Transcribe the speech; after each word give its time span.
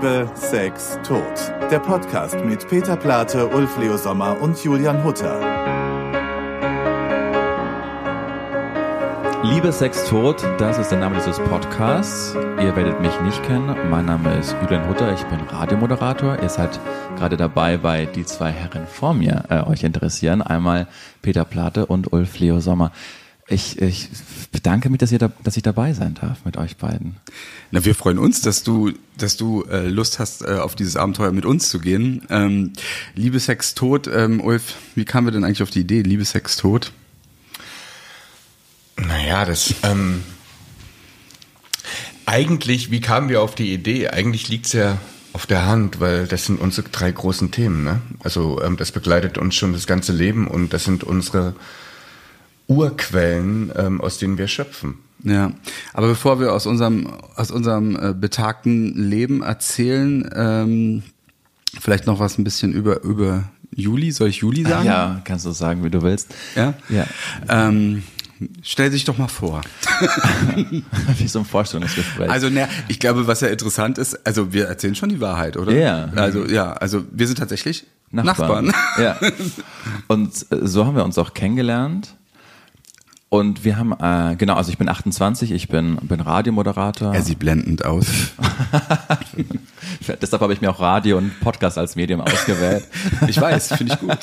Liebe, 0.00 0.30
Sex, 0.34 0.96
Tod. 1.02 1.22
Der 1.72 1.80
Podcast 1.80 2.36
mit 2.44 2.68
Peter 2.68 2.94
Plate, 2.96 3.48
Ulf 3.48 3.76
Leo 3.78 3.96
Sommer 3.96 4.40
und 4.40 4.62
Julian 4.62 5.02
Hutter. 5.02 5.40
Liebe 9.42 9.72
Sex 9.72 10.08
Tod, 10.08 10.40
das 10.58 10.78
ist 10.78 10.92
der 10.92 11.00
Name 11.00 11.16
dieses 11.16 11.40
Podcasts. 11.40 12.36
Ihr 12.60 12.76
werdet 12.76 13.00
mich 13.00 13.20
nicht 13.22 13.42
kennen. 13.42 13.74
Mein 13.90 14.04
Name 14.04 14.38
ist 14.38 14.54
Julian 14.62 14.88
Hutter, 14.88 15.12
ich 15.12 15.24
bin 15.24 15.40
Radiomoderator. 15.40 16.40
Ihr 16.40 16.48
seid 16.48 16.78
gerade 17.16 17.36
dabei, 17.36 17.82
weil 17.82 18.06
die 18.06 18.24
zwei 18.24 18.52
Herren 18.52 18.86
vor 18.86 19.14
mir 19.14 19.46
äh, 19.48 19.62
euch 19.68 19.82
interessieren. 19.82 20.42
Einmal 20.42 20.86
Peter 21.22 21.44
Plate 21.44 21.86
und 21.86 22.12
Ulf 22.12 22.38
Leo 22.38 22.60
Sommer. 22.60 22.92
Ich, 23.50 23.80
ich 23.80 24.10
bedanke 24.52 24.90
mich, 24.90 24.98
dass, 24.98 25.10
ihr 25.10 25.18
da, 25.18 25.32
dass 25.42 25.56
ich 25.56 25.62
dabei 25.62 25.94
sein 25.94 26.14
darf 26.20 26.44
mit 26.44 26.58
euch 26.58 26.76
beiden. 26.76 27.16
Na, 27.70 27.82
wir 27.82 27.94
freuen 27.94 28.18
uns, 28.18 28.42
dass 28.42 28.62
du, 28.62 28.92
dass 29.16 29.38
du 29.38 29.62
äh, 29.64 29.88
Lust 29.88 30.18
hast, 30.18 30.42
äh, 30.42 30.58
auf 30.58 30.74
dieses 30.74 30.96
Abenteuer 30.96 31.32
mit 31.32 31.46
uns 31.46 31.70
zu 31.70 31.78
gehen. 31.78 32.26
Ähm, 32.28 32.74
Liebe, 33.14 33.40
Sex, 33.40 33.74
Tod. 33.74 34.06
Ähm, 34.06 34.42
Ulf, 34.42 34.74
wie 34.94 35.06
kamen 35.06 35.26
wir 35.26 35.32
denn 35.32 35.44
eigentlich 35.44 35.62
auf 35.62 35.70
die 35.70 35.80
Idee, 35.80 36.02
Liebe, 36.02 36.26
Sex, 36.26 36.56
Tod? 36.56 36.92
Naja, 38.96 39.46
das... 39.46 39.74
Ähm, 39.82 40.22
eigentlich, 42.26 42.90
wie 42.90 43.00
kamen 43.00 43.30
wir 43.30 43.40
auf 43.40 43.54
die 43.54 43.72
Idee? 43.72 44.08
Eigentlich 44.08 44.50
liegt's 44.50 44.74
ja 44.74 44.98
auf 45.32 45.46
der 45.46 45.64
Hand, 45.64 46.00
weil 46.00 46.26
das 46.26 46.44
sind 46.44 46.60
unsere 46.60 46.90
drei 46.90 47.10
großen 47.10 47.50
Themen. 47.50 47.84
Ne? 47.84 48.02
Also 48.22 48.60
ähm, 48.60 48.76
das 48.76 48.92
begleitet 48.92 49.38
uns 49.38 49.54
schon 49.54 49.72
das 49.72 49.86
ganze 49.86 50.12
Leben 50.12 50.46
und 50.46 50.74
das 50.74 50.84
sind 50.84 51.04
unsere 51.04 51.54
Urquellen, 52.68 53.72
ähm, 53.76 54.00
aus 54.00 54.18
denen 54.18 54.38
wir 54.38 54.46
schöpfen. 54.46 54.98
Ja, 55.24 55.52
aber 55.94 56.08
bevor 56.08 56.38
wir 56.38 56.52
aus 56.52 56.66
unserem 56.66 57.08
aus 57.34 57.50
unserem 57.50 57.96
äh, 57.96 58.14
betagten 58.14 58.94
Leben 58.94 59.42
erzählen, 59.42 60.28
ähm, 60.32 61.02
vielleicht 61.80 62.06
noch 62.06 62.20
was 62.20 62.38
ein 62.38 62.44
bisschen 62.44 62.72
über 62.72 63.02
über 63.02 63.44
Juli. 63.74 64.12
Soll 64.12 64.28
ich 64.28 64.36
Juli 64.36 64.62
sagen? 64.62 64.86
Ja, 64.86 65.20
kannst 65.24 65.44
du 65.44 65.50
sagen, 65.50 65.82
wie 65.82 65.90
du 65.90 66.02
willst. 66.02 66.32
Ja. 66.54 66.74
Ja. 66.88 67.06
Ähm, 67.48 68.04
stell 68.62 68.90
dich 68.90 69.04
doch 69.04 69.18
mal 69.18 69.28
vor. 69.28 69.62
Wie 71.18 71.28
so 71.28 71.40
ein 71.40 71.44
Vorstellungsgespräch. 71.44 72.30
Also, 72.30 72.48
ne, 72.48 72.68
ich 72.88 72.98
glaube, 72.98 73.26
was 73.26 73.40
ja 73.40 73.48
interessant 73.48 73.98
ist, 73.98 74.26
also 74.26 74.52
wir 74.52 74.66
erzählen 74.66 74.94
schon 74.94 75.08
die 75.08 75.20
Wahrheit, 75.20 75.56
oder? 75.56 75.72
Ja. 75.72 76.10
Also 76.14 76.46
ja, 76.46 76.72
also 76.72 77.04
wir 77.10 77.26
sind 77.26 77.38
tatsächlich 77.38 77.86
Nachbarn. 78.10 78.72
Ja. 78.98 79.18
Und 80.08 80.46
äh, 80.50 80.66
so 80.66 80.86
haben 80.86 80.96
wir 80.96 81.04
uns 81.04 81.18
auch 81.18 81.34
kennengelernt. 81.34 82.14
Und 83.30 83.62
wir 83.62 83.76
haben, 83.76 83.92
äh, 83.92 84.36
genau, 84.36 84.54
also 84.54 84.70
ich 84.70 84.78
bin 84.78 84.88
28, 84.88 85.52
ich 85.52 85.68
bin, 85.68 85.96
bin 85.96 86.20
Radiomoderator. 86.20 87.14
Er 87.14 87.22
sieht 87.22 87.38
blendend 87.38 87.84
aus. 87.84 88.06
Deshalb 90.22 90.40
habe 90.40 90.54
ich 90.54 90.62
mir 90.62 90.70
auch 90.70 90.80
Radio 90.80 91.18
und 91.18 91.38
Podcast 91.40 91.76
als 91.76 91.94
Medium 91.94 92.20
ausgewählt. 92.22 92.86
Ich 93.28 93.38
weiß, 93.38 93.74
finde 93.74 93.94
ich 93.94 94.00
gut. 94.00 94.18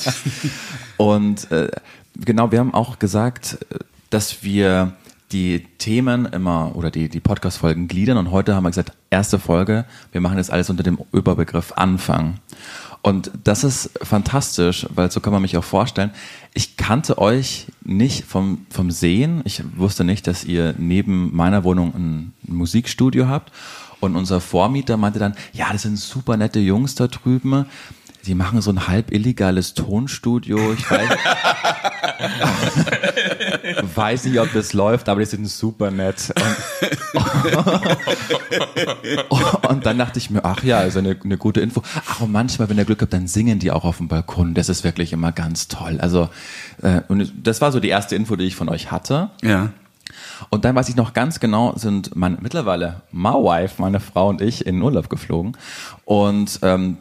Und 0.98 1.52
äh, 1.52 1.70
genau, 2.16 2.52
wir 2.52 2.60
haben 2.60 2.74
auch 2.74 2.98
gesagt, 2.98 3.60
dass 4.10 4.44
wir 4.44 4.94
die 5.32 5.66
Themen 5.78 6.26
immer 6.26 6.76
oder 6.76 6.90
die, 6.90 7.10
die 7.10 7.20
Podcast-Folgen 7.20 7.88
gliedern 7.88 8.18
und 8.18 8.32
heute 8.32 8.56
haben 8.56 8.64
wir 8.64 8.70
gesagt, 8.70 8.94
erste 9.10 9.38
Folge, 9.38 9.86
wir 10.12 10.22
machen 10.22 10.38
das 10.38 10.50
alles 10.50 10.70
unter 10.70 10.84
dem 10.84 10.98
Überbegriff 11.12 11.74
Anfang. 11.74 12.40
Und 13.06 13.30
das 13.44 13.64
ist 13.64 13.92
fantastisch, 14.02 14.88
weil 14.90 15.12
so 15.12 15.20
kann 15.20 15.32
man 15.32 15.44
mich 15.44 15.56
auch 15.58 15.64
vorstellen. 15.64 16.10
Ich 16.56 16.76
kannte 16.76 17.20
euch 17.20 17.68
nicht 17.84 18.26
vom, 18.26 18.66
vom 18.72 18.90
Sehen. 18.90 19.44
Ich 19.46 19.62
wusste 19.78 20.04
nicht, 20.04 20.26
dass 20.26 20.44
ihr 20.44 20.74
neben 20.80 21.36
meiner 21.36 21.64
Wohnung 21.64 21.94
ein 21.94 22.34
Musikstudio 22.48 23.28
habt. 23.28 23.52
Und 24.00 24.16
unser 24.16 24.42
Vormieter 24.42 24.98
meinte 24.98 25.20
dann, 25.20 25.36
ja, 25.54 25.72
das 25.72 25.84
sind 25.84 26.00
super 26.00 26.36
nette 26.36 26.60
Jungs 26.60 26.96
da 26.96 27.06
drüben. 27.06 27.68
Die 28.26 28.34
machen 28.34 28.60
so 28.64 28.72
ein 28.72 28.88
halb 28.88 29.12
illegales 29.12 29.76
Tonstudio. 29.76 30.74
Ich 30.74 30.90
weiß, 30.90 31.08
weiß 33.96 34.26
nicht, 34.26 34.40
ob 34.40 34.52
das 34.54 34.74
läuft, 34.74 35.10
aber 35.10 35.20
die 35.22 35.26
sind 35.26 35.48
super 35.48 35.92
nett. 35.92 36.34
Und, 39.30 39.70
und 39.70 39.86
dann 39.86 39.98
dachte 39.98 40.20
ich 40.20 40.30
mir, 40.30 40.44
ach 40.44 40.64
ja, 40.64 40.80
also 40.80 41.00
eine, 41.00 41.18
eine 41.24 41.38
gute 41.38 41.62
Info. 41.62 41.82
Ach, 42.08 42.22
und 42.22 42.32
manchmal, 42.32 42.70
wenn 42.70 42.78
ihr 42.78 42.86
Glück 42.86 43.02
habt, 43.02 43.14
dann 43.14 43.28
singen 43.28 43.60
die 43.60 43.72
auch 43.72 43.86
auf 43.86 43.98
dem 43.98 44.08
Balkon. 44.08 44.54
Das 44.54 44.70
ist 44.70 44.84
wirklich 44.84 45.14
immer 45.14 45.32
ganz 45.32 45.68
toll. 45.68 46.00
Also, 46.00 46.30
äh, 46.82 47.02
und 47.08 47.32
das 47.44 47.62
war 47.62 47.72
so 47.72 47.80
die 47.80 47.90
erste 47.90 48.16
Info, 48.16 48.36
die 48.36 48.46
ich 48.46 48.56
von 48.56 48.70
euch 48.70 48.92
hatte. 48.92 49.30
Ja. 49.44 49.70
Und 50.50 50.66
dann 50.66 50.76
weiß 50.76 50.90
ich 50.90 50.96
noch 50.96 51.14
ganz 51.14 51.40
genau, 51.40 51.74
sind 51.76 52.16
meine 52.16 52.38
mittlerweile 52.40 53.02
my 53.12 53.30
wife, 53.30 53.82
meine 53.82 54.00
Frau 54.00 54.30
und 54.30 54.42
ich 54.42 54.66
in 54.66 54.82
Urlaub 54.82 55.10
geflogen. 55.10 55.58
Und 56.04 56.60
ähm, 56.62 56.98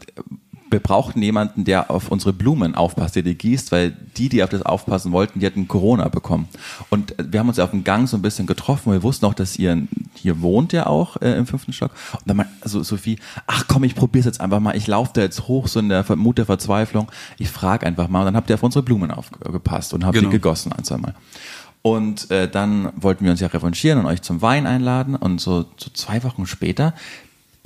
wir 0.75 0.81
brauchten 0.81 1.23
jemanden, 1.23 1.65
der 1.65 1.89
auf 1.89 2.11
unsere 2.11 2.33
Blumen 2.33 2.75
aufpasst, 2.75 3.15
der 3.15 3.23
die 3.23 3.37
gießt, 3.39 3.71
weil 3.71 3.93
die, 4.17 4.29
die 4.29 4.43
auf 4.43 4.51
das 4.51 4.63
aufpassen 4.63 5.13
wollten, 5.13 5.39
die 5.39 5.47
hatten 5.47 5.69
Corona 5.69 6.09
bekommen. 6.09 6.49
Und 6.91 7.15
wir 7.17 7.39
haben 7.39 7.49
uns 7.49 7.61
auf 7.61 7.71
dem 7.71 7.85
Gang 7.85 8.09
so 8.09 8.17
ein 8.17 8.23
bisschen 8.23 8.49
getroffen. 8.49 8.91
Wir 8.91 9.05
wussten 9.05 9.25
auch, 9.25 9.35
dass 9.35 9.57
ihr 9.57 9.87
hier 10.15 10.41
wohnt 10.43 10.73
ja 10.73 10.87
auch 10.87 11.17
äh, 11.23 11.39
im 11.39 11.47
fünften 11.47 11.73
Stock. 11.73 11.93
Und 12.13 12.23
dann 12.27 12.39
meinte 12.39 12.53
also 12.61 12.83
Sophie, 12.83 13.21
ach 13.47 13.67
komm, 13.69 13.85
ich 13.85 13.95
probier's 13.95 14.27
jetzt 14.27 14.41
einfach 14.41 14.59
mal. 14.59 14.77
Ich 14.77 14.89
laufe 14.89 15.13
da 15.15 15.21
jetzt 15.21 15.47
hoch, 15.47 15.69
so 15.69 15.79
in 15.79 15.89
der 15.89 16.05
Mut 16.17 16.39
der 16.39 16.47
Verzweiflung. 16.47 17.09
Ich 17.39 17.51
frage 17.51 17.87
einfach 17.87 18.09
mal. 18.09 18.21
Und 18.21 18.27
dann 18.27 18.37
habt 18.37 18.51
ihr 18.51 18.55
auf 18.55 18.63
unsere 18.65 18.83
Blumen 18.83 19.13
aufgepasst 19.13 19.95
und 19.95 20.05
habt 20.05 20.15
Genau. 20.17 20.29
die 20.29 20.33
gegossen 20.33 20.73
ein, 20.73 20.83
zwei 20.83 20.97
Mal. 20.99 21.15
Und 21.83 22.31
äh, 22.33 22.49
dann 22.51 22.91
wollten 22.97 23.25
wir 23.25 23.31
uns 23.31 23.41
ja 23.41 23.47
revanchieren 23.47 24.01
und 24.01 24.07
euch 24.07 24.23
zum 24.23 24.43
Wein 24.43 24.67
einladen. 24.67 25.15
Und 25.15 25.41
so, 25.41 25.67
so 25.77 25.91
zwei 25.93 26.25
Wochen 26.25 26.47
später 26.47 26.95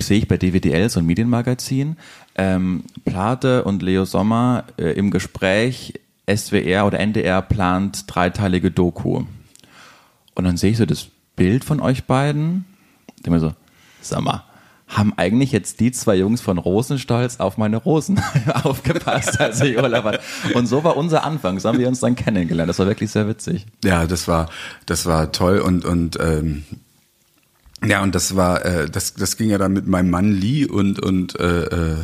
sehe 0.01 0.17
ich 0.19 0.27
bei 0.27 0.37
DWDL, 0.37 0.89
so 0.89 0.99
ein 0.99 1.05
Medienmagazin, 1.05 1.97
ähm, 2.35 2.83
Plate 3.05 3.63
und 3.63 3.81
Leo 3.83 4.05
Sommer 4.05 4.65
äh, 4.77 4.91
im 4.93 5.11
Gespräch, 5.11 5.93
SWR 6.29 6.85
oder 6.85 6.99
NDR 6.99 7.41
plant 7.41 8.05
dreiteilige 8.07 8.71
Doku. 8.71 9.23
Und 10.35 10.43
dann 10.43 10.57
sehe 10.57 10.71
ich 10.71 10.77
so 10.77 10.85
das 10.85 11.07
Bild 11.35 11.63
von 11.63 11.79
euch 11.79 12.05
beiden. 12.05 12.65
Denke 13.17 13.31
mir 13.31 13.39
so, 13.39 13.53
sag 14.01 14.21
mal, 14.21 14.43
haben 14.87 15.13
eigentlich 15.17 15.51
jetzt 15.51 15.79
die 15.79 15.91
zwei 15.91 16.15
Jungs 16.15 16.41
von 16.41 16.57
Rosenstolz 16.57 17.39
auf 17.39 17.57
meine 17.57 17.77
Rosen 17.77 18.19
aufgepasst, 18.63 19.39
als 19.39 19.61
ich 19.61 19.77
Urlaub 19.77 20.03
hatte. 20.03 20.19
Und 20.55 20.67
so 20.67 20.83
war 20.83 20.97
unser 20.97 21.23
Anfang. 21.23 21.59
So 21.59 21.69
haben 21.69 21.77
wir 21.79 21.87
uns 21.87 21.99
dann 21.99 22.15
kennengelernt. 22.15 22.69
Das 22.69 22.79
war 22.79 22.87
wirklich 22.87 23.11
sehr 23.11 23.27
witzig. 23.27 23.67
Ja, 23.83 24.07
das 24.07 24.27
war, 24.27 24.49
das 24.85 25.05
war 25.05 25.31
toll 25.31 25.59
und 25.59 25.85
und 25.85 26.17
ähm, 26.19 26.63
ja 27.85 28.01
und 28.03 28.15
das 28.15 28.35
war, 28.35 28.65
äh, 28.65 28.89
das 28.89 29.13
das 29.13 29.37
ging 29.37 29.49
ja 29.49 29.57
dann 29.57 29.73
mit 29.73 29.87
meinem 29.87 30.09
Mann 30.09 30.31
Lee 30.31 30.65
und 30.65 30.99
und 30.99 31.39
äh, 31.39 31.63
äh, 31.63 31.95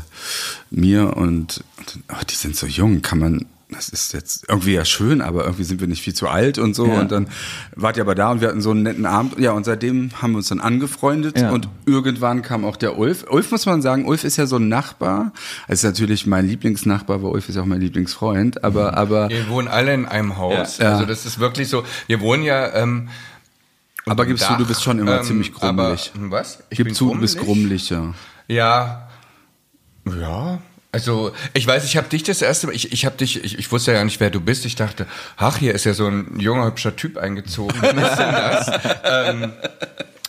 mir 0.72 1.16
und, 1.18 1.64
oh, 2.12 2.24
die 2.30 2.36
sind 2.36 2.56
so 2.56 2.68
jung, 2.68 3.02
kann 3.02 3.20
man 3.20 3.46
das 3.70 3.90
ist 3.90 4.14
jetzt 4.14 4.46
irgendwie 4.48 4.74
ja 4.74 4.86
schön, 4.86 5.22
aber 5.22 5.44
irgendwie 5.46 5.64
sind 5.64 5.82
wir 5.82 5.88
nicht 5.88 6.02
viel 6.02 6.14
zu 6.14 6.28
alt 6.28 6.58
und 6.60 6.76
so. 6.76 6.88
Ja. 6.88 7.00
Und 7.00 7.12
dann 7.12 7.28
wart 7.76 7.98
ihr 7.98 8.04
aber 8.04 8.14
da 8.14 8.32
und 8.32 8.42
wir 8.42 8.48
hatten 8.48 8.62
so 8.62 8.72
einen 8.72 8.84
netten 8.84 9.06
Abend. 9.06 9.40
Ja, 9.40 9.52
und 9.54 9.66
seitdem 9.66 10.12
haben 10.22 10.32
wir 10.32 10.38
uns 10.38 10.50
dann 10.50 10.60
angefreundet 10.60 11.40
Ja. 11.40 11.52
und 11.52 11.68
irgendwann 11.86 12.42
kam 12.42 12.64
auch 12.64 12.78
der 12.78 12.98
Ulf. 12.98 13.26
Ulf 13.30 13.52
muss 13.52 13.66
man 13.66 13.82
sagen, 13.82 14.06
Ulf 14.06 14.24
ist 14.24 14.38
ja 14.38 14.46
so 14.46 14.58
ein 14.58 14.70
Nachbar. 14.70 15.34
Es 15.68 15.80
ist 15.80 15.84
natürlich 15.84 16.28
mein 16.28 16.48
Lieblingsnachbar, 16.48 17.18
aber 17.18 17.32
Ulf 17.32 17.50
ist 17.50 17.56
ja 17.56 17.64
auch 17.64 17.66
mein 17.68 17.82
Lieblingsfreund. 17.82 18.64
Aber, 18.64 18.96
aber, 18.96 19.30
Wir 19.30 19.50
wohnen 19.50 19.68
alle 19.68 19.94
in 19.94 20.06
einem 20.06 20.38
Haus. 20.38 20.78
Ja. 20.78 20.94
Also 20.94 21.06
das 21.06 21.26
ist 21.26 21.40
wirklich 21.40 21.68
so. 21.68 21.84
Wir 22.08 22.22
wohnen 22.22 22.44
ja. 22.44 22.74
Ähm, 22.76 23.10
aber 24.06 24.26
gibst 24.26 24.50
du, 24.50 24.56
du 24.56 24.66
bist 24.66 24.84
schon 24.84 25.00
immer 25.00 25.18
ähm, 25.18 25.24
ziemlich 25.24 25.54
grummelig. 25.54 26.12
Aber, 26.16 26.32
was? 26.32 26.64
Ich 26.70 26.78
Gib 26.78 26.94
zu, 26.96 27.14
du 27.14 27.20
bist 27.20 27.38
grummelig, 27.38 27.90
ja. 27.90 28.14
Ja. 28.48 29.10
Ja. 30.06 30.60
Also, 30.92 31.34
ich 31.54 31.68
weiß, 31.68 31.84
ich 31.84 31.98
habe 31.98 32.08
dich 32.08 32.24
das 32.24 32.42
erste 32.42 32.68
Mal, 32.68 32.74
ich, 32.74 32.94
ich 32.94 33.06
habe 33.06 33.18
dich, 33.18 33.44
ich, 33.44 33.60
ich 33.60 33.72
wusste 33.72 33.92
ja 33.92 34.04
nicht, 34.06 34.22
wer 34.22 34.30
du 34.30 34.40
bist. 34.40 34.66
Ich 34.66 34.76
dachte, 34.76 35.08
ach, 35.36 35.58
hier 35.58 35.74
ist 35.74 35.84
ja 35.84 35.94
so 35.94 36.08
ein 36.08 36.40
junger, 36.40 36.68
hübscher 36.68 36.96
Typ 36.96 37.18
eingezogen. 37.18 37.76
Was 37.82 38.12
ist 38.12 38.20
denn 38.20 38.32
das? 38.32 38.72
ähm, 39.04 39.54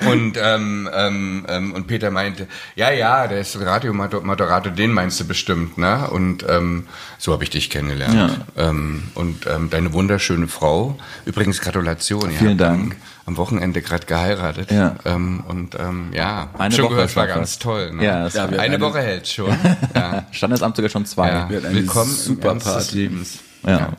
und, 0.04 0.34
ähm, 0.38 0.90
ähm, 0.92 1.46
ähm, 1.48 1.72
und 1.72 1.86
Peter 1.86 2.10
meinte, 2.10 2.46
ja, 2.74 2.90
ja, 2.90 3.26
der 3.28 3.40
ist 3.40 3.58
Radiomoderator, 3.58 4.70
den 4.70 4.92
meinst 4.92 5.18
du 5.20 5.24
bestimmt, 5.24 5.78
ne? 5.78 6.10
Und 6.10 6.44
ähm, 6.48 6.86
so 7.18 7.32
habe 7.32 7.44
ich 7.44 7.50
dich 7.50 7.70
kennengelernt. 7.70 8.40
Ähm, 8.58 9.04
und 9.14 9.46
ähm, 9.46 9.70
deine 9.70 9.94
wunderschöne 9.94 10.48
Frau, 10.48 10.98
übrigens 11.24 11.60
Gratulation. 11.62 12.30
ihr 12.30 12.36
Vielen 12.38 12.50
habt 12.50 12.60
Dank. 12.60 12.92
Am, 12.92 13.32
am 13.32 13.36
Wochenende 13.38 13.80
gerade 13.80 14.04
geheiratet. 14.06 14.70
Ja. 14.70 14.96
Ähm, 15.06 15.42
und 15.48 15.74
ähm, 15.78 16.08
ja, 16.12 16.50
Eine 16.58 16.74
schon 16.74 16.84
Woche 16.84 16.94
gehört, 16.96 17.16
war 17.16 17.26
ganz 17.26 17.50
fast. 17.52 17.62
toll. 17.62 17.92
Ne? 17.94 18.04
Ja, 18.04 18.24
das 18.24 18.34
war- 18.34 18.48
eine, 18.48 18.60
eine- 18.60 18.80
Woche 18.82 18.98
hält 19.00 19.26
schon. 19.28 19.56
ja. 19.94 20.26
Standesamt 20.30 20.76
sogar 20.76 20.90
schon 20.90 21.06
zwei. 21.06 21.30
Ja. 21.30 21.48
Willkommen 21.48 22.10
super 22.14 22.54
Party. 22.56 22.96
Lebens. 22.98 23.38
Ja. 23.66 23.94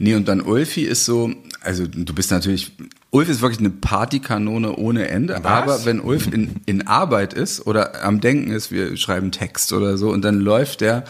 Nee, 0.00 0.14
und 0.14 0.28
dann 0.28 0.40
Ulfi 0.42 0.82
ist 0.82 1.04
so, 1.04 1.30
also 1.60 1.86
du 1.86 2.14
bist 2.14 2.30
natürlich, 2.30 2.72
Ulf 3.10 3.28
ist 3.28 3.40
wirklich 3.40 3.60
eine 3.60 3.70
Partykanone 3.70 4.76
ohne 4.76 5.08
Ende, 5.08 5.44
aber 5.44 5.84
wenn 5.84 6.00
Ulf 6.00 6.32
in, 6.32 6.56
in 6.66 6.86
Arbeit 6.86 7.34
ist 7.34 7.66
oder 7.66 8.04
am 8.04 8.20
Denken 8.20 8.50
ist, 8.52 8.70
wir 8.70 8.96
schreiben 8.96 9.32
Text 9.32 9.72
oder 9.72 9.96
so 9.96 10.10
und 10.10 10.22
dann 10.22 10.40
läuft 10.40 10.80
der, 10.80 11.04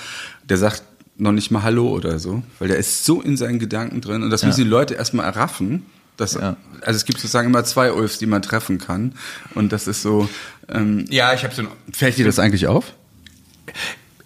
der 0.49 0.57
sagt 0.57 0.83
noch 1.17 1.33
nicht 1.33 1.51
mal 1.51 1.63
Hallo 1.63 1.89
oder 1.89 2.19
so, 2.19 2.43
weil 2.59 2.69
der 2.69 2.79
ist 2.79 3.05
so 3.05 3.21
in 3.21 3.37
seinen 3.37 3.59
Gedanken 3.59 4.01
drin 4.01 4.23
und 4.23 4.31
das 4.31 4.45
müssen 4.45 4.63
die 4.63 4.71
Leute 4.71 4.95
erstmal 4.95 5.27
erraffen. 5.27 5.85
Dass, 6.17 6.35
Ja. 6.35 6.57
Also 6.81 6.97
es 6.97 7.05
gibt 7.05 7.21
sozusagen 7.21 7.49
immer 7.49 7.65
zwei 7.65 7.93
Ulfs, 7.93 8.19
die 8.19 8.27
man 8.27 8.43
treffen 8.43 8.79
kann 8.79 9.15
und 9.55 9.73
das 9.73 9.87
ist 9.87 10.03
so, 10.03 10.29
ähm, 10.69 11.05
Ja, 11.11 11.33
ich 11.35 11.45
habe 11.45 11.55
so 11.55 11.63
ein 11.63 11.69
fällt 11.93 12.19
dir 12.19 12.25
das 12.25 12.39
eigentlich 12.39 12.67
auf? 12.67 12.93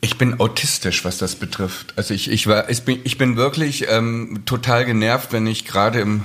Ich 0.05 0.19
bin 0.19 0.41
autistisch, 0.41 1.05
was 1.05 1.17
das 1.19 1.37
betrifft. 1.37 1.95
Also 1.97 2.13
ich, 2.13 2.29
ich 2.29 2.49
war, 2.49 2.69
ich 2.69 2.83
bin, 2.83 2.99
ich 3.05 3.19
bin 3.19 3.37
wirklich 3.37 3.87
ähm, 3.89 4.43
total 4.47 4.85
genervt, 4.85 5.33
wenn 5.33 5.47
ich 5.47 5.65
gerade 5.65 6.01
im, 6.01 6.25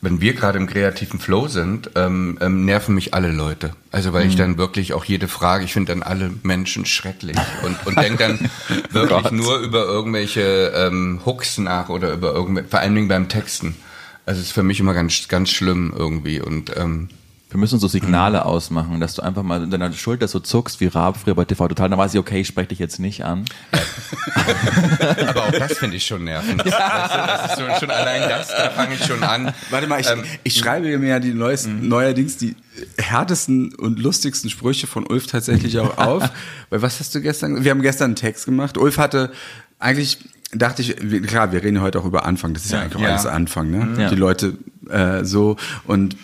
wenn 0.00 0.22
wir 0.22 0.32
gerade 0.32 0.58
im 0.58 0.66
kreativen 0.66 1.20
Flow 1.20 1.46
sind, 1.46 1.90
ähm, 1.96 2.38
ähm, 2.40 2.64
nerven 2.64 2.94
mich 2.94 3.12
alle 3.12 3.30
Leute. 3.30 3.72
Also 3.90 4.14
weil 4.14 4.24
mhm. 4.24 4.30
ich 4.30 4.36
dann 4.36 4.56
wirklich 4.56 4.94
auch 4.94 5.04
jede 5.04 5.28
Frage, 5.28 5.66
ich 5.66 5.74
finde 5.74 5.92
dann 5.92 6.02
alle 6.02 6.30
Menschen 6.44 6.86
schrecklich 6.86 7.36
und, 7.62 7.86
und 7.86 8.00
denke 8.00 8.16
dann 8.16 8.50
wirklich 8.90 9.32
nur 9.32 9.58
über 9.58 9.84
irgendwelche 9.84 10.72
ähm, 10.74 11.20
Hooks 11.26 11.58
nach 11.58 11.90
oder 11.90 12.10
über 12.10 12.32
irgendwelche, 12.32 12.70
vor 12.70 12.80
allen 12.80 12.94
Dingen 12.94 13.08
beim 13.08 13.28
Texten. 13.28 13.76
Also 14.24 14.40
es 14.40 14.46
ist 14.46 14.52
für 14.52 14.62
mich 14.62 14.80
immer 14.80 14.94
ganz, 14.94 15.28
ganz 15.28 15.50
schlimm 15.50 15.92
irgendwie 15.94 16.40
und 16.40 16.74
ähm, 16.74 17.10
wir 17.54 17.60
müssen 17.60 17.78
so 17.78 17.86
Signale 17.86 18.38
mhm. 18.38 18.46
ausmachen, 18.46 18.98
dass 18.98 19.14
du 19.14 19.22
einfach 19.22 19.44
mal 19.44 19.62
in 19.62 19.70
deiner 19.70 19.92
Schulter 19.92 20.26
so 20.26 20.40
zuckst 20.40 20.80
wie 20.80 20.86
Raab 20.86 21.18
früher 21.18 21.36
bei 21.36 21.44
TV 21.44 21.68
Total. 21.68 21.88
Dann 21.88 21.96
weiß 21.96 22.12
ich, 22.12 22.18
okay, 22.18 22.40
ich 22.40 22.48
spreche 22.48 22.70
dich 22.70 22.80
jetzt 22.80 22.98
nicht 22.98 23.24
an. 23.24 23.44
Aber 25.28 25.44
auch 25.44 25.52
das 25.52 25.78
finde 25.78 25.96
ich 25.96 26.04
schon 26.04 26.24
nervend. 26.24 26.64
Ja. 26.64 27.46
Das 27.46 27.52
ist 27.52 27.60
schon, 27.60 27.70
schon, 27.78 27.90
allein 27.92 28.28
das, 28.28 28.48
da 28.48 28.70
fange 28.70 28.96
ich 28.96 29.04
schon 29.04 29.22
an. 29.22 29.54
Warte 29.70 29.86
mal, 29.86 30.00
ich, 30.00 30.10
ähm, 30.10 30.24
ich 30.42 30.58
schreibe 30.58 30.98
mir 30.98 31.08
ja 31.08 31.20
die 31.20 31.32
neuesten, 31.32 31.82
mhm. 31.82 31.88
neuerdings 31.90 32.38
die 32.38 32.56
härtesten 32.98 33.72
und 33.76 34.00
lustigsten 34.00 34.50
Sprüche 34.50 34.88
von 34.88 35.06
Ulf 35.06 35.28
tatsächlich 35.28 35.78
auch 35.78 35.96
auf. 35.96 36.28
Weil 36.70 36.82
was 36.82 36.98
hast 36.98 37.14
du 37.14 37.20
gestern? 37.20 37.62
Wir 37.62 37.70
haben 37.70 37.82
gestern 37.82 38.06
einen 38.06 38.16
Text 38.16 38.46
gemacht. 38.46 38.76
Ulf 38.78 38.98
hatte 38.98 39.30
eigentlich 39.78 40.18
dachte 40.52 40.82
ich, 40.82 40.96
klar, 41.28 41.52
wir 41.52 41.62
reden 41.62 41.80
heute 41.80 42.00
auch 42.00 42.04
über 42.04 42.24
Anfang. 42.24 42.52
Das 42.52 42.64
ist 42.64 42.72
ja, 42.72 42.78
ja 42.78 42.84
eigentlich 42.84 42.96
auch 42.96 43.00
ja. 43.02 43.10
alles 43.10 43.26
Anfang, 43.26 43.70
ne? 43.70 44.02
Ja. 44.02 44.10
Die 44.10 44.16
Leute 44.16 44.58
äh, 44.90 45.24
so 45.24 45.56
und 45.86 46.16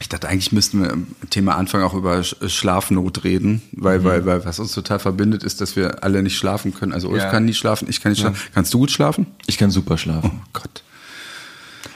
ich 0.00 0.08
dachte, 0.08 0.28
eigentlich 0.28 0.52
müssten 0.52 0.82
wir 0.82 0.90
im 0.90 1.06
Thema 1.30 1.56
Anfang 1.56 1.82
auch 1.82 1.94
über 1.94 2.22
Schlafnot 2.22 3.24
reden, 3.24 3.62
weil, 3.72 4.00
mhm. 4.00 4.04
weil, 4.04 4.26
weil 4.26 4.44
was 4.44 4.58
uns 4.58 4.72
total 4.72 4.98
verbindet, 4.98 5.44
ist, 5.44 5.60
dass 5.60 5.76
wir 5.76 6.02
alle 6.02 6.22
nicht 6.22 6.36
schlafen 6.36 6.74
können. 6.74 6.92
Also 6.92 7.08
Ulf 7.08 7.22
ja. 7.22 7.30
kann 7.30 7.44
nie 7.44 7.54
schlafen, 7.54 7.88
ich 7.88 8.00
kann 8.00 8.12
nicht 8.12 8.20
schlafen. 8.20 8.40
Kannst 8.52 8.74
du 8.74 8.78
gut 8.78 8.90
schlafen? 8.90 9.26
Ich 9.46 9.56
kann 9.56 9.70
super 9.70 9.96
schlafen. 9.96 10.40
Oh 10.42 10.48
Gott. 10.52 10.82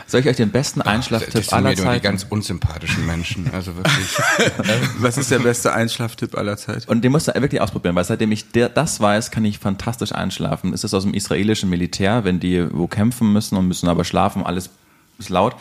Soll 0.06 0.22
ich 0.22 0.26
euch 0.26 0.36
den 0.36 0.50
besten 0.50 0.80
Einschlaftipp 0.80 1.52
aller 1.52 1.76
Zeiten? 1.76 1.92
die 1.92 2.00
ganz 2.00 2.24
unsympathischen 2.30 3.04
Menschen, 3.04 3.50
also 3.52 3.76
wirklich. 3.76 4.16
Was 5.00 5.18
ist 5.18 5.30
der 5.30 5.40
beste 5.40 5.74
Einschlaftipp 5.74 6.34
aller 6.34 6.56
Zeiten? 6.56 6.88
Und 6.88 7.02
den 7.02 7.12
musst 7.12 7.28
du 7.28 7.34
wirklich 7.34 7.60
ausprobieren, 7.60 7.94
weil 7.94 8.04
seitdem 8.04 8.32
ich 8.32 8.46
das 8.50 9.00
weiß, 9.00 9.30
kann 9.30 9.44
ich 9.44 9.58
fantastisch 9.58 10.12
einschlafen. 10.12 10.72
Es 10.72 10.82
ist 10.82 10.94
aus 10.94 11.02
dem 11.02 11.12
israelischen 11.12 11.68
Militär, 11.68 12.24
wenn 12.24 12.40
die 12.40 12.66
wo 12.72 12.86
kämpfen 12.86 13.34
müssen 13.34 13.56
und 13.56 13.68
müssen 13.68 13.86
aber 13.86 14.04
schlafen, 14.04 14.46
alles 14.46 14.70
ist 15.18 15.28
laut 15.28 15.56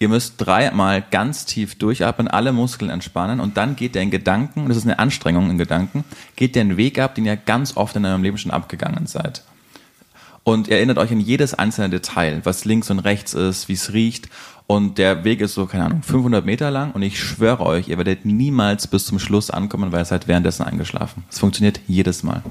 Ihr 0.00 0.08
müsst 0.08 0.34
dreimal 0.38 1.02
ganz 1.10 1.44
tief 1.44 1.76
durchatmen, 1.76 2.28
alle 2.28 2.52
Muskeln 2.52 2.90
entspannen 2.90 3.40
und 3.40 3.56
dann 3.56 3.74
geht 3.74 3.96
der 3.96 4.02
in 4.02 4.10
Gedanken, 4.10 4.68
das 4.68 4.76
ist 4.76 4.84
eine 4.84 5.00
Anstrengung 5.00 5.50
in 5.50 5.58
Gedanken, 5.58 6.04
geht 6.36 6.54
der 6.54 6.62
einen 6.62 6.76
Weg 6.76 7.00
ab, 7.00 7.16
den 7.16 7.26
ihr 7.26 7.36
ganz 7.36 7.76
oft 7.76 7.96
in 7.96 8.04
eurem 8.04 8.22
Leben 8.22 8.38
schon 8.38 8.52
abgegangen 8.52 9.06
seid. 9.06 9.42
Und 10.44 10.68
ihr 10.68 10.76
erinnert 10.76 10.98
euch 10.98 11.10
an 11.10 11.20
jedes 11.20 11.52
einzelne 11.52 11.90
Detail, 11.90 12.40
was 12.44 12.64
links 12.64 12.90
und 12.90 13.00
rechts 13.00 13.34
ist, 13.34 13.68
wie 13.68 13.74
es 13.74 13.92
riecht. 13.92 14.30
Und 14.66 14.96
der 14.96 15.24
Weg 15.24 15.42
ist 15.42 15.52
so, 15.52 15.66
keine 15.66 15.84
Ahnung, 15.84 16.02
500 16.02 16.42
Meter 16.46 16.70
lang. 16.70 16.92
Und 16.92 17.02
ich 17.02 17.20
schwöre 17.22 17.66
euch, 17.66 17.88
ihr 17.88 17.98
werdet 17.98 18.24
niemals 18.24 18.86
bis 18.86 19.04
zum 19.04 19.18
Schluss 19.18 19.50
ankommen, 19.50 19.92
weil 19.92 20.00
ihr 20.00 20.04
seid 20.06 20.26
währenddessen 20.26 20.62
eingeschlafen. 20.62 21.24
Es 21.30 21.38
funktioniert 21.38 21.80
jedes 21.86 22.22
Mal. 22.22 22.42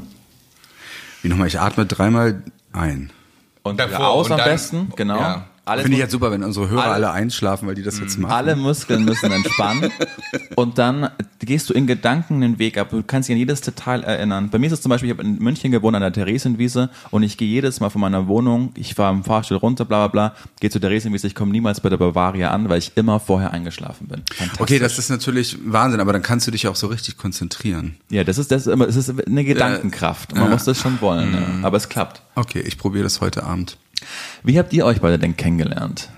Wie 1.24 1.30
nochmal, 1.30 1.48
ich 1.48 1.60
atme 1.60 1.88
dreimal 1.88 2.44
ein. 2.72 3.12
Und 3.64 3.80
davor 3.80 4.10
aus 4.10 4.28
und 4.28 4.34
am 4.34 4.46
besten, 4.46 4.94
genau. 4.96 5.20
Ja. 5.20 5.48
Finde 5.68 5.94
ich 5.94 6.00
jetzt 6.00 6.12
super, 6.12 6.32
wenn 6.32 6.44
unsere 6.44 6.70
Hörer 6.70 6.84
alle, 6.84 6.94
alle, 6.94 7.12
einschlafen, 7.12 7.68
weil 7.68 7.76
die 7.76 7.84
das 7.84 8.00
jetzt 8.00 8.18
machen. 8.18 8.32
Alle 8.32 8.56
Muskeln 8.56 9.06
müssen 9.06 9.32
entspannen. 9.32 9.92
und 10.56 10.78
dann 10.78 11.10
gehst 11.40 11.70
du 11.70 11.74
in 11.74 11.88
Gedanken 11.88 12.42
den 12.42 12.60
Weg 12.60 12.78
ab. 12.78 12.90
Du 12.92 13.04
kannst 13.04 13.30
dich 13.30 13.34
an 13.34 13.40
jedes 13.40 13.62
Detail 13.62 14.04
erinnern. 14.04 14.50
Bei 14.50 14.60
mir 14.60 14.68
ist 14.68 14.74
es 14.74 14.82
zum 14.82 14.90
Beispiel, 14.90 15.10
ich 15.10 15.18
habe 15.18 15.28
in 15.28 15.38
München 15.40 15.72
gewohnt 15.72 15.96
an 15.96 16.02
der 16.02 16.12
Theresienwiese 16.14 16.90
und 17.12 17.24
ich 17.24 17.38
gehe 17.38 17.48
jedes 17.48 17.80
Mal 17.80 17.90
von 17.90 18.02
meiner 18.02 18.28
Wohnung, 18.28 18.72
ich 18.76 18.96
fahre 18.96 19.14
im 19.14 19.24
Fahrstuhl 19.24 19.58
runter, 19.58 19.86
bla 19.86 20.08
bla 20.08 20.30
bla, 20.30 20.36
gehe 20.60 20.70
zur 20.70 20.82
Theresienwiese, 20.82 21.28
ich 21.28 21.36
komme 21.36 21.52
niemals 21.52 21.82
bei 21.82 21.90
der 21.90 21.98
Bavaria 21.98 22.52
an, 22.52 22.70
weil 22.70 22.80
ich 22.80 22.92
immer 22.96 23.20
vorher 23.20 23.52
eingeschlafen 23.52 24.08
bin. 24.08 24.24
Okay, 24.60 24.80
das 24.80 24.98
ist 24.98 25.10
natürlich 25.10 25.58
Wahnsinn, 25.66 26.00
aber 26.00 26.14
dann 26.14 26.22
kannst 26.22 26.48
du 26.48 26.52
dich 26.52 26.68
auch 26.68 26.76
so 26.76 26.88
richtig 26.88 27.18
konzentrieren. 27.18 27.98
Ja, 28.10 28.24
das 28.24 28.38
ist 28.38 28.52
das, 28.52 28.68
es 28.68 28.96
ist 28.96 29.28
eine 29.28 29.44
Gedankenkraft. 29.44 30.36
Man 30.36 30.48
äh, 30.48 30.50
muss 30.50 30.66
das 30.66 30.80
schon 30.80 31.00
wollen, 31.02 31.34
ja. 31.34 31.40
Mhm. 31.40 31.66
aber 31.66 31.78
es 31.78 31.90
klappt. 31.90 32.22
Okay, 32.36 32.62
ich 32.62 32.78
probiere 32.78 33.04
das 33.04 33.22
heute 33.22 33.44
Abend. 33.44 33.78
Wie 34.44 34.58
habt 34.60 34.74
ihr 34.74 34.86
euch 34.86 35.02
beide 35.02 35.20
denn 35.20 35.38
kennengelernt? 35.38 36.10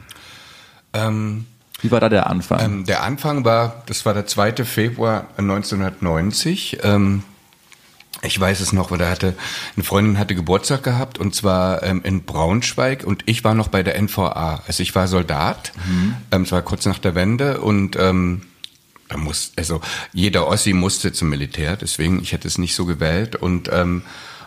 Ähm, 0.93 1.45
Wie 1.81 1.91
war 1.91 1.99
da 1.99 2.09
der 2.09 2.27
Anfang? 2.27 2.59
Ähm, 2.59 2.85
der 2.85 3.03
Anfang 3.03 3.45
war, 3.45 3.83
das 3.85 4.05
war 4.05 4.13
der 4.13 4.25
2. 4.25 4.65
Februar 4.65 5.27
1990. 5.37 6.79
Ähm, 6.83 7.23
ich 8.21 8.37
weiß 8.39 8.59
es 8.59 8.73
noch, 8.73 8.91
weil 8.91 8.97
da 8.97 9.09
hatte 9.09 9.33
eine 9.75 9.83
Freundin 9.85 10.17
hatte 10.17 10.35
Geburtstag 10.35 10.83
gehabt 10.83 11.19
und 11.19 11.33
zwar 11.35 11.83
ähm, 11.83 12.01
in 12.03 12.23
Braunschweig 12.23 13.05
und 13.05 13.23
ich 13.27 13.43
war 13.43 13.53
noch 13.53 13.69
bei 13.69 13.81
der 13.81 14.01
NVA. 14.01 14.61
Also 14.67 14.83
ich 14.83 14.93
war 14.93 15.07
Soldat. 15.07 15.71
Mhm. 15.87 16.15
Ähm, 16.31 16.41
es 16.41 16.51
war 16.51 16.61
kurz 16.61 16.85
nach 16.85 16.99
der 16.99 17.15
Wende 17.15 17.61
und 17.61 17.95
ähm, 17.97 18.41
da 19.07 19.17
muss 19.17 19.53
also 19.55 19.81
jeder 20.11 20.47
Ossi 20.47 20.73
musste 20.73 21.13
zum 21.13 21.29
Militär, 21.29 21.77
deswegen 21.77 22.21
ich 22.21 22.33
hätte 22.33 22.47
es 22.47 22.57
nicht 22.57 22.75
so 22.75 22.85
gewählt 22.85 23.35
und 23.35 23.69
ähm, 23.71 24.03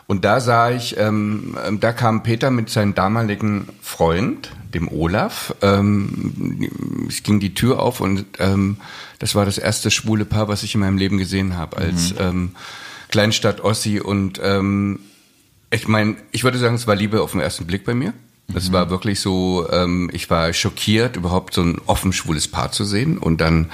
und 0.06 0.24
da 0.24 0.40
sah 0.40 0.70
ich, 0.70 0.96
ähm, 0.98 1.56
ähm, 1.66 1.80
da 1.80 1.92
kam 1.92 2.22
Peter 2.22 2.50
mit 2.50 2.70
seinem 2.70 2.94
damaligen 2.94 3.68
Freund, 3.80 4.52
dem 4.74 4.88
Olaf. 4.88 5.54
Ähm, 5.62 6.68
es 7.08 7.22
ging 7.22 7.40
die 7.40 7.54
Tür 7.54 7.80
auf 7.80 8.00
und 8.00 8.24
ähm, 8.38 8.78
das 9.18 9.34
war 9.34 9.44
das 9.44 9.58
erste 9.58 9.90
schwule 9.90 10.24
Paar, 10.24 10.48
was 10.48 10.62
ich 10.62 10.74
in 10.74 10.80
meinem 10.80 10.98
Leben 10.98 11.18
gesehen 11.18 11.56
habe 11.56 11.76
als 11.76 12.12
mhm. 12.14 12.18
ähm, 12.20 12.50
Kleinstadt 13.08 13.60
Ossi. 13.60 14.00
Und 14.00 14.40
ähm, 14.42 15.00
ich 15.70 15.88
meine, 15.88 16.16
ich 16.32 16.44
würde 16.44 16.58
sagen, 16.58 16.74
es 16.74 16.86
war 16.86 16.96
Liebe 16.96 17.22
auf 17.22 17.32
den 17.32 17.40
ersten 17.40 17.66
Blick 17.66 17.84
bei 17.84 17.94
mir. 17.94 18.12
Das 18.48 18.68
mhm. 18.68 18.72
war 18.72 18.90
wirklich 18.90 19.20
so, 19.20 19.66
ähm, 19.70 20.10
ich 20.12 20.28
war 20.28 20.52
schockiert, 20.52 21.16
überhaupt 21.16 21.54
so 21.54 21.62
ein 21.62 21.80
offen 21.86 22.12
schwules 22.12 22.48
Paar 22.48 22.72
zu 22.72 22.84
sehen. 22.84 23.18
Und 23.18 23.40
dann 23.40 23.70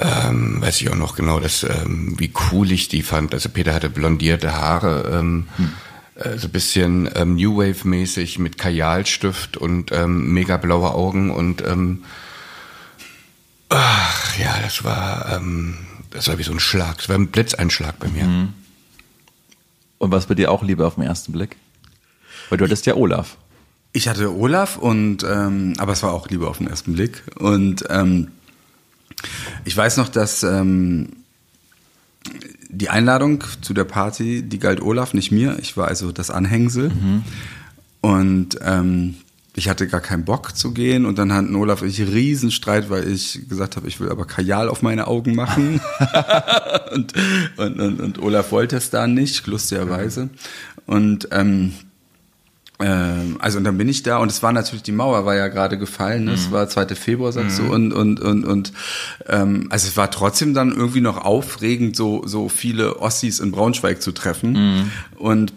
ähm, 0.00 0.62
weiß 0.62 0.80
ich 0.80 0.90
auch 0.90 0.96
noch 0.96 1.14
genau, 1.14 1.40
dass, 1.40 1.62
ähm, 1.62 2.14
wie 2.18 2.32
cool 2.50 2.72
ich 2.72 2.88
die 2.88 3.02
fand. 3.02 3.34
Also 3.34 3.48
Peter 3.48 3.74
hatte 3.74 3.90
blondierte 3.90 4.54
Haare, 4.54 5.10
ähm, 5.12 5.48
hm. 5.56 5.72
äh, 6.14 6.38
so 6.38 6.48
ein 6.48 6.52
bisschen 6.52 7.08
ähm, 7.14 7.34
New 7.36 7.58
Wave-mäßig 7.58 8.38
mit 8.38 8.58
Kajalstift 8.58 9.56
und 9.56 9.92
ähm, 9.92 10.32
mega 10.32 10.56
blaue 10.56 10.94
Augen 10.94 11.30
und 11.30 11.62
ähm, 11.66 12.04
ach 13.68 14.38
ja, 14.38 14.58
das 14.62 14.84
war, 14.84 15.32
ähm, 15.36 15.76
das 16.10 16.28
war 16.28 16.38
wie 16.38 16.44
so 16.44 16.52
ein 16.52 16.60
Schlag, 16.60 16.96
das 16.98 17.08
war 17.08 17.16
ein 17.16 17.28
Blitzeinschlag 17.28 17.98
bei 17.98 18.08
mir. 18.08 18.24
Mhm. 18.24 18.54
Und 19.98 20.12
was 20.12 20.26
bei 20.26 20.34
dir 20.34 20.50
auch 20.50 20.62
Liebe 20.62 20.86
auf 20.86 20.94
den 20.94 21.04
ersten 21.04 21.32
Blick? 21.32 21.56
Weil 22.48 22.56
du 22.58 22.64
hattest 22.64 22.86
ja 22.86 22.94
Olaf. 22.94 23.36
Ich 23.92 24.08
hatte 24.08 24.32
Olaf 24.32 24.78
und 24.78 25.24
ähm, 25.24 25.74
aber 25.78 25.92
es 25.92 26.02
war 26.02 26.12
auch 26.12 26.28
Liebe 26.28 26.48
auf 26.48 26.58
den 26.58 26.68
ersten 26.68 26.94
Blick 26.94 27.22
und 27.38 27.84
ähm, 27.90 28.28
ich 29.64 29.76
weiß 29.76 29.96
noch, 29.96 30.08
dass 30.08 30.42
ähm, 30.42 31.08
die 32.68 32.88
Einladung 32.88 33.44
zu 33.60 33.74
der 33.74 33.84
Party, 33.84 34.42
die 34.42 34.58
galt 34.58 34.80
Olaf, 34.80 35.14
nicht 35.14 35.32
mir. 35.32 35.58
Ich 35.60 35.76
war 35.76 35.88
also 35.88 36.12
das 36.12 36.30
Anhängsel. 36.30 36.90
Mhm. 36.90 37.22
Und 38.00 38.58
ähm, 38.62 39.16
ich 39.54 39.68
hatte 39.68 39.88
gar 39.88 40.00
keinen 40.00 40.24
Bock 40.24 40.56
zu 40.56 40.72
gehen 40.72 41.04
und 41.04 41.18
dann 41.18 41.32
hatten 41.32 41.56
Olaf 41.56 41.82
und 41.82 41.88
ich 41.88 42.00
Riesenstreit, 42.00 42.88
weil 42.88 43.08
ich 43.08 43.48
gesagt 43.48 43.76
habe, 43.76 43.88
ich 43.88 44.00
will 44.00 44.08
aber 44.08 44.24
Kajal 44.24 44.68
auf 44.68 44.82
meine 44.82 45.06
Augen 45.06 45.34
machen. 45.34 45.80
und, 46.94 47.14
und, 47.56 47.80
und, 47.80 48.00
und, 48.00 48.18
Olaf 48.22 48.52
wollte 48.52 48.76
es 48.76 48.90
da 48.90 49.06
nicht, 49.06 49.46
lustigerweise. 49.46 50.30
Und 50.86 51.28
ähm, 51.32 51.40
ähm, 51.40 51.72
also 52.86 53.58
und 53.58 53.64
dann 53.64 53.76
bin 53.78 53.88
ich 53.88 54.02
da 54.02 54.18
und 54.18 54.30
es 54.30 54.42
war 54.42 54.52
natürlich 54.52 54.82
die 54.82 54.92
Mauer 54.92 55.26
war 55.26 55.34
ja 55.34 55.48
gerade 55.48 55.78
gefallen, 55.78 56.24
ne? 56.24 56.30
mhm. 56.32 56.36
es 56.36 56.50
war 56.50 56.68
2. 56.68 56.94
Februar 56.94 57.32
sagst 57.32 57.60
mhm. 57.60 57.66
du 57.66 57.74
und 57.74 57.92
und 57.92 58.20
und 58.20 58.44
und 58.44 58.72
ähm, 59.28 59.66
also 59.70 59.88
es 59.88 59.96
war 59.96 60.10
trotzdem 60.10 60.54
dann 60.54 60.72
irgendwie 60.72 61.00
noch 61.00 61.18
aufregend 61.18 61.96
so 61.96 62.26
so 62.26 62.48
viele 62.48 63.00
Ossis 63.00 63.40
in 63.40 63.52
Braunschweig 63.52 64.00
zu 64.00 64.12
treffen 64.12 64.52
mhm. 64.52 64.92
und 65.16 65.52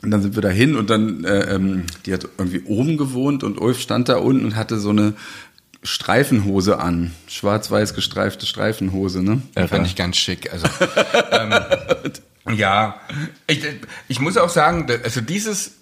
und 0.00 0.12
dann 0.12 0.22
sind 0.22 0.36
wir 0.36 0.42
da 0.42 0.48
hin 0.48 0.76
und 0.76 0.90
dann, 0.90 1.24
äh, 1.24 1.54
ähm, 1.56 1.84
die 2.06 2.12
hat 2.12 2.28
irgendwie 2.38 2.60
oben 2.66 2.96
gewohnt 2.96 3.42
und 3.42 3.60
Ulf 3.60 3.80
stand 3.80 4.08
da 4.08 4.18
unten 4.18 4.44
und 4.44 4.54
hatte 4.54 4.78
so 4.78 4.90
eine 4.90 5.14
Streifenhose 5.82 6.78
an. 6.78 7.12
Schwarz-weiß 7.26 7.94
gestreifte 7.94 8.46
Streifenhose, 8.46 9.22
ne? 9.22 9.42
Ja, 9.56 9.66
fand 9.66 9.86
ich 9.86 9.96
ganz 9.96 10.16
schick. 10.16 10.52
Also, 10.52 10.66
ähm, 11.32 12.56
ja, 12.56 13.00
ich, 13.48 13.64
ich 14.06 14.20
muss 14.20 14.36
auch 14.36 14.50
sagen, 14.50 14.86
also 15.02 15.20
dieses 15.20 15.72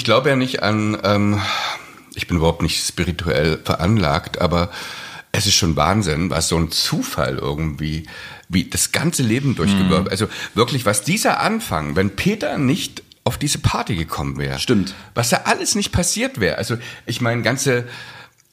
ich 0.00 0.04
glaube 0.04 0.30
ja 0.30 0.36
nicht 0.36 0.62
an, 0.62 0.96
ähm, 1.04 1.38
ich 2.14 2.26
bin 2.26 2.38
überhaupt 2.38 2.62
nicht 2.62 2.82
spirituell 2.82 3.58
veranlagt, 3.62 4.40
aber 4.40 4.70
es 5.30 5.46
ist 5.46 5.56
schon 5.56 5.76
Wahnsinn, 5.76 6.30
was 6.30 6.48
so 6.48 6.56
ein 6.56 6.70
Zufall 6.70 7.36
irgendwie, 7.36 8.06
wie 8.48 8.64
das 8.64 8.92
ganze 8.92 9.22
Leben 9.22 9.56
durchgewirkt. 9.56 10.06
Mhm. 10.06 10.10
Also 10.10 10.28
wirklich, 10.54 10.86
was 10.86 11.02
dieser 11.02 11.40
Anfang, 11.40 11.96
wenn 11.96 12.16
Peter 12.16 12.56
nicht 12.56 13.02
auf 13.24 13.36
diese 13.36 13.58
Party 13.58 13.94
gekommen 13.94 14.38
wäre. 14.38 14.58
Stimmt. 14.58 14.94
Was 15.14 15.28
da 15.28 15.42
alles 15.44 15.74
nicht 15.74 15.92
passiert 15.92 16.40
wäre. 16.40 16.56
Also 16.56 16.78
ich 17.04 17.20
meine, 17.20 17.42
ganze, 17.42 17.86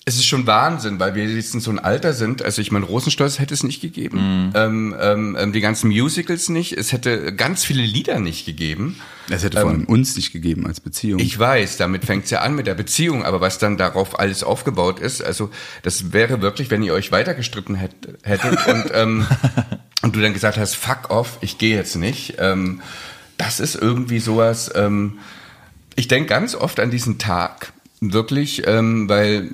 es 0.08 0.16
ist 0.16 0.26
schon 0.26 0.48
Wahnsinn, 0.48 1.02
weil 1.02 1.16
wir 1.16 1.26
jetzt 1.26 1.54
in 1.54 1.60
so 1.60 1.70
ein 1.70 1.80
Alter 1.80 2.14
sind. 2.14 2.42
Also 2.42 2.62
ich 2.62 2.72
meine, 2.72 2.86
Rosenstolz 2.86 3.40
hätte 3.40 3.54
es 3.54 3.64
nicht 3.64 3.82
gegeben, 3.82 4.48
mhm. 4.48 4.54
ähm, 4.56 5.36
ähm, 5.38 5.52
die 5.52 5.60
ganzen 5.60 5.90
Musicals 5.90 6.48
nicht. 6.48 6.72
Es 6.72 6.94
hätte 6.94 7.36
ganz 7.36 7.66
viele 7.66 7.82
Lieder 7.82 8.22
nicht 8.22 8.46
gegeben. 8.46 9.02
Es 9.30 9.44
hätte 9.44 9.60
vor 9.60 9.70
allem 9.70 9.82
ähm, 9.82 9.88
uns 9.88 10.16
nicht 10.16 10.32
gegeben 10.32 10.66
als 10.66 10.80
Beziehung. 10.80 11.20
Ich 11.20 11.38
weiß, 11.38 11.76
damit 11.76 12.06
fängt 12.06 12.24
es 12.24 12.30
ja 12.30 12.40
an 12.40 12.56
mit 12.56 12.68
der 12.68 12.76
Beziehung, 12.76 13.26
aber 13.26 13.42
was 13.42 13.60
dann 13.60 13.76
darauf 13.76 14.18
alles 14.18 14.46
aufgebaut 14.46 15.02
ist, 15.02 15.22
also 15.22 15.50
das 15.84 16.14
wäre 16.14 16.42
wirklich, 16.42 16.72
wenn 16.72 16.84
ihr 16.84 16.94
euch 16.94 17.12
weitergestritten 17.12 17.76
hätt, 17.76 17.96
hättet 18.24 18.66
und, 18.68 18.86
ähm, 18.94 19.26
und 20.04 20.16
du 20.16 20.22
dann 20.22 20.32
gesagt 20.32 20.58
hast, 20.58 20.76
fuck 20.76 21.10
off, 21.10 21.38
ich 21.42 21.58
gehe 21.58 21.76
jetzt 21.76 21.98
nicht. 21.98 22.36
Ähm, 22.40 22.82
das 23.38 23.60
ist 23.60 23.76
irgendwie 23.76 24.20
sowas. 24.20 24.72
Ähm, 24.74 25.20
ich 25.98 26.08
denke 26.08 26.30
ganz 26.30 26.56
oft 26.56 26.80
an 26.80 26.92
diesen 26.92 27.18
Tag 27.18 27.74
Wirklich, 28.00 28.68
ähm, 28.68 29.10
weil 29.10 29.50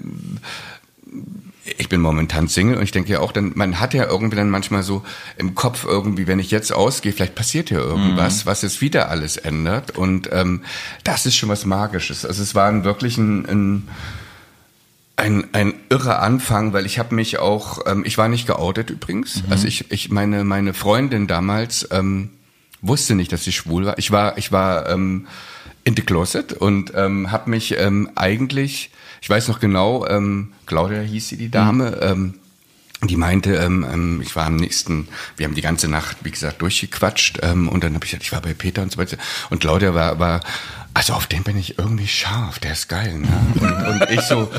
ich 1.78 1.88
bin 1.88 2.02
momentan 2.02 2.48
Single 2.48 2.78
und 2.78 2.84
ich 2.84 2.92
denke 2.92 3.12
ja 3.12 3.20
auch, 3.20 3.32
dann, 3.32 3.54
man 3.56 3.80
hat 3.80 3.94
ja 3.94 4.06
irgendwie 4.06 4.36
dann 4.36 4.50
manchmal 4.50 4.84
so 4.84 5.04
im 5.38 5.56
Kopf 5.56 5.86
irgendwie, 5.86 6.28
wenn 6.28 6.40
ich 6.40 6.52
jetzt 6.52 6.74
ausgehe, 6.74 7.14
vielleicht 7.14 7.36
passiert 7.36 7.70
ja 7.70 7.80
irgendwas, 7.80 8.44
mhm. 8.44 8.50
was 8.50 8.64
es 8.64 8.82
wieder 8.82 9.10
alles 9.10 9.38
ändert. 9.38 9.98
Und 9.98 10.30
ähm, 10.32 10.64
das 11.04 11.26
ist 11.26 11.36
schon 11.36 11.50
was 11.50 11.66
Magisches. 11.66 12.26
Also 12.26 12.44
es 12.44 12.54
war 12.54 12.84
wirklich 12.84 13.18
ein, 13.18 13.46
ein 13.46 13.90
ein, 15.16 15.54
ein 15.54 15.76
irrer 15.90 16.22
Anfang, 16.22 16.74
weil 16.74 16.86
ich 16.86 16.98
habe 16.98 17.14
mich 17.14 17.38
auch, 17.38 17.80
ähm, 17.86 18.04
ich 18.04 18.18
war 18.18 18.28
nicht 18.28 18.48
geoutet 18.48 18.90
übrigens. 18.90 19.44
Mhm. 19.44 19.52
Also 19.52 19.68
ich, 19.68 19.92
ich 19.92 20.10
meine, 20.10 20.44
meine 20.44 20.74
Freundin 20.74 21.28
damals 21.28 21.88
ähm, 21.92 22.32
wusste 22.82 23.14
nicht, 23.16 23.32
dass 23.32 23.44
sie 23.44 23.52
schwul 23.52 23.86
war. 23.86 23.98
Ich 24.00 24.12
war, 24.12 24.38
ich 24.38 24.52
war 24.52 24.90
ähm, 24.90 25.28
in 25.84 25.96
the 25.96 26.02
Closet 26.02 26.54
und 26.54 26.94
ähm, 26.96 27.32
habe 27.32 27.50
mich 27.50 27.78
ähm, 27.78 28.10
eigentlich, 28.16 28.90
ich 29.22 29.30
weiß 29.30 29.48
noch 29.48 29.60
genau, 29.60 30.06
ähm, 30.08 30.54
Claudia 30.66 31.02
hieß 31.02 31.30
sie 31.30 31.38
die 31.38 31.52
Dame, 31.52 31.92
mhm. 31.92 31.98
ähm, 32.02 32.34
die 33.10 33.18
meinte, 33.18 33.56
ähm, 33.56 33.86
ähm, 33.92 34.22
ich 34.22 34.36
war 34.36 34.46
am 34.46 34.56
nächsten, 34.56 35.10
wir 35.36 35.46
haben 35.46 35.56
die 35.56 35.62
ganze 35.62 35.90
Nacht, 35.90 36.18
wie 36.24 36.32
gesagt, 36.32 36.62
durchgequatscht 36.62 37.40
ähm, 37.42 37.68
und 37.68 37.84
dann 37.84 37.94
habe 37.96 38.06
ich 38.06 38.12
gesagt, 38.12 38.24
ich 38.24 38.32
war 38.32 38.42
bei 38.42 38.54
Peter 38.54 38.82
und 38.82 38.92
so 38.94 38.98
weiter 38.98 39.18
und 39.50 39.60
Claudia 39.60 39.94
war, 39.94 40.20
war 40.20 40.42
also 40.94 41.14
auf 41.14 41.28
den 41.28 41.44
bin 41.44 41.58
ich 41.58 41.80
irgendwie 41.80 42.08
scharf, 42.08 42.60
der 42.60 42.74
ist 42.74 42.88
geil. 42.88 43.20
Ne? 43.20 43.28
Und, 43.60 44.02
und 44.02 44.12
ich 44.12 44.22
so, 44.22 44.52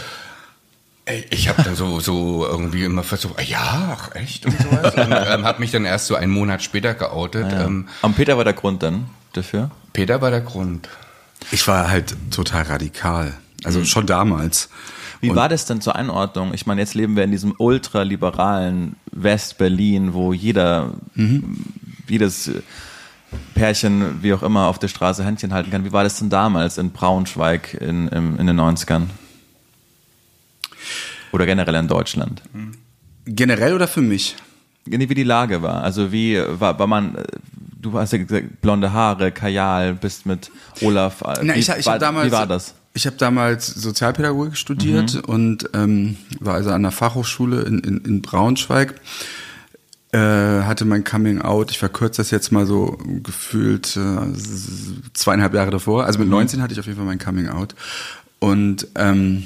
ey, 1.04 1.25
ich 1.31 1.49
habe 1.49 1.62
dann 1.62 1.76
so, 1.76 2.00
so 2.00 2.47
irgendwie 2.47 2.85
immer 2.85 3.02
versucht, 3.02 3.40
ja, 3.49 3.97
ach 3.97 4.14
echt 4.14 4.47
und 4.47 4.61
sowas. 4.61 4.95
Und 4.95 5.12
ähm, 5.12 5.45
habe 5.45 5.61
mich 5.61 5.71
dann 5.71 5.85
erst 5.85 6.07
so 6.07 6.14
einen 6.16 6.33
Monat 6.33 6.62
später 6.62 6.95
geoutet. 6.95 7.52
Ja, 7.52 7.61
ja. 7.61 7.66
Ähm, 7.66 7.88
und 8.02 8.16
Peter 8.16 8.37
war 8.37 8.45
der 8.45 8.52
Grund 8.52 8.83
dann 8.83 9.09
dafür? 9.33 9.71
Peter 9.93 10.21
war 10.21 10.31
der 10.31 10.40
Grund. 10.40 10.88
Ich 11.52 11.66
war 11.68 11.90
halt 11.90 12.16
total 12.30 12.62
radikal. 12.64 13.34
Also 13.64 13.80
mhm. 13.80 13.84
schon 13.84 14.06
damals. 14.06 14.68
Wie 15.20 15.30
und 15.30 15.36
war 15.36 15.48
das 15.48 15.64
denn 15.64 15.80
zur 15.80 15.96
Einordnung? 15.96 16.52
Ich 16.52 16.66
meine, 16.66 16.80
jetzt 16.80 16.94
leben 16.94 17.16
wir 17.16 17.24
in 17.24 17.30
diesem 17.30 17.54
ultraliberalen 17.56 18.96
West-Berlin, 19.12 20.12
wo 20.12 20.32
jeder, 20.32 20.94
mhm. 21.14 21.64
jedes 22.08 22.50
Pärchen, 23.54 24.22
wie 24.22 24.34
auch 24.34 24.42
immer, 24.42 24.66
auf 24.66 24.78
der 24.78 24.88
Straße 24.88 25.24
Händchen 25.24 25.54
halten 25.54 25.70
kann. 25.70 25.84
Wie 25.84 25.92
war 25.92 26.04
das 26.04 26.18
denn 26.18 26.30
damals 26.30 26.78
in 26.78 26.90
Braunschweig 26.90 27.74
in, 27.74 28.08
in, 28.08 28.36
in 28.38 28.46
den 28.46 28.60
90ern? 28.60 29.04
Oder 31.32 31.46
generell 31.46 31.74
in 31.76 31.88
Deutschland? 31.88 32.42
Generell 33.24 33.74
oder 33.74 33.88
für 33.88 34.02
mich? 34.02 34.36
Wie 34.84 35.14
die 35.14 35.22
Lage 35.22 35.62
war. 35.62 35.82
Also 35.82 36.12
wie 36.12 36.38
war, 36.60 36.78
war 36.78 36.86
man 36.86 37.16
du 37.84 37.98
hast 37.98 38.12
ja 38.12 38.18
gesagt, 38.18 38.60
blonde 38.60 38.92
Haare, 38.92 39.30
Kajal, 39.30 39.94
bist 39.94 40.26
mit 40.26 40.50
Olaf. 40.80 41.22
Äh, 41.22 41.40
Na, 41.42 41.56
ich, 41.56 41.68
ich 41.68 41.86
war, 41.86 41.98
damals, 41.98 42.28
wie 42.28 42.32
war 42.32 42.46
das? 42.46 42.74
Ich 42.94 43.06
habe 43.06 43.16
damals 43.16 43.66
Sozialpädagogik 43.66 44.56
studiert 44.56 45.14
mhm. 45.14 45.20
und 45.24 45.70
ähm, 45.74 46.16
war 46.40 46.54
also 46.54 46.70
an 46.70 46.82
der 46.82 46.92
Fachhochschule 46.92 47.62
in, 47.62 47.80
in, 47.80 47.98
in 47.98 48.22
Braunschweig. 48.22 48.94
Äh, 50.12 50.18
hatte 50.62 50.84
mein 50.84 51.02
Coming 51.02 51.42
Out, 51.42 51.72
ich 51.72 51.78
verkürze 51.78 52.22
das 52.22 52.30
jetzt 52.30 52.52
mal 52.52 52.66
so 52.66 52.96
gefühlt 53.22 53.96
äh, 53.96 54.32
zweieinhalb 55.12 55.54
Jahre 55.54 55.70
davor. 55.70 56.04
Also 56.04 56.20
mit 56.20 56.28
mhm. 56.28 56.34
19 56.34 56.62
hatte 56.62 56.72
ich 56.72 56.80
auf 56.80 56.86
jeden 56.86 56.96
Fall 56.96 57.06
mein 57.06 57.18
Coming 57.18 57.48
Out. 57.48 57.74
Und 58.38 58.86
ähm, 58.94 59.44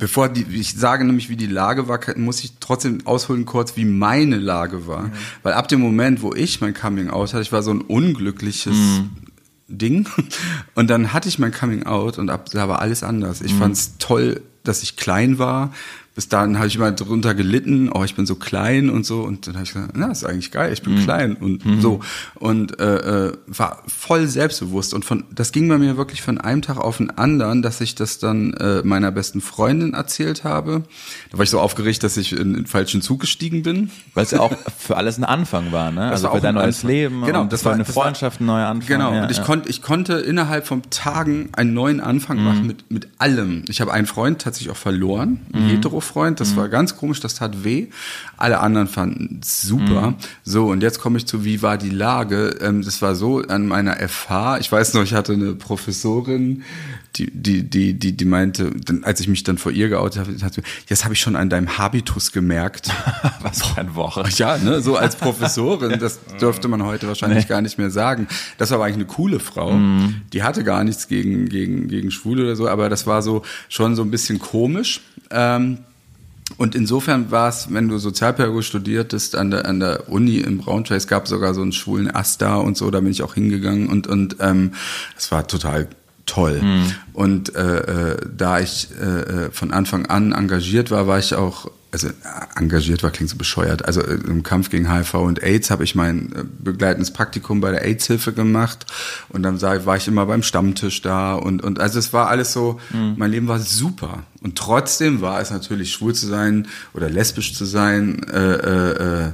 Bevor 0.00 0.30
die, 0.30 0.46
ich 0.58 0.74
sage 0.74 1.04
nämlich, 1.04 1.28
wie 1.28 1.36
die 1.36 1.46
Lage 1.46 1.86
war, 1.86 2.00
muss 2.16 2.42
ich 2.42 2.54
trotzdem 2.58 3.06
ausholen 3.06 3.44
kurz, 3.44 3.76
wie 3.76 3.84
meine 3.84 4.38
Lage 4.38 4.86
war. 4.86 5.04
Mhm. 5.04 5.12
Weil 5.42 5.52
ab 5.52 5.68
dem 5.68 5.80
Moment, 5.80 6.22
wo 6.22 6.34
ich 6.34 6.62
mein 6.62 6.72
Coming 6.72 7.10
Out 7.10 7.34
hatte, 7.34 7.42
ich 7.42 7.52
war 7.52 7.62
so 7.62 7.70
ein 7.70 7.82
unglückliches 7.82 8.74
mhm. 8.74 9.10
Ding. 9.68 10.08
Und 10.74 10.88
dann 10.88 11.12
hatte 11.12 11.28
ich 11.28 11.38
mein 11.38 11.52
Coming 11.52 11.84
Out 11.84 12.18
und 12.18 12.30
ab 12.30 12.46
da 12.50 12.68
war 12.68 12.80
alles 12.80 13.02
anders. 13.02 13.42
Ich 13.42 13.52
mhm. 13.54 13.58
fand 13.58 13.76
es 13.76 13.98
toll, 13.98 14.42
dass 14.64 14.82
ich 14.82 14.96
klein 14.96 15.38
war, 15.38 15.72
bis 16.14 16.28
dahin 16.28 16.58
habe 16.58 16.66
ich 16.66 16.76
immer 16.76 16.90
drunter 16.90 17.34
gelitten, 17.34 17.90
oh, 17.92 18.02
ich 18.02 18.16
bin 18.16 18.26
so 18.26 18.34
klein 18.34 18.90
und 18.90 19.06
so. 19.06 19.22
Und 19.22 19.46
dann 19.46 19.54
habe 19.54 19.64
ich 19.64 19.72
gesagt, 19.72 19.92
na, 19.94 20.10
ist 20.10 20.24
eigentlich 20.24 20.50
geil, 20.50 20.72
ich 20.72 20.82
bin 20.82 20.94
mhm. 20.94 21.04
klein 21.04 21.36
und 21.36 21.64
mhm. 21.64 21.80
so. 21.80 22.00
Und 22.34 22.80
äh, 22.80 23.28
äh, 23.28 23.32
war 23.46 23.82
voll 23.86 24.26
selbstbewusst. 24.26 24.92
Und 24.92 25.04
von 25.04 25.24
das 25.32 25.52
ging 25.52 25.68
bei 25.68 25.78
mir 25.78 25.96
wirklich 25.96 26.20
von 26.20 26.38
einem 26.38 26.62
Tag 26.62 26.78
auf 26.78 26.96
den 26.96 27.10
anderen, 27.10 27.62
dass 27.62 27.80
ich 27.80 27.94
das 27.94 28.18
dann 28.18 28.54
äh, 28.54 28.82
meiner 28.82 29.12
besten 29.12 29.40
Freundin 29.40 29.94
erzählt 29.94 30.42
habe. 30.42 30.82
Da 31.30 31.38
war 31.38 31.44
ich 31.44 31.50
so 31.50 31.60
aufgeregt, 31.60 32.02
dass 32.02 32.16
ich 32.16 32.32
in 32.32 32.54
den 32.54 32.66
falschen 32.66 33.02
Zug 33.02 33.20
gestiegen 33.20 33.62
bin. 33.62 33.90
Weil 34.14 34.24
es 34.24 34.32
ja 34.32 34.40
auch 34.40 34.52
für 34.78 34.96
alles 34.96 35.16
ein 35.16 35.24
Anfang 35.24 35.70
war, 35.70 35.92
ne? 35.92 36.10
Das 36.10 36.24
also 36.24 36.36
für 36.36 36.42
dein 36.42 36.56
neues 36.56 36.78
Anfang. 36.78 36.90
Leben. 36.90 37.24
Genau, 37.24 37.44
das 37.44 37.64
war 37.64 37.72
eine 37.72 37.84
Freundschaft, 37.84 38.40
ein 38.40 38.46
neuer 38.46 38.66
Anfang. 38.66 38.88
Genau, 38.88 39.14
ja, 39.14 39.22
und 39.22 39.30
ich 39.30 39.38
ja. 39.38 39.44
konnte, 39.44 39.68
ich 39.68 39.80
konnte 39.80 40.14
innerhalb 40.14 40.66
von 40.66 40.82
Tagen 40.90 41.50
einen 41.52 41.72
neuen 41.72 42.00
Anfang 42.00 42.38
mhm. 42.38 42.44
machen 42.44 42.66
mit, 42.66 42.90
mit 42.90 43.08
allem. 43.18 43.64
Ich 43.68 43.80
habe 43.80 43.92
einen 43.92 44.06
Freund 44.06 44.40
tatsächlich 44.42 44.72
auch 44.72 44.76
verloren, 44.76 45.40
einen 45.52 45.66
mhm. 45.66 45.70
hetero 45.70 45.99
Freund. 46.00 46.40
Das 46.40 46.52
mhm. 46.52 46.56
war 46.56 46.68
ganz 46.68 46.96
komisch, 46.96 47.20
das 47.20 47.34
tat 47.34 47.64
weh. 47.64 47.88
Alle 48.36 48.60
anderen 48.60 48.88
fanden 48.88 49.40
es 49.42 49.62
super. 49.62 50.10
Mhm. 50.10 50.16
So, 50.44 50.66
und 50.68 50.82
jetzt 50.82 51.00
komme 51.00 51.18
ich 51.18 51.26
zu, 51.26 51.44
wie 51.44 51.62
war 51.62 51.78
die 51.78 51.90
Lage? 51.90 52.58
Ähm, 52.60 52.82
das 52.82 53.02
war 53.02 53.14
so 53.14 53.40
an 53.40 53.66
meiner 53.66 53.96
FH. 53.96 54.58
Ich 54.58 54.70
weiß 54.70 54.94
noch, 54.94 55.02
ich 55.02 55.14
hatte 55.14 55.32
eine 55.32 55.54
Professorin, 55.54 56.62
die, 57.16 57.30
die, 57.30 57.68
die, 57.68 57.94
die, 57.94 58.16
die 58.16 58.24
meinte, 58.24 58.72
als 59.02 59.20
ich 59.20 59.28
mich 59.28 59.42
dann 59.42 59.58
vor 59.58 59.72
ihr 59.72 59.88
geoutet 59.88 60.20
habe, 60.20 60.36
hat, 60.42 60.60
jetzt 60.88 61.04
habe 61.04 61.14
ich 61.14 61.20
schon 61.20 61.36
an 61.36 61.50
deinem 61.50 61.78
Habitus 61.78 62.32
gemerkt. 62.32 62.90
Was 63.42 63.66
für 63.66 63.80
ein 63.80 63.94
Woche. 63.94 64.24
Ja, 64.36 64.58
ne, 64.58 64.80
so 64.80 64.96
als 64.96 65.16
Professorin, 65.20 65.98
das 65.98 66.20
dürfte 66.40 66.68
man 66.68 66.84
heute 66.84 67.08
wahrscheinlich 67.08 67.44
nee. 67.44 67.48
gar 67.48 67.62
nicht 67.62 67.78
mehr 67.78 67.90
sagen. 67.90 68.28
Das 68.58 68.70
war 68.70 68.76
aber 68.76 68.86
eigentlich 68.86 68.96
eine 68.96 69.06
coole 69.06 69.40
Frau. 69.40 69.72
Mhm. 69.72 70.22
Die 70.32 70.42
hatte 70.42 70.64
gar 70.64 70.84
nichts 70.84 71.08
gegen, 71.08 71.48
gegen, 71.48 71.88
gegen 71.88 72.10
Schwule 72.10 72.44
oder 72.44 72.56
so, 72.56 72.68
aber 72.68 72.88
das 72.88 73.06
war 73.06 73.22
so 73.22 73.42
schon 73.68 73.96
so 73.96 74.02
ein 74.02 74.10
bisschen 74.10 74.38
komisch. 74.38 75.00
Ähm, 75.30 75.78
und 76.56 76.74
insofern 76.74 77.30
war 77.30 77.48
es, 77.48 77.72
wenn 77.72 77.88
du 77.88 77.98
Sozialpädagogik 77.98 78.64
studiertest 78.64 79.36
an 79.36 79.50
der, 79.50 79.66
an 79.66 79.80
der 79.80 80.08
Uni 80.08 80.38
in 80.38 80.58
Braunschweig, 80.58 80.98
es 80.98 81.06
gab 81.06 81.28
sogar 81.28 81.54
so 81.54 81.62
einen 81.62 81.72
schwulen 81.72 82.10
Asta 82.14 82.56
und 82.56 82.76
so, 82.76 82.90
da 82.90 83.00
bin 83.00 83.10
ich 83.10 83.22
auch 83.22 83.34
hingegangen 83.34 83.88
und, 83.88 84.06
und 84.06 84.36
ähm, 84.40 84.72
das 85.14 85.32
war 85.32 85.46
total 85.46 85.88
toll. 86.26 86.60
Mhm. 86.62 86.94
Und 87.12 87.54
äh, 87.54 88.12
äh, 88.12 88.16
da 88.36 88.60
ich 88.60 88.88
äh, 89.00 89.04
äh, 89.46 89.50
von 89.50 89.72
Anfang 89.72 90.06
an 90.06 90.32
engagiert 90.32 90.90
war, 90.90 91.06
war 91.06 91.18
ich 91.18 91.34
auch 91.34 91.70
also 91.92 92.08
äh, 92.08 92.12
engagiert 92.56 93.02
war, 93.02 93.10
klingt 93.10 93.30
so 93.30 93.36
bescheuert. 93.36 93.84
Also 93.84 94.00
äh, 94.00 94.14
im 94.14 94.42
Kampf 94.42 94.70
gegen 94.70 94.92
HIV 94.92 95.14
und 95.14 95.42
AIDS 95.42 95.70
habe 95.70 95.84
ich 95.84 95.94
mein 95.94 96.32
äh, 96.32 96.44
begleitendes 96.58 97.12
Praktikum 97.12 97.60
bei 97.60 97.70
der 97.70 97.84
AIDS-Hilfe 97.84 98.32
gemacht 98.32 98.86
und 99.28 99.42
dann 99.42 99.60
war 99.60 99.96
ich 99.96 100.08
immer 100.08 100.26
beim 100.26 100.42
Stammtisch 100.42 101.02
da 101.02 101.34
und, 101.34 101.62
und 101.62 101.80
also 101.80 101.98
es 101.98 102.12
war 102.12 102.28
alles 102.28 102.52
so, 102.52 102.80
mhm. 102.90 103.14
mein 103.16 103.30
Leben 103.30 103.48
war 103.48 103.58
super. 103.58 104.24
Und 104.40 104.56
trotzdem 104.56 105.20
war 105.20 105.40
es 105.40 105.50
natürlich 105.50 105.92
schwul 105.92 106.14
zu 106.14 106.26
sein 106.26 106.68
oder 106.94 107.10
lesbisch 107.10 107.54
zu 107.54 107.64
sein, 107.64 108.22
äh, 108.28 109.26
äh, 109.26 109.32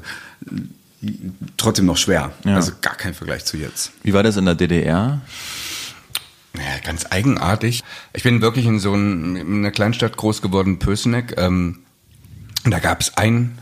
trotzdem 1.56 1.86
noch 1.86 1.96
schwer. 1.96 2.32
Ja. 2.44 2.56
Also 2.56 2.72
gar 2.80 2.96
kein 2.96 3.14
Vergleich 3.14 3.44
zu 3.44 3.56
jetzt. 3.56 3.92
Wie 4.02 4.12
war 4.12 4.22
das 4.22 4.36
in 4.36 4.46
der 4.46 4.54
DDR? 4.54 5.20
Ja, 6.54 6.62
ganz 6.84 7.06
eigenartig. 7.10 7.84
Ich 8.14 8.22
bin 8.22 8.40
wirklich 8.40 8.64
in 8.64 8.78
so 8.78 8.94
ein, 8.94 9.36
in 9.36 9.58
einer 9.58 9.70
Kleinstadt 9.70 10.16
groß 10.16 10.40
geworden, 10.40 10.78
Pöseneck. 10.78 11.34
Ähm, 11.36 11.80
und 12.66 12.72
da 12.72 12.80
gab 12.80 13.00
es 13.00 13.16
einen 13.16 13.58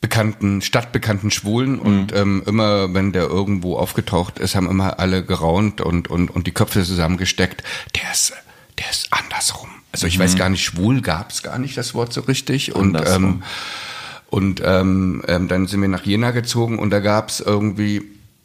bekannten, 0.00 0.62
stadtbekannten 0.62 1.30
Schwulen 1.30 1.72
mhm. 1.72 1.80
und 1.80 2.14
ähm, 2.14 2.42
immer, 2.46 2.92
wenn 2.94 3.12
der 3.12 3.24
irgendwo 3.24 3.76
aufgetaucht 3.76 4.38
ist, 4.38 4.54
haben 4.54 4.68
immer 4.68 4.98
alle 4.98 5.22
geraunt 5.22 5.82
und, 5.82 6.08
und, 6.08 6.30
und 6.30 6.46
die 6.46 6.52
Köpfe 6.52 6.82
zusammengesteckt. 6.82 7.62
Der 7.94 8.10
ist, 8.10 8.32
der 8.78 8.90
ist 8.90 9.08
andersrum. 9.12 9.68
Also 9.92 10.06
ich 10.06 10.16
mhm. 10.16 10.22
weiß 10.22 10.36
gar 10.36 10.48
nicht, 10.48 10.64
schwul 10.64 11.02
gab 11.02 11.30
es 11.30 11.42
gar 11.42 11.58
nicht 11.58 11.76
das 11.76 11.92
Wort 11.92 12.14
so 12.14 12.22
richtig. 12.22 12.74
Und, 12.74 12.98
ähm, 13.06 13.42
und 14.30 14.62
ähm, 14.64 15.22
ähm, 15.28 15.48
dann 15.48 15.66
sind 15.66 15.82
wir 15.82 15.88
nach 15.88 16.06
Jena 16.06 16.30
gezogen 16.30 16.78
und 16.78 16.88
da 16.88 17.00
gab 17.00 17.28
es 17.28 17.40
irgendwie, 17.40 18.00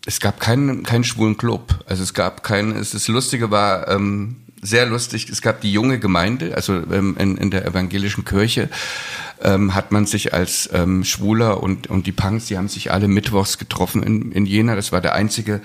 es 0.05 0.19
gab 0.19 0.41
keinen, 0.41 0.83
keinen 0.83 1.05
schwulen 1.05 1.37
Club. 1.37 1.85
Also 1.87 2.03
es 2.03 2.13
gab 2.13 2.43
keinen, 2.43 2.75
es 2.75 2.91
das 2.91 3.07
Lustige 3.07 3.49
war, 3.49 3.87
ähm, 3.87 4.41
sehr 4.65 4.85
lustig, 4.85 5.29
es 5.29 5.41
gab 5.41 5.61
die 5.61 5.71
junge 5.71 5.99
Gemeinde, 5.99 6.55
also 6.55 6.73
ähm, 6.91 7.15
in, 7.19 7.37
in 7.37 7.51
der 7.51 7.65
evangelischen 7.65 8.25
Kirche, 8.25 8.69
ähm, 9.41 9.75
hat 9.75 9.91
man 9.91 10.05
sich 10.05 10.33
als 10.33 10.69
ähm, 10.73 11.03
Schwuler 11.03 11.61
und, 11.61 11.87
und 11.87 12.07
die 12.07 12.11
Punks, 12.11 12.45
die 12.47 12.57
haben 12.57 12.67
sich 12.67 12.91
alle 12.91 13.07
mittwochs 13.07 13.57
getroffen 13.57 14.03
in, 14.03 14.31
in 14.31 14.45
Jena. 14.45 14.75
Das 14.75 14.91
war 14.91 15.01
der 15.01 15.13
einzige 15.13 15.61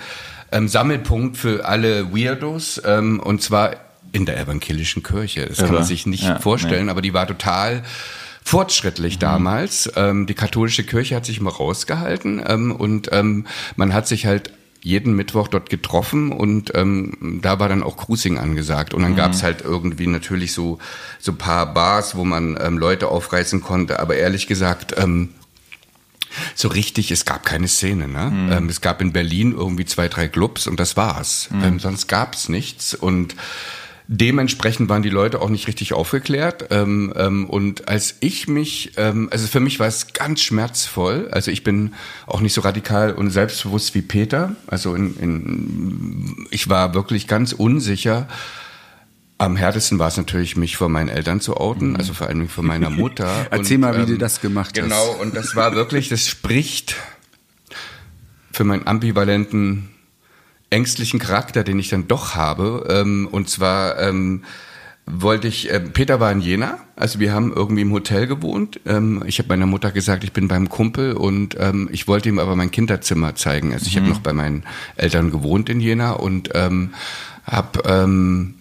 ähm, 0.53 0.69
Sammelpunkt 0.69 1.37
für 1.37 1.65
alle 1.65 2.13
Weirdos. 2.13 2.81
Ähm, 2.85 3.21
und 3.21 3.43
zwar 3.43 3.77
in 4.13 4.27
der 4.27 4.39
evangelischen 4.41 5.03
Kirche. 5.03 5.47
Das 5.47 5.59
kann 5.59 5.73
man 5.73 5.85
sich 5.85 6.07
nicht 6.07 6.25
ja, 6.25 6.39
vorstellen, 6.39 6.87
nee. 6.87 6.91
aber 6.91 7.01
die 7.01 7.15
war 7.15 7.27
total 7.27 7.83
fortschrittlich 8.45 9.17
mhm. 9.17 9.21
damals. 9.21 9.91
Ähm, 9.97 10.27
die 10.27 10.35
katholische 10.35 10.85
Kirche 10.85 11.17
hat 11.17 11.25
sich 11.25 11.39
immer 11.39 11.53
rausgehalten 11.53 12.43
ähm, 12.47 12.73
und 12.73 13.11
ähm, 13.13 13.47
man 13.77 13.95
hat 13.95 14.09
sich 14.09 14.27
halt 14.27 14.53
jeden 14.83 15.15
Mittwoch 15.15 15.49
dort 15.49 15.69
getroffen 15.69 16.33
und 16.33 16.73
ähm, 16.75 17.41
da 17.43 17.59
war 17.59 17.69
dann 17.69 17.83
auch 17.83 17.97
Cruising 17.97 18.39
angesagt. 18.39 18.95
Und 18.95 19.03
dann 19.03 19.13
mhm. 19.13 19.17
gab's 19.17 19.43
halt 19.43 19.63
irgendwie 19.63 20.07
natürlich 20.07 20.53
so 20.53 20.79
so 21.19 21.35
paar 21.35 21.75
Bars, 21.75 22.17
wo 22.17 22.25
man 22.25 22.59
ähm, 22.61 22.79
Leute 22.79 23.09
aufreißen 23.09 23.61
konnte. 23.61 24.01
Aber 24.01 24.17
ehrlich 24.17 24.47
gesagt, 24.47 24.95
ähm, 24.97 25.31
so 26.55 26.69
richtig, 26.69 27.11
es 27.11 27.25
gab 27.25 27.45
keine 27.45 27.69
Szene. 27.69 28.09
Ne? 28.09 28.31
Mhm. 28.31 28.53
Ähm, 28.53 28.69
es 28.69 28.81
gab 28.81 29.03
in 29.03 29.13
Berlin 29.13 29.53
irgendwie 29.53 29.85
zwei, 29.85 30.09
drei 30.09 30.29
Clubs 30.29 30.67
und 30.67 30.81
das 30.81 30.97
war's. 30.97 31.49
Mhm. 31.51 31.65
Ähm, 31.65 31.79
sonst 31.81 32.07
gab's 32.07 32.49
nichts. 32.49 32.95
Und 32.95 33.35
Dementsprechend 34.13 34.89
waren 34.89 35.03
die 35.03 35.09
Leute 35.09 35.41
auch 35.41 35.51
nicht 35.51 35.69
richtig 35.69 35.93
aufgeklärt. 35.93 36.67
Ähm, 36.71 37.13
ähm, 37.15 37.49
und 37.49 37.89
als 37.89 38.17
ich 38.19 38.49
mich, 38.49 38.95
ähm, 38.97 39.29
also 39.31 39.47
für 39.47 39.61
mich 39.61 39.79
war 39.79 39.87
es 39.87 40.13
ganz 40.13 40.43
schmerzvoll. 40.43 41.29
Also 41.31 41.53
ich 41.53 41.63
bin 41.63 41.95
auch 42.27 42.41
nicht 42.41 42.53
so 42.53 42.61
radikal 42.61 43.13
und 43.13 43.31
selbstbewusst 43.31 43.95
wie 43.95 44.03
Peter. 44.03 44.57
Also 44.67 44.97
in, 44.97 45.17
in, 45.17 46.47
ich 46.51 46.69
war 46.69 46.93
wirklich 46.93 47.29
ganz 47.29 47.53
unsicher. 47.53 48.27
Am 49.39 49.55
härtesten 49.55 50.01
war 50.01 50.09
es 50.09 50.17
natürlich, 50.17 50.57
mich 50.57 50.77
vor 50.77 50.89
meinen 50.89 51.09
Eltern 51.09 51.41
zu 51.41 51.57
outen, 51.57 51.91
mhm. 51.91 51.97
also 51.97 52.13
vor 52.13 52.27
allem 52.27 52.49
vor 52.49 52.65
meiner 52.65 52.91
Mutter. 52.91 53.47
Erzähl 53.53 53.77
und, 53.77 53.83
mal, 53.83 53.95
wie 53.97 54.01
ähm, 54.01 54.07
du 54.09 54.19
das 54.19 54.41
gemacht 54.41 54.75
genau, 54.75 54.97
hast. 54.97 55.13
Genau, 55.13 55.23
und 55.23 55.37
das 55.37 55.55
war 55.55 55.77
wirklich, 55.77 56.09
das 56.09 56.27
spricht 56.27 56.97
für 58.51 58.65
meinen 58.65 58.89
ambivalenten 58.89 59.89
ängstlichen 60.71 61.21
Charakter, 61.21 61.65
den 61.65 61.79
ich 61.79 61.89
dann 61.89 62.09
doch 62.09 62.35
habe. 62.35 62.87
Ähm, 62.89 63.29
und 63.31 63.49
zwar 63.49 63.99
ähm, 64.01 64.45
wollte 65.07 65.49
ich, 65.49 65.71
äh, 65.71 65.81
Peter 65.81 66.21
war 66.21 66.31
in 66.31 66.41
Jena, 66.41 66.79
also 66.97 67.19
wir 67.19 67.33
haben 67.33 67.53
irgendwie 67.53 67.83
im 67.83 67.93
Hotel 67.93 68.27
gewohnt. 68.27 68.81
Ähm, 68.87 69.23
ich 69.27 69.39
habe 69.39 69.49
meiner 69.49 69.67
Mutter 69.67 69.91
gesagt, 69.91 70.25
ich 70.25 70.33
bin 70.33 70.49
beim 70.49 70.69
Kumpel 70.69 71.15
und 71.15 71.57
ähm, 71.59 71.89
ich 71.93 72.07
wollte 72.07 72.29
ihm 72.29 72.39
aber 72.39 72.57
mein 72.57 72.71
Kinderzimmer 72.71 73.35
zeigen. 73.35 73.73
Also 73.73 73.87
ich 73.87 73.97
mhm. 73.97 74.01
habe 74.01 74.11
noch 74.11 74.21
bei 74.21 74.33
meinen 74.33 74.65
Eltern 74.97 75.31
gewohnt 75.31 75.69
in 75.69 75.81
Jena 75.81 76.13
und 76.13 76.51
ähm, 76.55 76.95
habe 77.45 77.83
ähm, 77.87 78.55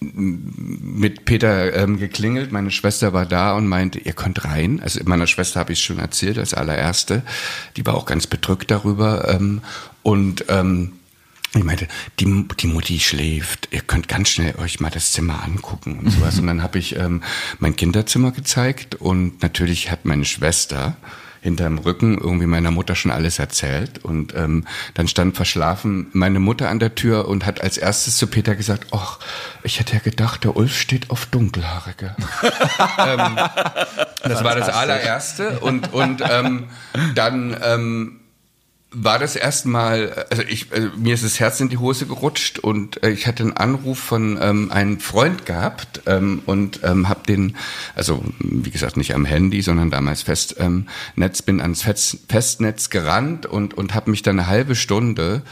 mit 0.00 1.24
Peter 1.24 1.74
ähm, 1.74 1.98
geklingelt. 1.98 2.52
Meine 2.52 2.70
Schwester 2.70 3.12
war 3.12 3.26
da 3.26 3.56
und 3.56 3.66
meinte, 3.66 3.98
ihr 3.98 4.12
könnt 4.12 4.44
rein. 4.44 4.80
Also 4.80 5.00
meiner 5.04 5.26
Schwester 5.26 5.58
habe 5.58 5.72
ich 5.72 5.80
es 5.80 5.84
schon 5.84 5.98
erzählt 5.98 6.38
als 6.38 6.54
allererste. 6.54 7.22
Die 7.76 7.84
war 7.84 7.94
auch 7.94 8.06
ganz 8.06 8.28
bedrückt 8.28 8.70
darüber. 8.70 9.28
Ähm, 9.28 9.60
und 10.04 10.44
ähm, 10.48 10.92
ich 11.54 11.64
meinte, 11.64 11.88
die, 12.20 12.46
die 12.60 12.66
Mutti 12.66 13.00
schläft, 13.00 13.68
ihr 13.70 13.80
könnt 13.80 14.06
ganz 14.08 14.28
schnell 14.28 14.54
euch 14.56 14.80
mal 14.80 14.90
das 14.90 15.12
Zimmer 15.12 15.42
angucken 15.44 15.98
und 15.98 16.10
sowas. 16.10 16.38
Und 16.38 16.46
dann 16.46 16.62
habe 16.62 16.78
ich 16.78 16.96
ähm, 16.96 17.22
mein 17.58 17.74
Kinderzimmer 17.74 18.32
gezeigt 18.32 18.96
und 18.96 19.42
natürlich 19.42 19.90
hat 19.90 20.04
meine 20.04 20.26
Schwester 20.26 20.96
hinterm 21.40 21.78
Rücken 21.78 22.18
irgendwie 22.18 22.46
meiner 22.46 22.70
Mutter 22.70 22.94
schon 22.94 23.10
alles 23.10 23.38
erzählt. 23.38 24.04
Und 24.04 24.34
ähm, 24.34 24.66
dann 24.94 25.08
stand 25.08 25.36
verschlafen 25.36 26.08
meine 26.12 26.40
Mutter 26.40 26.68
an 26.68 26.78
der 26.78 26.94
Tür 26.94 27.28
und 27.28 27.46
hat 27.46 27.60
als 27.62 27.78
erstes 27.78 28.16
zu 28.16 28.26
Peter 28.26 28.54
gesagt, 28.54 28.88
ach, 28.92 29.18
ich 29.62 29.80
hätte 29.80 29.94
ja 29.94 30.00
gedacht, 30.00 30.44
der 30.44 30.56
Ulf 30.56 30.76
steht 30.78 31.10
auf 31.10 31.26
Dunkelhaarige. 31.26 32.14
ähm, 32.98 33.38
das 34.22 34.44
war 34.44 34.54
das 34.54 34.68
allererste. 34.68 35.60
Und, 35.60 35.92
und 35.92 36.22
ähm, 36.28 36.64
dann... 37.14 37.56
Ähm, 37.62 38.17
war 38.90 39.18
das 39.18 39.36
erstmal, 39.36 40.26
also 40.30 40.42
ich, 40.48 40.72
also 40.72 40.88
mir 40.96 41.12
ist 41.12 41.24
das 41.24 41.40
Herz 41.40 41.60
in 41.60 41.68
die 41.68 41.76
Hose 41.76 42.06
gerutscht 42.06 42.58
und 42.58 43.02
äh, 43.02 43.10
ich 43.10 43.26
hatte 43.26 43.42
einen 43.42 43.56
Anruf 43.56 43.98
von 43.98 44.38
ähm, 44.40 44.72
einem 44.72 44.98
Freund 44.98 45.44
gehabt 45.44 46.02
ähm, 46.06 46.42
und 46.46 46.80
ähm, 46.84 47.08
habe 47.08 47.20
den, 47.26 47.56
also 47.94 48.24
wie 48.38 48.70
gesagt 48.70 48.96
nicht 48.96 49.14
am 49.14 49.26
Handy, 49.26 49.60
sondern 49.60 49.90
damals 49.90 50.22
Festnetz, 50.22 50.60
ähm, 50.60 50.86
bin 51.44 51.60
ans 51.60 51.82
Fest, 51.82 52.20
Festnetz 52.28 52.88
gerannt 52.88 53.44
und 53.44 53.74
und 53.74 53.94
habe 53.94 54.10
mich 54.10 54.22
dann 54.22 54.38
eine 54.38 54.48
halbe 54.48 54.74
Stunde 54.74 55.42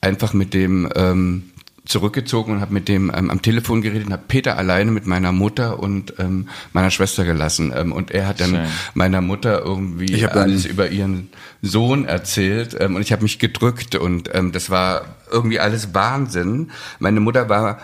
einfach 0.00 0.32
mit 0.32 0.54
dem 0.54 0.90
ähm, 0.94 1.50
zurückgezogen 1.88 2.52
und 2.52 2.60
habe 2.60 2.72
mit 2.72 2.86
dem 2.86 3.10
ähm, 3.14 3.30
am 3.30 3.42
Telefon 3.42 3.82
geredet 3.82 4.06
und 4.06 4.12
habe 4.12 4.24
Peter 4.28 4.58
alleine 4.58 4.90
mit 4.90 5.06
meiner 5.06 5.32
Mutter 5.32 5.80
und 5.80 6.14
ähm, 6.18 6.48
meiner 6.72 6.90
Schwester 6.90 7.24
gelassen. 7.24 7.72
Ähm, 7.74 7.92
und 7.92 8.10
er 8.10 8.28
hat 8.28 8.40
dann 8.40 8.50
Schön. 8.50 8.66
meiner 8.94 9.20
Mutter 9.20 9.62
irgendwie 9.64 10.12
ich 10.12 10.30
alles 10.30 10.66
über 10.66 10.90
ihren 10.90 11.30
Sohn 11.62 12.04
erzählt 12.04 12.76
ähm, 12.78 12.94
und 12.94 13.02
ich 13.02 13.10
habe 13.10 13.22
mich 13.22 13.38
gedrückt 13.38 13.94
und 13.96 14.30
ähm, 14.34 14.52
das 14.52 14.70
war 14.70 15.16
irgendwie 15.30 15.60
alles 15.60 15.94
Wahnsinn. 15.94 16.70
Meine 16.98 17.20
Mutter 17.20 17.48
war 17.48 17.80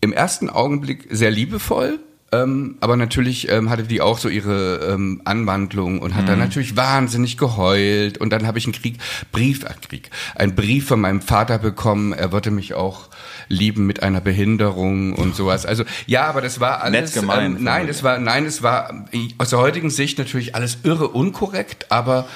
im 0.00 0.12
ersten 0.12 0.50
Augenblick 0.50 1.08
sehr 1.10 1.30
liebevoll 1.30 1.98
ähm, 2.30 2.76
aber 2.80 2.96
natürlich 2.96 3.48
ähm, 3.50 3.70
hatte 3.70 3.84
die 3.84 4.02
auch 4.02 4.18
so 4.18 4.28
ihre 4.28 4.92
ähm, 4.92 5.22
Anwandlung 5.24 5.98
und 6.00 6.14
hat 6.14 6.24
mhm. 6.24 6.28
dann 6.28 6.38
natürlich 6.40 6.76
wahnsinnig 6.76 7.38
geheult. 7.38 8.18
Und 8.18 8.30
dann 8.30 8.46
habe 8.46 8.58
ich 8.58 8.66
einen 8.66 8.74
Krieg, 8.74 8.98
Brief, 9.32 9.64
äh, 9.64 9.72
Krieg, 9.80 10.10
einen 10.34 10.54
Brief 10.54 10.86
von 10.86 11.00
meinem 11.00 11.22
Vater 11.22 11.58
bekommen. 11.58 12.12
Er 12.12 12.30
wollte 12.30 12.50
mich 12.50 12.74
auch 12.74 13.08
lieben 13.48 13.86
mit 13.86 14.02
einer 14.02 14.20
Behinderung 14.20 15.14
und 15.14 15.36
sowas. 15.36 15.64
Also 15.64 15.84
ja, 16.06 16.26
aber 16.26 16.42
das 16.42 16.60
war 16.60 16.82
alles. 16.82 17.14
Nett 17.14 17.22
gemein, 17.22 17.56
ähm, 17.56 17.64
nein, 17.64 17.88
es 17.88 18.02
war, 18.02 18.18
nein, 18.18 18.44
es 18.44 18.62
war 18.62 19.06
aus 19.38 19.48
der 19.50 19.58
heutigen 19.60 19.88
Sicht 19.88 20.18
natürlich 20.18 20.54
alles 20.54 20.78
irre 20.82 21.08
unkorrekt, 21.08 21.90
aber 21.90 22.28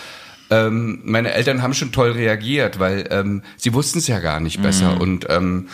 ähm, 0.48 1.00
meine 1.04 1.32
Eltern 1.34 1.60
haben 1.60 1.74
schon 1.74 1.92
toll 1.92 2.12
reagiert, 2.12 2.78
weil 2.78 3.08
ähm, 3.10 3.42
sie 3.58 3.74
wussten 3.74 3.98
es 3.98 4.06
ja 4.06 4.20
gar 4.20 4.40
nicht 4.40 4.62
besser. 4.62 4.94
Mhm. 4.94 5.00
Und 5.02 5.26
ähm, 5.28 5.68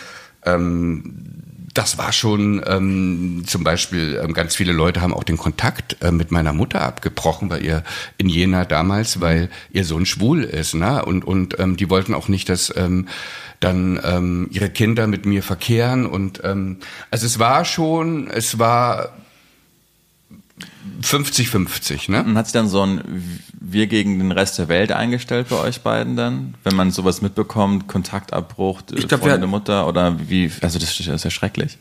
ähm, 0.45 1.38
das 1.79 1.97
war 1.97 2.11
schon 2.11 2.61
ähm, 2.67 3.43
zum 3.47 3.63
Beispiel, 3.63 4.19
ähm, 4.21 4.33
ganz 4.33 4.53
viele 4.53 4.73
Leute 4.73 4.99
haben 4.99 5.13
auch 5.13 5.23
den 5.23 5.37
Kontakt 5.37 5.95
äh, 6.03 6.11
mit 6.11 6.29
meiner 6.29 6.51
Mutter 6.51 6.81
abgebrochen, 6.81 7.49
weil 7.49 7.63
ihr 7.63 7.85
in 8.17 8.27
Jena 8.27 8.65
damals, 8.65 9.21
weil 9.21 9.49
ihr 9.71 9.85
Sohn 9.85 10.05
schwul 10.05 10.43
ist, 10.43 10.75
ne? 10.75 11.05
Und, 11.05 11.23
und 11.23 11.57
ähm, 11.57 11.77
die 11.77 11.89
wollten 11.89 12.13
auch 12.13 12.27
nicht, 12.27 12.49
dass 12.49 12.75
ähm, 12.75 13.07
dann 13.61 13.97
ähm, 14.03 14.49
ihre 14.51 14.69
Kinder 14.69 15.07
mit 15.07 15.25
mir 15.25 15.41
verkehren. 15.41 16.05
Und 16.05 16.41
ähm, 16.43 16.79
also 17.11 17.25
es 17.25 17.39
war 17.39 17.63
schon, 17.63 18.27
es 18.27 18.59
war 18.59 19.13
50-50, 21.01 22.11
ne? 22.11 22.23
Und 22.23 22.37
hat 22.37 22.47
sich 22.47 22.53
dann 22.53 22.67
so 22.67 22.83
ein 22.83 23.39
Wir 23.59 23.87
gegen 23.87 24.19
den 24.19 24.31
Rest 24.31 24.57
der 24.57 24.67
Welt 24.67 24.91
eingestellt 24.91 25.47
bei 25.49 25.57
euch 25.57 25.81
beiden 25.81 26.15
dann? 26.15 26.55
Wenn 26.63 26.75
man 26.75 26.91
sowas 26.91 27.21
mitbekommt, 27.21 27.87
Kontaktabbruch, 27.87 28.81
ich 28.95 29.07
glaub, 29.07 29.21
Freunde, 29.21 29.47
Mutter 29.47 29.87
oder 29.87 30.17
wie, 30.29 30.51
also 30.61 30.79
das 30.79 30.99
ist 30.99 31.23
ja 31.23 31.29
schrecklich. 31.29 31.77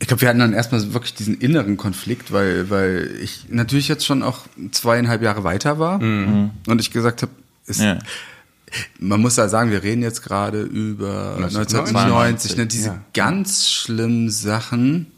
Ich 0.00 0.06
glaube, 0.06 0.22
wir 0.22 0.28
hatten 0.28 0.38
dann 0.38 0.52
erstmal 0.52 0.92
wirklich 0.92 1.14
diesen 1.14 1.38
inneren 1.38 1.76
Konflikt, 1.76 2.32
weil, 2.32 2.70
weil 2.70 3.10
ich 3.20 3.46
natürlich 3.48 3.88
jetzt 3.88 4.06
schon 4.06 4.22
auch 4.22 4.40
zweieinhalb 4.70 5.22
Jahre 5.22 5.42
weiter 5.42 5.78
war 5.78 5.98
mhm. 5.98 6.50
und 6.66 6.80
ich 6.80 6.92
gesagt 6.92 7.22
habe, 7.22 7.32
ja. 7.66 7.98
man 9.00 9.20
muss 9.20 9.34
da 9.34 9.48
sagen, 9.48 9.72
wir 9.72 9.82
reden 9.82 10.02
jetzt 10.02 10.22
gerade 10.22 10.62
über 10.62 11.34
1990, 11.36 12.56
ne, 12.56 12.66
diese 12.66 12.88
ja. 12.88 13.00
ganz 13.12 13.68
schlimmen 13.68 14.30
Sachen, 14.30 15.08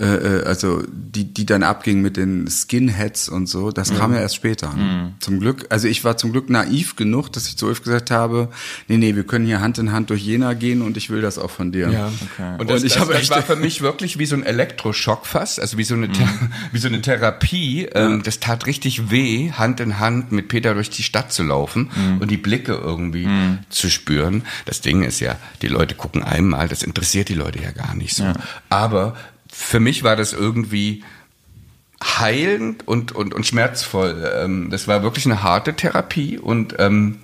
äh, 0.00 0.40
äh, 0.40 0.44
also 0.44 0.82
die, 0.88 1.32
die 1.32 1.46
dann 1.46 1.62
abging 1.62 2.00
mit 2.00 2.16
den 2.16 2.48
Skinheads 2.48 3.28
und 3.28 3.46
so, 3.48 3.70
das 3.70 3.92
mhm. 3.92 3.96
kam 3.96 4.12
ja 4.14 4.20
erst 4.20 4.36
später. 4.36 4.72
Ne? 4.74 4.82
Mhm. 4.82 5.14
Zum 5.20 5.40
Glück, 5.40 5.66
also 5.70 5.88
ich 5.88 6.04
war 6.04 6.16
zum 6.16 6.32
Glück 6.32 6.50
naiv 6.50 6.96
genug, 6.96 7.32
dass 7.32 7.48
ich 7.48 7.56
zu 7.56 7.66
Ulf 7.66 7.82
gesagt 7.82 8.10
habe, 8.10 8.48
nee, 8.86 8.96
nee, 8.96 9.16
wir 9.16 9.24
können 9.24 9.46
hier 9.46 9.60
Hand 9.60 9.78
in 9.78 9.92
Hand 9.92 10.10
durch 10.10 10.22
Jena 10.22 10.54
gehen 10.54 10.82
und 10.82 10.96
ich 10.96 11.10
will 11.10 11.20
das 11.20 11.38
auch 11.38 11.50
von 11.50 11.72
dir. 11.72 11.90
Ja. 11.90 12.06
Okay. 12.06 12.56
Und, 12.58 12.70
das, 12.70 12.80
und 12.80 12.86
ich 12.86 12.94
das, 12.94 13.08
das 13.08 13.30
war 13.30 13.42
für 13.42 13.56
mich 13.56 13.82
wirklich 13.82 14.18
wie 14.18 14.26
so 14.26 14.36
ein 14.36 14.42
Elektroschock 14.42 15.26
fast, 15.26 15.60
also 15.60 15.78
wie 15.78 15.84
so 15.84 15.94
eine, 15.94 16.08
mhm. 16.08 16.14
wie 16.72 16.78
so 16.78 16.88
eine 16.88 17.02
Therapie. 17.02 17.88
Ähm, 17.94 18.22
das 18.22 18.40
tat 18.40 18.66
richtig 18.66 19.10
weh, 19.10 19.52
Hand 19.52 19.80
in 19.80 19.98
Hand 19.98 20.32
mit 20.32 20.48
Peter 20.48 20.74
durch 20.74 20.90
die 20.90 21.02
Stadt 21.02 21.32
zu 21.32 21.42
laufen 21.42 21.90
mhm. 21.94 22.18
und 22.18 22.30
die 22.30 22.36
Blicke 22.36 22.74
irgendwie 22.74 23.26
mhm. 23.26 23.58
zu 23.68 23.90
spüren. 23.90 24.42
Das 24.64 24.80
Ding 24.80 25.02
ist 25.02 25.20
ja, 25.20 25.36
die 25.62 25.68
Leute 25.68 25.94
gucken 25.94 26.22
einmal, 26.22 26.68
das 26.68 26.82
interessiert 26.82 27.28
die 27.28 27.34
Leute 27.34 27.60
ja 27.60 27.72
gar 27.72 27.94
nicht 27.94 28.14
so. 28.14 28.24
Ja. 28.24 28.34
Aber 28.68 29.16
für 29.58 29.80
mich 29.80 30.04
war 30.04 30.14
das 30.14 30.32
irgendwie 30.32 31.02
heilend 32.02 32.86
und, 32.86 33.10
und, 33.10 33.34
und 33.34 33.44
schmerzvoll. 33.44 34.30
Ähm, 34.36 34.70
das 34.70 34.86
war 34.86 35.02
wirklich 35.02 35.26
eine 35.26 35.42
harte 35.42 35.74
Therapie 35.74 36.38
und 36.38 36.76
ähm, 36.78 37.18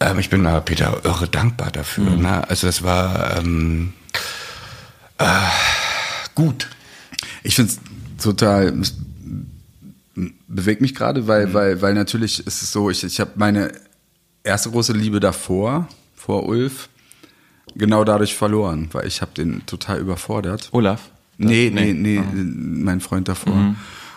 ähm, 0.00 0.18
ich 0.18 0.28
bin 0.28 0.44
da 0.44 0.60
Peter 0.60 1.00
irre 1.04 1.26
dankbar 1.26 1.70
dafür. 1.70 2.10
Mhm. 2.10 2.22
Ne? 2.22 2.48
Also 2.48 2.66
das 2.66 2.82
war 2.82 3.38
ähm, 3.38 3.94
äh, 5.16 5.24
gut. 6.34 6.68
Ich 7.42 7.54
finde 7.56 7.72
es 7.72 8.22
total 8.22 8.74
bewegt 10.46 10.82
mich 10.82 10.94
gerade, 10.94 11.26
weil, 11.26 11.46
mhm. 11.46 11.54
weil, 11.54 11.80
weil 11.80 11.94
natürlich 11.94 12.46
ist 12.46 12.62
es 12.62 12.70
so, 12.70 12.90
ich, 12.90 13.02
ich 13.02 13.18
habe 13.18 13.30
meine 13.36 13.72
erste 14.44 14.70
große 14.70 14.92
Liebe 14.92 15.20
davor, 15.20 15.88
vor 16.14 16.44
Ulf, 16.46 16.90
genau 17.74 18.04
dadurch 18.04 18.34
verloren, 18.34 18.88
weil 18.92 19.06
ich 19.06 19.20
habe 19.20 19.32
den 19.36 19.64
total 19.66 19.98
überfordert. 19.98 20.68
Olaf? 20.72 21.10
Nee, 21.38 21.70
nee, 21.72 21.92
nee, 21.92 22.20
nee 22.20 22.20
oh. 22.20 22.84
mein 22.84 23.00
Freund 23.00 23.28
davor. 23.28 23.54
Mhm. 23.54 23.76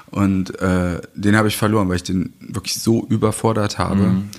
Und 0.10 0.60
äh, 0.60 1.02
den 1.16 1.36
habe 1.36 1.48
ich 1.48 1.56
verloren, 1.56 1.88
weil 1.88 1.96
ich 1.98 2.04
den 2.04 2.34
wirklich 2.40 2.80
so 2.80 3.06
überfordert 3.08 3.78
habe. 3.78 4.04
Mhm. 4.04 4.30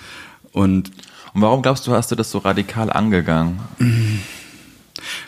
Und, 0.52 0.90
Und 1.32 1.40
warum 1.40 1.62
glaubst 1.62 1.86
du, 1.86 1.92
hast 1.92 2.10
du 2.10 2.14
das 2.14 2.30
so 2.30 2.38
radikal 2.38 2.90
angegangen? 2.90 3.58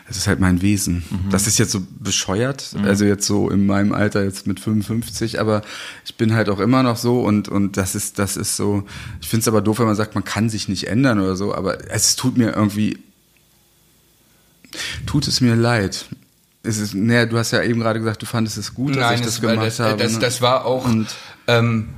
das 0.06 0.16
ist 0.16 0.26
halt 0.26 0.40
mein 0.40 0.62
Wesen. 0.62 1.04
Mhm. 1.10 1.30
Das 1.30 1.46
ist 1.46 1.58
jetzt 1.58 1.72
so 1.72 1.80
bescheuert, 1.98 2.74
mhm. 2.76 2.84
also 2.84 3.04
jetzt 3.04 3.26
so 3.26 3.48
in 3.50 3.66
meinem 3.66 3.92
Alter 3.92 4.22
jetzt 4.24 4.46
mit 4.46 4.60
55, 4.60 5.40
aber 5.40 5.62
ich 6.04 6.16
bin 6.16 6.34
halt 6.34 6.48
auch 6.48 6.60
immer 6.60 6.82
noch 6.82 6.96
so 6.96 7.20
und 7.20 7.48
und 7.48 7.76
das 7.76 7.94
ist 7.94 8.18
das 8.18 8.36
ist 8.36 8.56
so. 8.56 8.84
Ich 9.20 9.28
finde 9.28 9.42
es 9.42 9.48
aber 9.48 9.62
doof, 9.62 9.78
wenn 9.78 9.86
man 9.86 9.96
sagt, 9.96 10.14
man 10.14 10.24
kann 10.24 10.50
sich 10.50 10.68
nicht 10.68 10.88
ändern 10.88 11.20
oder 11.20 11.36
so, 11.36 11.54
aber 11.54 11.90
es 11.90 12.16
tut 12.16 12.36
mir 12.36 12.54
irgendwie 12.54 12.98
tut 15.06 15.26
es 15.28 15.40
mir 15.40 15.54
leid. 15.54 16.06
Es 16.62 16.78
ist, 16.78 16.94
naja, 16.94 17.26
du 17.26 17.36
hast 17.36 17.50
ja 17.50 17.62
eben 17.62 17.80
gerade 17.80 17.98
gesagt, 17.98 18.22
du 18.22 18.26
fandest 18.26 18.56
es 18.56 18.72
gut, 18.72 18.90
dass 18.90 18.96
Nein, 18.96 19.14
ich 19.16 19.20
das, 19.20 19.34
das 19.34 19.40
gemacht 19.40 19.66
das, 19.66 19.80
habe. 19.80 20.02
Das, 20.02 20.12
ne? 20.14 20.18
das 20.18 20.40
war 20.40 20.64
auch. 20.64 20.84
Und, 20.84 21.08
ähm, 21.46 21.88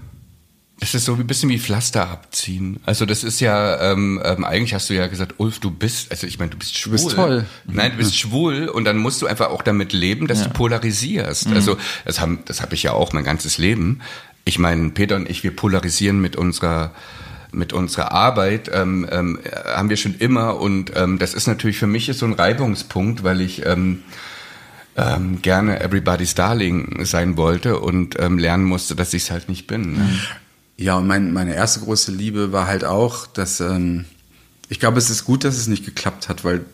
es 0.78 0.94
ist 0.94 1.06
so 1.06 1.14
ein 1.14 1.26
bisschen 1.26 1.48
wie 1.48 1.58
Pflaster 1.58 2.08
abziehen. 2.08 2.80
Also 2.84 3.06
das 3.06 3.24
ist 3.24 3.40
ja, 3.40 3.92
ähm, 3.92 4.20
ähm, 4.22 4.44
eigentlich 4.44 4.74
hast 4.74 4.90
du 4.90 4.94
ja 4.94 5.06
gesagt, 5.06 5.34
Ulf, 5.38 5.58
du 5.58 5.70
bist, 5.70 6.10
also 6.10 6.26
ich 6.26 6.38
meine, 6.38 6.50
du 6.50 6.58
bist 6.58 6.76
schwul. 6.76 6.98
Du 6.98 7.04
bist 7.04 7.16
toll. 7.16 7.46
Nein, 7.66 7.92
du 7.92 7.96
bist 7.96 8.18
schwul 8.18 8.68
und 8.68 8.84
dann 8.84 8.98
musst 8.98 9.22
du 9.22 9.26
einfach 9.26 9.48
auch 9.48 9.62
damit 9.62 9.94
leben, 9.94 10.26
dass 10.26 10.40
ja. 10.40 10.46
du 10.46 10.52
polarisierst. 10.52 11.48
Mhm. 11.48 11.54
Also 11.54 11.78
das 12.04 12.20
habe 12.20 12.38
das 12.44 12.60
hab 12.60 12.74
ich 12.74 12.82
ja 12.82 12.92
auch 12.92 13.14
mein 13.14 13.24
ganzes 13.24 13.56
Leben. 13.56 14.00
Ich 14.44 14.58
meine, 14.58 14.90
Peter 14.90 15.16
und 15.16 15.30
ich, 15.30 15.42
wir 15.42 15.56
polarisieren 15.56 16.20
mit 16.20 16.36
unserer 16.36 16.92
mit 17.56 17.72
unserer 17.72 18.12
Arbeit 18.12 18.70
ähm, 18.72 19.06
ähm, 19.10 19.38
haben 19.64 19.88
wir 19.88 19.96
schon 19.96 20.14
immer 20.14 20.60
und 20.60 20.92
ähm, 20.94 21.18
das 21.18 21.34
ist 21.34 21.46
natürlich 21.46 21.78
für 21.78 21.86
mich 21.86 22.08
ist 22.08 22.20
so 22.20 22.26
ein 22.26 22.34
Reibungspunkt, 22.34 23.24
weil 23.24 23.40
ich 23.40 23.64
ähm, 23.66 24.02
ähm, 24.96 25.42
gerne 25.42 25.80
Everybody's 25.80 26.34
Darling 26.34 27.04
sein 27.04 27.36
wollte 27.36 27.80
und 27.80 28.18
ähm, 28.18 28.38
lernen 28.38 28.64
musste, 28.64 28.94
dass 28.94 29.12
ich 29.14 29.24
es 29.24 29.30
halt 29.30 29.48
nicht 29.48 29.66
bin. 29.66 29.92
Ne? 29.92 29.98
Mhm. 29.98 30.18
Ja, 30.78 30.96
und 30.96 31.06
mein, 31.06 31.32
meine 31.32 31.54
erste 31.54 31.80
große 31.80 32.12
Liebe 32.12 32.52
war 32.52 32.66
halt 32.66 32.84
auch, 32.84 33.26
dass 33.26 33.60
ähm, 33.60 34.04
ich 34.68 34.78
glaube, 34.78 34.98
es 34.98 35.10
ist 35.10 35.24
gut, 35.24 35.44
dass 35.44 35.56
es 35.56 35.68
nicht 35.68 35.84
geklappt 35.84 36.28
hat, 36.28 36.44
weil 36.44 36.64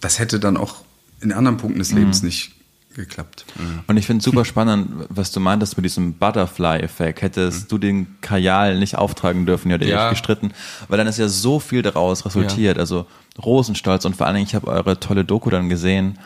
das 0.00 0.18
hätte 0.18 0.40
dann 0.40 0.56
auch 0.56 0.76
in 1.20 1.32
anderen 1.32 1.58
Punkten 1.58 1.78
des 1.78 1.92
Lebens 1.92 2.22
mhm. 2.22 2.28
nicht 2.28 2.52
geklappt. 2.94 3.44
Mhm. 3.56 3.80
Und 3.86 3.96
ich 3.96 4.06
finde 4.06 4.18
es 4.18 4.24
super 4.24 4.44
spannend, 4.44 5.06
was 5.08 5.30
du 5.32 5.40
meintest 5.40 5.76
mit 5.76 5.84
diesem 5.84 6.14
Butterfly-Effekt. 6.14 7.22
Hättest 7.22 7.64
mhm. 7.64 7.68
du 7.68 7.78
den 7.78 8.20
Kajal 8.20 8.78
nicht 8.78 8.96
auftragen 8.96 9.46
dürfen, 9.46 9.70
hätte 9.70 9.86
ja. 9.86 10.06
ich 10.06 10.10
gestritten, 10.10 10.52
weil 10.88 10.98
dann 10.98 11.06
ist 11.06 11.18
ja 11.18 11.28
so 11.28 11.60
viel 11.60 11.82
daraus 11.82 12.24
resultiert. 12.24 12.76
Ja. 12.76 12.80
Also 12.80 13.06
Rosenstolz 13.42 14.04
und 14.04 14.16
vor 14.16 14.26
allen 14.26 14.36
Dingen, 14.36 14.46
ich 14.46 14.54
habe 14.54 14.66
eure 14.68 14.98
tolle 14.98 15.24
Doku 15.24 15.50
dann 15.50 15.68
gesehen, 15.68 16.18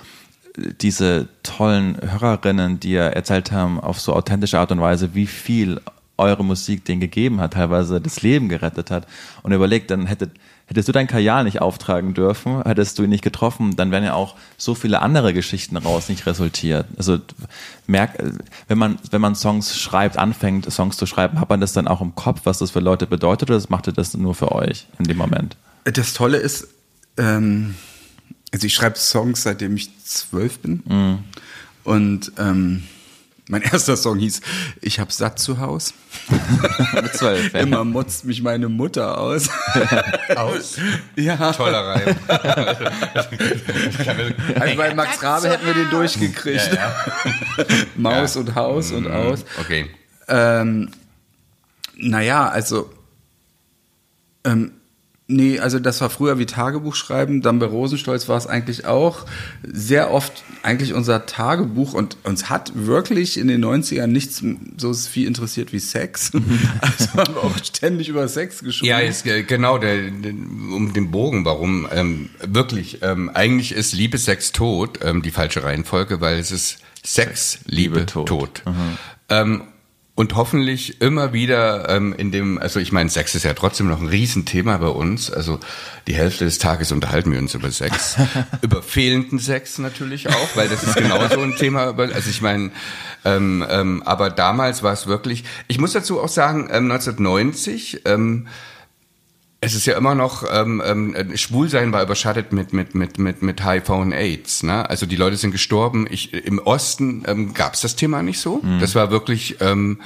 diese 0.57 1.29
tollen 1.43 1.99
Hörerinnen, 2.01 2.81
die 2.81 2.93
ja 2.93 3.09
erzählt 3.09 3.51
haben 3.53 3.81
auf 3.81 4.01
so 4.01 4.13
authentische 4.13 4.59
Art 4.59 4.71
und 4.71 4.81
Weise, 4.81 5.15
wie 5.15 5.27
viel 5.27 5.81
eure 6.17 6.45
Musik 6.45 6.85
denen 6.85 7.01
gegeben 7.01 7.41
hat, 7.41 7.55
teilweise 7.55 8.01
das 8.01 8.23
Leben 8.23 8.49
gerettet 8.49 8.91
hat. 8.91 9.07
Und 9.43 9.53
überlegt, 9.53 9.91
dann 9.91 10.07
hättet, 10.07 10.31
hättest 10.67 10.89
du 10.89 10.93
dein 10.93 11.07
Kajal 11.07 11.45
nicht 11.45 11.61
auftragen 11.61 12.15
dürfen, 12.15 12.63
hättest 12.63 12.99
du 12.99 13.03
ihn 13.05 13.11
nicht 13.11 13.25
getroffen, 13.25 13.77
dann 13.77 13.91
wären 13.91 14.05
ja 14.05 14.15
auch 14.15 14.35
so 14.57 14.75
viele 14.75 15.03
andere 15.03 15.35
Geschichten 15.35 15.77
raus 15.77 16.09
nicht 16.09 16.27
resultiert. 16.27 16.87
Also 16.97 17.19
merk, 17.87 18.23
wenn 18.69 18.79
man, 18.79 18.99
wenn 19.11 19.21
man 19.21 19.35
Songs 19.35 19.79
schreibt, 19.79 20.17
anfängt, 20.17 20.71
Songs 20.73 20.97
zu 20.97 21.07
schreiben, 21.07 21.41
hat 21.41 21.49
man 21.51 21.61
das 21.61 21.73
dann 21.73 21.89
auch 21.89 22.01
im 22.01 22.15
Kopf, 22.15 22.41
was 22.45 22.59
das 22.59 22.71
für 22.71 22.81
Leute 22.81 23.07
bedeutet, 23.07 23.51
oder 23.51 23.63
macht 23.69 23.87
ihr 23.87 23.93
das 23.93 24.15
nur 24.15 24.35
für 24.35 24.53
euch 24.53 24.87
in 24.99 25.05
dem 25.05 25.19
Moment? 25.19 25.57
Das 25.85 26.15
Tolle 26.15 26.39
ist, 26.39 26.69
ähm, 27.19 27.75
also 28.53 28.67
ich 28.67 28.75
schreibe 28.75 28.97
Songs, 28.97 29.43
seitdem 29.43 29.77
ich 29.77 29.91
zwölf 30.05 30.59
bin. 30.61 30.83
Mhm. 30.87 31.19
Und 31.85 32.33
ähm, 32.39 32.85
mein 33.49 33.61
erster 33.61 33.95
Song 33.97 34.19
hieß 34.19 34.41
Ich 34.81 34.99
hab 34.99 35.13
satt 35.13 35.39
zu 35.39 35.59
Haus. 35.59 35.93
Mit 36.95 37.15
zwölf. 37.15 37.53
Ja. 37.53 37.61
Immer 37.61 37.85
motzt 37.85 38.25
mich 38.25 38.41
meine 38.43 38.71
Mutter 38.71 39.19
aus. 39.19 39.51
Aus? 40.37 40.79
Ja. 41.17 41.53
Toller 41.53 41.87
Reim. 41.87 42.17
also 44.61 44.77
bei 44.77 44.95
Max 44.95 45.23
Rabe 45.23 45.51
hätten 45.51 45.67
wir 45.67 45.75
den 45.75 45.91
durchgekriegt. 45.91 46.73
Ja, 46.73 46.95
ja. 47.59 47.65
Maus 47.97 48.37
und 48.37 48.55
Haus 48.55 48.93
und 48.93 49.05
mhm. 49.05 49.13
aus. 49.13 49.45
Okay. 49.61 49.91
Ähm, 50.29 50.91
naja, 51.97 52.49
also 52.49 52.91
ähm, 54.45 54.73
Nee, 55.27 55.59
also 55.59 55.79
das 55.79 56.03
war 56.03 56.11
früher 56.11 56.39
wie 56.39 56.45
Tagebuch 56.45 56.95
schreiben, 56.95 57.41
dann 57.41 57.59
bei 57.59 57.65
Rosenstolz 57.65 58.29
war 58.29 58.37
es 58.37 58.47
eigentlich 58.47 58.85
auch 58.85 59.25
sehr 59.63 60.11
oft 60.11 60.45
eigentlich 60.63 60.93
unser 60.93 61.25
Tagebuch 61.25 61.95
und 61.95 62.19
uns 62.25 62.51
hat 62.51 62.73
wirklich 62.75 63.39
in 63.39 63.49
den 63.49 63.65
90ern 63.65 64.07
nichts 64.07 64.45
so 64.77 64.93
viel 64.93 65.27
interessiert 65.27 65.73
wie 65.73 65.79
Sex. 65.79 66.33
Also 66.81 67.13
haben 67.15 67.35
wir 67.35 67.45
auch 67.45 67.57
ständig 67.65 68.09
über 68.09 68.29
Sex 68.29 68.63
geschrieben. 68.63 68.91
Ja, 68.91 68.99
ist, 68.99 69.27
äh, 69.27 69.43
genau, 69.43 69.79
der, 69.79 70.11
der, 70.11 70.33
um 70.33 70.93
den 70.93 71.11
Bogen, 71.11 71.45
warum 71.47 71.89
ähm, 71.91 72.29
wirklich, 72.47 72.99
ähm, 73.03 73.31
eigentlich 73.33 73.73
ist 73.73 73.95
Liebe, 73.95 74.19
Sex, 74.19 74.53
Tod 74.53 74.99
ähm, 75.03 75.23
die 75.23 75.31
falsche 75.31 75.63
Reihenfolge, 75.63 76.21
weil 76.21 76.39
es 76.39 76.51
ist 76.51 76.79
Sex, 77.03 77.61
Liebe, 77.65 78.01
Liebe 78.01 78.07
Tod. 78.07 78.29
Tod. 78.29 78.63
Mhm. 78.67 78.99
Und 80.17 80.37
hoffentlich 80.37 81.01
immer 81.01 81.33
wieder 81.33 81.89
ähm, 81.89 82.15
in 82.17 82.31
dem, 82.31 82.57
also 82.59 82.79
ich 82.79 82.93
meine, 82.93 83.11
Sex 83.11 83.35
ist 83.35 83.43
ja 83.43 83.53
trotzdem 83.53 83.89
noch 83.89 84.01
ein 84.01 84.07
Riesenthema 84.07 84.77
bei 84.77 84.87
uns. 84.87 85.29
Also 85.29 85.59
die 86.07 86.15
Hälfte 86.15 86.45
des 86.45 86.59
Tages 86.59 86.93
unterhalten 86.93 87.33
wir 87.33 87.41
uns 87.41 87.55
über 87.55 87.69
Sex. 87.73 88.17
über 88.63 88.81
fehlenden 88.81 89.41
Sex 89.41 89.79
natürlich 89.79 90.29
auch, 90.29 90.49
weil 90.55 90.69
das 90.69 90.85
ist 90.85 90.95
genauso 90.95 91.41
ein 91.41 91.57
Thema. 91.57 91.99
Also 91.99 92.31
ich 92.31 92.43
meine, 92.43 92.71
ähm, 93.25 93.67
ähm, 93.69 94.05
aber 94.05 94.31
damals 94.31 94.85
war 94.85 94.93
es 94.93 95.09
wirklich, 95.09 95.43
ich 95.67 95.81
muss 95.81 95.95
dazu 95.95 96.21
auch 96.21 96.29
sagen, 96.29 96.69
ähm, 96.71 96.93
1990, 96.93 98.03
ähm, 98.05 98.47
es 99.65 99.75
ist 99.75 99.87
ja 99.87 99.97
immer 99.97 100.15
noch, 100.15 100.45
ähm, 100.51 100.83
ähm, 100.85 101.37
Schwulsein 101.37 101.91
war 101.91 102.03
überschattet 102.03 102.53
mit, 102.53 102.75
mit, 102.75 102.95
mit, 102.95 103.19
mit, 103.19 103.43
mit 103.43 103.65
HIV 103.65 103.89
und 103.89 104.13
AIDS. 104.13 104.63
Ne? 104.63 104.89
Also 104.89 105.07
die 105.07 105.17
Leute 105.17 105.37
sind 105.37 105.53
gestorben. 105.53 106.07
Ich, 106.11 106.35
Im 106.35 106.59
Osten 106.59 107.25
ähm, 107.27 107.55
gab 107.55 107.73
es 107.73 107.81
das 107.81 107.97
Thema 107.97 108.23
nicht 108.23 108.41
so. 108.41 108.61
Mhm. 108.63 108.79
Das 108.81 108.95
war 108.95 109.11
wirklich, 109.11 109.57
ähm, 109.61 110.01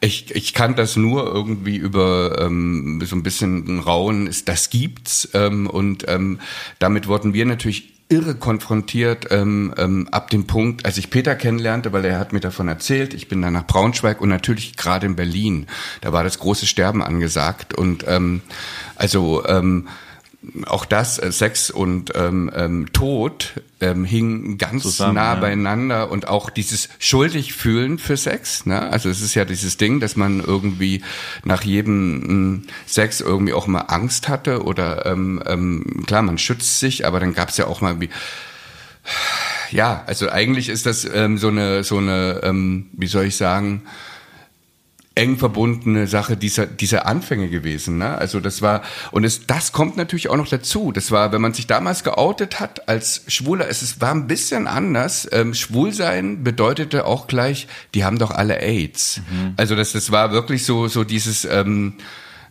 ich, 0.00 0.34
ich 0.34 0.54
kann 0.54 0.76
das 0.76 0.96
nur 0.96 1.26
irgendwie 1.26 1.76
über 1.76 2.40
ähm, 2.40 3.02
so 3.04 3.14
ein 3.14 3.22
bisschen 3.22 3.80
rauen, 3.80 4.30
das 4.46 4.70
gibt's. 4.70 5.28
Ähm, 5.34 5.66
und 5.66 6.06
ähm, 6.08 6.40
damit 6.78 7.06
wurden 7.06 7.34
wir 7.34 7.44
natürlich 7.44 7.92
irre 8.12 8.34
konfrontiert 8.34 9.28
ähm, 9.30 9.72
ähm, 9.78 10.06
ab 10.10 10.28
dem 10.28 10.46
Punkt, 10.46 10.84
als 10.84 10.98
ich 10.98 11.08
Peter 11.08 11.34
kennenlernte, 11.34 11.94
weil 11.94 12.04
er 12.04 12.18
hat 12.18 12.34
mir 12.34 12.40
davon 12.40 12.68
erzählt. 12.68 13.14
Ich 13.14 13.26
bin 13.28 13.40
dann 13.40 13.54
nach 13.54 13.66
Braunschweig 13.66 14.20
und 14.20 14.28
natürlich 14.28 14.76
gerade 14.76 15.06
in 15.06 15.16
Berlin. 15.16 15.66
Da 16.02 16.12
war 16.12 16.22
das 16.22 16.38
große 16.38 16.66
Sterben 16.66 17.02
angesagt 17.02 17.72
und 17.72 18.04
ähm, 18.06 18.42
also 19.02 19.44
ähm, 19.46 19.88
auch 20.66 20.84
das, 20.84 21.18
äh, 21.18 21.30
Sex 21.30 21.70
und 21.70 22.12
ähm, 22.16 22.50
ähm, 22.54 22.92
Tod 22.92 23.54
ähm, 23.80 24.04
hingen 24.04 24.58
ganz 24.58 24.82
Zusammen, 24.82 25.14
nah 25.14 25.34
ja. 25.34 25.40
beieinander 25.40 26.10
und 26.10 26.26
auch 26.26 26.50
dieses 26.50 26.88
schuldig 26.98 27.52
fühlen 27.52 27.98
für 27.98 28.16
Sex. 28.16 28.66
Ne? 28.66 28.80
Also 28.80 29.08
es 29.08 29.20
ist 29.20 29.34
ja 29.34 29.44
dieses 29.44 29.76
Ding, 29.76 30.00
dass 30.00 30.16
man 30.16 30.40
irgendwie 30.40 31.02
nach 31.44 31.62
jedem 31.62 32.24
ähm, 32.24 32.62
Sex 32.86 33.20
irgendwie 33.20 33.52
auch 33.52 33.68
mal 33.68 33.82
Angst 33.82 34.28
hatte 34.28 34.64
oder 34.64 35.06
ähm, 35.06 35.42
ähm, 35.46 36.04
klar, 36.06 36.22
man 36.22 36.38
schützt 36.38 36.80
sich, 36.80 37.06
aber 37.06 37.20
dann 37.20 37.34
gab 37.34 37.50
es 37.50 37.56
ja 37.56 37.66
auch 37.66 37.80
mal 37.80 38.00
wie 38.00 38.10
ja, 39.70 40.04
also 40.06 40.28
eigentlich 40.28 40.68
ist 40.68 40.86
das 40.86 41.04
ähm, 41.04 41.38
so 41.38 41.48
eine 41.48 41.82
so 41.82 41.98
eine 41.98 42.40
ähm, 42.42 42.90
wie 42.92 43.06
soll 43.06 43.26
ich 43.26 43.36
sagen 43.36 43.82
eng 45.14 45.36
verbundene 45.36 46.06
Sache 46.06 46.36
dieser, 46.36 46.66
dieser 46.66 47.06
Anfänge 47.06 47.48
gewesen. 47.48 47.98
Ne? 47.98 48.16
Also 48.16 48.40
das 48.40 48.62
war, 48.62 48.82
und 49.10 49.24
es, 49.24 49.46
das 49.46 49.72
kommt 49.72 49.96
natürlich 49.96 50.28
auch 50.28 50.36
noch 50.36 50.48
dazu. 50.48 50.92
Das 50.92 51.10
war, 51.10 51.32
wenn 51.32 51.40
man 51.40 51.52
sich 51.52 51.66
damals 51.66 52.02
geoutet 52.04 52.60
hat 52.60 52.88
als 52.88 53.22
Schwuler, 53.28 53.68
es, 53.68 53.82
es 53.82 54.00
war 54.00 54.14
ein 54.14 54.26
bisschen 54.26 54.66
anders. 54.66 55.28
Ähm, 55.32 55.54
Schwulsein 55.54 56.42
bedeutete 56.42 57.04
auch 57.04 57.26
gleich, 57.26 57.68
die 57.94 58.04
haben 58.04 58.18
doch 58.18 58.30
alle 58.30 58.60
AIDS. 58.60 59.20
Mhm. 59.30 59.54
Also 59.56 59.76
das, 59.76 59.92
das 59.92 60.10
war 60.10 60.32
wirklich 60.32 60.64
so, 60.64 60.88
so 60.88 61.04
dieses, 61.04 61.44
ähm, 61.44 61.94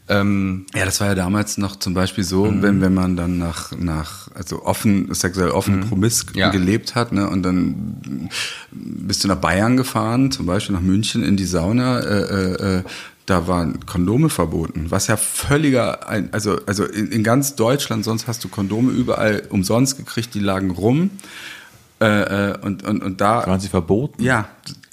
ähm, 0.10 0.66
ja, 0.76 0.86
das 0.86 1.00
war 1.00 1.08
ja 1.08 1.16
damals 1.16 1.58
noch 1.58 1.78
zum 1.78 1.94
Beispiel 1.94 2.24
so, 2.24 2.46
mhm. 2.46 2.62
wenn, 2.62 2.82
wenn 2.82 2.94
man 2.94 3.16
dann 3.16 3.38
nach, 3.38 3.72
nach 3.78 4.30
also 4.34 4.66
offen, 4.66 5.14
sexuell 5.14 5.52
offen 5.52 5.78
mhm. 5.78 5.90
promis 5.90 6.26
ja. 6.34 6.50
gelebt 6.50 6.96
hat, 6.96 7.12
ne, 7.12 7.30
und 7.30 7.44
dann 7.44 8.30
bist 8.72 9.24
du 9.24 9.28
nach 9.28 9.38
Bayern 9.38 9.78
gefahren, 9.78 10.32
zum 10.32 10.46
Beispiel 10.46 10.76
nach 10.76 10.82
München 10.82 11.24
in 11.24 11.38
die 11.38 11.46
Sauna, 11.46 12.00
äh, 12.00 12.22
äh, 12.22 12.78
äh 12.80 12.84
da 13.28 13.48
waren 13.48 13.86
Kondome 13.86 14.30
verboten, 14.30 14.88
was 14.90 15.08
ja 15.08 15.16
völliger, 15.16 16.10
also, 16.34 16.60
also 16.66 16.84
in, 16.86 17.12
in 17.12 17.24
ganz 17.24 17.56
Deutschland, 17.56 18.04
sonst 18.04 18.28
hast 18.28 18.44
du 18.44 18.50
Kondome 18.50 18.92
überall 18.92 19.44
umsonst 19.50 19.96
gekriegt, 19.98 20.34
die 20.34 20.40
lagen 20.40 20.72
rum. 20.72 21.12
Äh, 22.02 22.50
äh, 22.52 22.58
und, 22.58 22.84
und, 22.84 23.04
und 23.04 23.22
da. 23.22 23.46
Waren 23.46 23.60
sie 23.60 23.68
verboten? 23.68 24.24
Ja, 24.24 24.48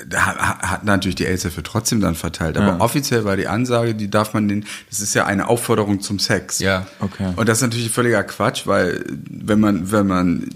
da 0.07 0.27
hat 0.27 0.85
natürlich 0.85 1.14
die 1.14 1.25
Elshilfe 1.25 1.62
trotzdem 1.62 2.03
dann 2.03 2.14
verteilt. 2.14 2.59
Aber 2.59 2.66
ja. 2.66 2.81
offiziell 2.81 3.25
war 3.25 3.35
die 3.38 3.49
Ansage, 3.49 3.94
die 3.94 4.11
darf 4.11 4.35
man 4.35 4.47
den, 4.47 4.66
das 4.90 5.01
ist 5.01 5.14
ja 5.14 5.25
eine 5.25 5.49
Aufforderung 5.49 6.03
zum 6.03 6.18
Sex. 6.18 6.59
Ja, 6.59 6.87
okay. 7.01 7.33
Und 7.37 7.49
das 7.49 7.59
ist 7.59 7.62
natürlich 7.62 7.90
völliger 7.90 8.23
Quatsch, 8.25 8.66
weil 8.66 9.05
wenn 9.09 9.59
man, 9.59 9.90
wenn 9.90 10.07
man 10.07 10.51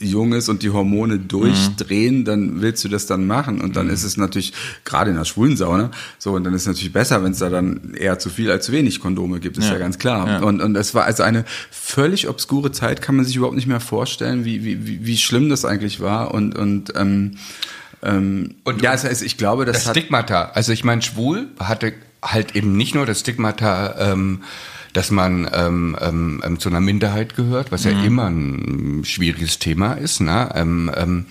jung 0.00 0.32
ist 0.32 0.48
und 0.48 0.62
die 0.62 0.70
Hormone 0.70 1.18
durchdrehen, 1.18 2.24
dann 2.24 2.62
willst 2.62 2.82
du 2.84 2.88
das 2.88 3.06
dann 3.06 3.26
machen. 3.26 3.60
Und 3.60 3.76
dann 3.76 3.88
ist 3.90 4.02
es 4.02 4.16
natürlich, 4.16 4.52
gerade 4.84 5.10
in 5.10 5.16
der 5.16 5.24
schwulen 5.26 5.56
Sauna, 5.56 5.90
so, 6.18 6.32
und 6.32 6.44
dann 6.44 6.54
ist 6.54 6.62
es 6.62 6.68
natürlich 6.68 6.92
besser, 6.92 7.22
wenn 7.22 7.32
es 7.32 7.38
da 7.38 7.50
dann 7.50 7.92
eher 7.94 8.18
zu 8.18 8.30
viel 8.30 8.50
als 8.50 8.64
zu 8.66 8.72
wenig 8.72 9.00
Kondome 9.00 9.40
gibt, 9.40 9.58
ist 9.58 9.66
ja, 9.66 9.74
Ja. 9.74 9.78
ganz 9.78 9.98
klar. 9.98 10.26
Ja. 10.26 10.38
Und, 10.42 10.60
und 10.62 10.74
es 10.76 10.94
war 10.94 11.04
also 11.04 11.22
eine 11.22 11.44
völlig 11.70 12.28
obskure 12.28 12.72
Zeit, 12.72 13.02
kann 13.02 13.14
man 13.16 13.24
sich 13.26 13.36
überhaupt 13.36 13.56
nicht 13.56 13.66
mehr 13.68 13.80
vorstellen, 13.80 14.44
wie, 14.44 14.64
wie, 14.64 14.86
wie, 14.86 15.06
wie 15.06 15.16
schlimm 15.18 15.50
das 15.50 15.64
eigentlich 15.66 16.00
war. 16.00 16.32
Und, 16.32 16.56
und, 16.56 16.94
ähm, 16.96 17.36
ähm, 18.02 18.54
Und- 18.64 18.80
ja, 18.82 18.94
es 18.94 19.04
heißt, 19.04 19.22
ich 19.22 19.36
glaube, 19.36 19.66
das, 19.66 19.76
Das 19.76 19.86
hat. 19.88 19.96
Stigmata. 19.98 20.50
Also 20.54 20.72
ich 20.72 20.82
meine, 20.84 21.02
schwul 21.02 21.48
hatte 21.58 21.92
halt 22.22 22.56
eben 22.56 22.76
nicht 22.76 22.94
nur 22.94 23.04
das 23.06 23.20
Stigmata, 23.20 24.12
ähm, 24.12 24.40
dass 24.92 25.10
man 25.10 25.48
ähm, 25.52 25.96
ähm, 26.00 26.42
ähm, 26.44 26.58
zu 26.58 26.68
einer 26.68 26.80
Minderheit 26.80 27.36
gehört, 27.36 27.72
was 27.72 27.84
ja 27.84 27.92
immer 27.92 28.26
ein 28.28 29.02
schwieriges 29.04 29.58
Thema 29.58 29.92
ist, 29.94 30.20
ne? 30.20 30.50
ähm, 30.54 30.90
ähm, 30.96 31.26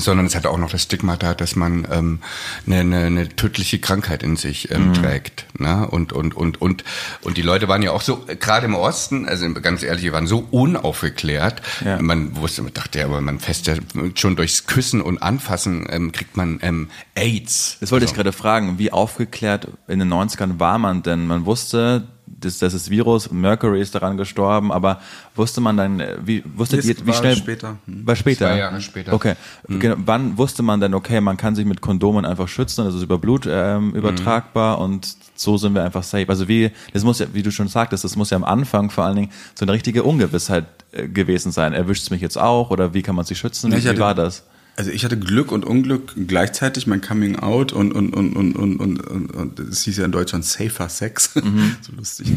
sondern 0.00 0.26
es 0.26 0.34
hat 0.34 0.46
auch 0.46 0.58
noch 0.58 0.70
das 0.70 0.82
Stigmata, 0.82 1.34
dass 1.34 1.56
man 1.56 1.86
ähm, 1.90 2.18
eine, 2.66 2.80
eine, 2.80 2.98
eine 3.06 3.28
tödliche 3.28 3.78
Krankheit 3.78 4.22
in 4.22 4.36
sich 4.36 4.70
ähm, 4.72 4.92
trägt. 4.92 5.46
Ne? 5.58 5.86
Und, 5.88 6.12
und, 6.12 6.36
und, 6.36 6.60
und, 6.60 6.84
und 7.22 7.36
die 7.36 7.42
Leute 7.42 7.68
waren 7.68 7.82
ja 7.82 7.92
auch 7.92 8.00
so, 8.00 8.24
gerade 8.40 8.66
im 8.66 8.74
Osten, 8.74 9.26
also 9.28 9.52
ganz 9.54 9.82
ehrlich, 9.82 10.02
die 10.02 10.12
waren 10.12 10.26
so 10.26 10.46
unaufgeklärt. 10.50 11.62
Ja. 11.84 12.00
Man 12.00 12.36
wusste, 12.36 12.62
man 12.62 12.74
dachte 12.74 13.00
ja, 13.00 13.04
aber 13.04 13.20
man 13.20 13.38
fest 13.38 13.66
ja 13.66 13.74
schon 14.14 14.36
durchs 14.36 14.66
Küssen 14.66 15.00
und 15.00 15.22
Anfassen 15.22 15.86
ähm, 15.88 16.12
kriegt 16.12 16.36
man 16.36 16.58
ähm, 16.62 16.88
AIDS. 17.14 17.76
Das 17.80 17.92
wollte 17.92 18.04
ich 18.04 18.10
So. 18.10 18.16
gerade 18.16 18.32
fragen. 18.32 18.78
Wie 18.78 18.90
aufgeklärt 18.90 19.68
in 19.86 19.98
den 19.98 20.12
90ern 20.12 20.58
war 20.58 20.78
man 20.78 21.02
denn? 21.02 21.26
Man 21.26 21.46
wusste, 21.46 22.08
das, 22.44 22.58
das 22.58 22.74
ist 22.74 22.90
Virus, 22.90 23.30
Mercury 23.30 23.80
ist 23.80 23.94
daran 23.94 24.16
gestorben, 24.16 24.70
aber 24.72 25.00
wusste 25.34 25.60
man 25.60 25.76
dann, 25.76 26.00
äh, 26.00 26.16
wie, 26.24 26.42
wusstet 26.56 26.84
ihr, 26.84 26.96
wie 27.02 27.06
war 27.08 27.14
schnell? 27.14 27.36
später. 27.36 27.76
Hm. 27.86 28.06
War 28.06 28.16
später. 28.16 28.46
Zwei 28.46 28.58
Jahre 28.58 28.80
später. 28.80 29.12
Okay. 29.12 29.34
Genau. 29.68 29.96
Wann 30.04 30.38
wusste 30.38 30.62
man 30.62 30.80
denn, 30.80 30.94
okay, 30.94 31.20
man 31.20 31.36
kann 31.36 31.54
sich 31.54 31.64
mit 31.66 31.80
Kondomen 31.80 32.24
einfach 32.24 32.48
schützen, 32.48 32.84
das 32.84 32.94
ist 32.94 33.02
über 33.02 33.18
Blut 33.18 33.46
ähm, 33.50 33.92
übertragbar 33.94 34.78
und 34.78 35.16
so 35.36 35.56
sind 35.56 35.74
wir 35.74 35.82
einfach 35.82 36.02
safe. 36.02 36.28
Also 36.28 36.48
wie, 36.48 36.70
das 36.92 37.04
muss 37.04 37.18
ja, 37.18 37.26
wie 37.32 37.42
du 37.42 37.50
schon 37.50 37.68
sagtest, 37.68 38.04
das 38.04 38.16
muss 38.16 38.30
ja 38.30 38.36
am 38.36 38.44
Anfang 38.44 38.90
vor 38.90 39.04
allen 39.04 39.16
Dingen 39.16 39.30
so 39.54 39.64
eine 39.64 39.72
richtige 39.72 40.04
Ungewissheit 40.04 40.66
äh, 40.92 41.08
gewesen 41.08 41.52
sein. 41.52 41.72
Erwischt 41.72 42.04
es 42.04 42.10
mich 42.10 42.20
jetzt 42.20 42.38
auch 42.38 42.70
oder 42.70 42.94
wie 42.94 43.02
kann 43.02 43.16
man 43.16 43.24
sich 43.24 43.38
schützen? 43.38 43.72
Wie, 43.72 43.76
ich 43.76 43.84
wie 43.84 43.88
hatte- 43.88 44.00
war 44.00 44.14
das? 44.14 44.44
Also 44.76 44.90
ich 44.90 45.04
hatte 45.04 45.16
Glück 45.16 45.52
und 45.52 45.64
Unglück 45.64 46.14
gleichzeitig, 46.26 46.88
mein 46.88 47.00
Coming 47.00 47.36
Out 47.36 47.72
und 47.72 47.92
und 47.92 48.12
und 48.12 48.34
und 48.34 48.56
und 48.56 48.76
und, 48.80 49.00
und, 49.06 49.30
und 49.30 49.60
es 49.60 49.82
hieß 49.82 49.98
ja 49.98 50.04
in 50.04 50.10
Deutschland 50.10 50.44
Safer 50.44 50.88
Sex, 50.88 51.30
so 51.34 51.92
lustig. 51.96 52.32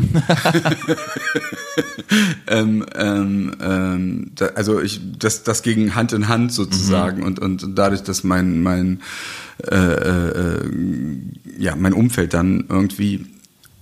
ähm, 2.48 2.86
ähm, 2.96 3.56
ähm, 3.60 4.32
da, 4.36 4.48
also 4.56 4.80
ich 4.80 5.02
das 5.18 5.44
das 5.44 5.64
ging 5.64 5.96
Hand 5.96 6.14
in 6.14 6.28
Hand 6.28 6.54
sozusagen 6.54 7.24
und 7.24 7.40
und 7.40 7.76
dadurch, 7.76 8.04
dass 8.04 8.24
mein 8.24 8.62
mein 8.62 9.02
äh, 9.64 9.76
äh, 9.76 10.72
ja 11.58 11.76
mein 11.76 11.94
Umfeld 11.94 12.36
dann 12.36 12.66
irgendwie 12.70 13.26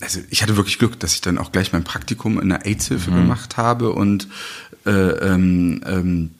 also 0.01 0.21
ich 0.29 0.43
hatte 0.43 0.55
wirklich 0.55 0.79
Glück, 0.79 0.97
dass 0.99 1.13
ich 1.13 1.21
dann 1.21 1.37
auch 1.37 1.51
gleich 1.51 1.73
mein 1.73 1.83
Praktikum 1.83 2.39
in 2.39 2.49
der 2.49 2.65
AIDS-Hilfe 2.65 3.11
gemacht 3.11 3.57
habe 3.57 3.91
und 3.91 4.27
äh, 4.85 4.91
ähm, 4.91 5.81
ähm, 5.85 6.31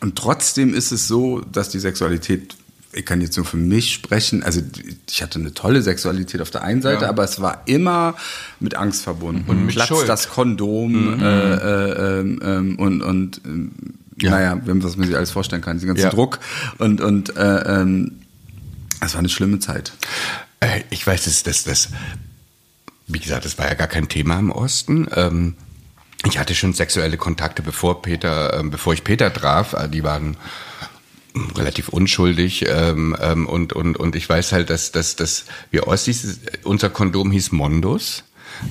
und 0.00 0.16
trotzdem 0.16 0.74
ist 0.74 0.92
es 0.92 1.08
so, 1.08 1.40
dass 1.40 1.68
die 1.70 1.78
Sexualität, 1.78 2.54
ich 2.92 3.04
kann 3.04 3.20
jetzt 3.20 3.36
nur 3.36 3.44
für 3.46 3.56
mich 3.56 3.92
sprechen, 3.92 4.42
also 4.42 4.60
ich 5.10 5.22
hatte 5.22 5.38
eine 5.38 5.52
tolle 5.54 5.82
Sexualität 5.82 6.40
auf 6.40 6.50
der 6.50 6.62
einen 6.62 6.82
Seite, 6.82 7.02
Ja. 7.04 7.08
aber 7.10 7.24
es 7.24 7.40
war 7.40 7.62
immer 7.66 8.14
mit 8.60 8.74
Angst 8.74 9.02
verbunden. 9.02 9.44
Und 9.48 9.66
mit 9.66 9.74
Platzt 9.74 9.88
Schuld. 9.88 10.08
das 10.08 10.28
Kondom 10.28 11.20
äh, 11.20 11.54
äh, 11.54 12.20
ähm, 12.20 12.40
ähm, 12.42 12.78
und, 12.78 13.02
und 13.02 13.40
ähm, 13.44 13.72
Ja. 14.20 14.30
naja, 14.30 14.60
wenn 14.64 14.82
was 14.82 14.96
man 14.96 15.06
sich 15.06 15.16
alles 15.16 15.30
vorstellen 15.30 15.62
kann, 15.62 15.76
diesen 15.76 15.88
ganzen 15.88 16.02
Ja. 16.04 16.10
Druck 16.10 16.38
und, 16.78 17.00
und 17.00 17.36
äh, 17.36 17.80
ähm, 17.80 18.12
es 19.00 19.12
war 19.14 19.20
eine 19.20 19.28
schlimme 19.28 19.58
Zeit. 19.60 19.92
Äh, 20.60 20.80
Ich 20.90 21.06
weiß, 21.06 21.24
das, 21.24 21.42
das, 21.44 21.62
das, 21.64 21.88
wie 23.06 23.20
gesagt, 23.20 23.44
das 23.44 23.58
war 23.58 23.66
ja 23.68 23.74
gar 23.74 23.86
kein 23.86 24.08
Thema 24.08 24.38
im 24.38 24.50
Osten. 24.50 25.06
Ähm, 25.14 25.54
ich 26.26 26.38
hatte 26.38 26.54
schon 26.54 26.72
sexuelle 26.72 27.16
Kontakte, 27.16 27.62
bevor 27.62 28.02
Peter, 28.02 28.58
ähm, 28.58 28.70
bevor 28.70 28.92
ich 28.92 29.04
Peter 29.04 29.32
traf. 29.32 29.72
Äh, 29.74 29.88
Die 29.88 30.02
waren 30.04 30.36
relativ 31.56 31.88
unschuldig 31.88 32.64
ähm, 32.68 33.16
ähm, 33.20 33.46
und, 33.46 33.72
und, 33.72 33.96
und 33.96 34.16
ich 34.16 34.28
weiß 34.28 34.52
halt, 34.52 34.70
dass, 34.70 34.90
dass, 34.92 35.14
dass 35.14 35.44
wir 35.70 35.86
Ossis, 35.86 36.40
unser 36.64 36.90
Kondom 36.90 37.30
hieß 37.30 37.52
Mondus. 37.52 38.24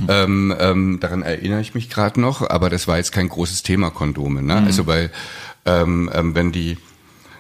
Ähm, 0.09 0.53
ähm, 0.59 0.99
daran 0.99 1.21
erinnere 1.21 1.61
ich 1.61 1.73
mich 1.73 1.89
gerade 1.89 2.19
noch, 2.19 2.49
aber 2.49 2.69
das 2.69 2.87
war 2.87 2.97
jetzt 2.97 3.13
kein 3.13 3.29
großes 3.29 3.63
Thema 3.63 3.89
Kondome. 3.89 4.41
Ne? 4.41 4.55
Also 4.65 4.85
weil 4.85 5.11
ähm, 5.65 6.09
ähm, 6.13 6.35
wenn 6.35 6.51
die 6.51 6.77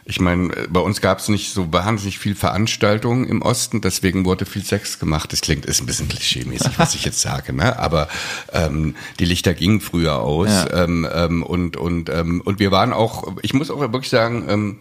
ich 0.09 0.21
meine, 0.21 0.47
bei 0.69 0.79
uns 0.79 1.01
gab 1.01 1.19
es 1.19 1.27
nicht 1.27 1.51
so 1.51 1.73
wahnsinnig 1.73 2.17
viel 2.17 2.33
Veranstaltungen 2.33 3.27
im 3.27 3.41
Osten, 3.41 3.81
deswegen 3.81 4.23
wurde 4.23 4.45
viel 4.45 4.63
Sex 4.63 4.99
gemacht. 4.99 5.33
Das 5.33 5.41
klingt, 5.41 5.65
ist 5.65 5.81
ein 5.81 5.85
bisschen 5.85 6.07
klischee-mäßig, 6.07 6.79
was 6.79 6.95
ich 6.95 7.03
jetzt 7.03 7.19
sage, 7.19 7.51
ne? 7.51 7.77
Aber 7.77 8.07
ähm, 8.53 8.95
die 9.19 9.25
Lichter 9.25 9.53
gingen 9.53 9.81
früher 9.81 10.19
aus 10.19 10.47
Ja. 10.47 10.83
ähm, 10.85 11.05
ähm, 11.13 11.43
und 11.43 11.75
und 11.75 12.09
ähm, 12.09 12.41
und 12.45 12.59
wir 12.59 12.71
waren 12.71 12.93
auch, 12.93 13.27
ich 13.41 13.53
muss 13.53 13.69
auch 13.69 13.79
wirklich 13.81 14.09
sagen, 14.09 14.45
ähm, 14.47 14.77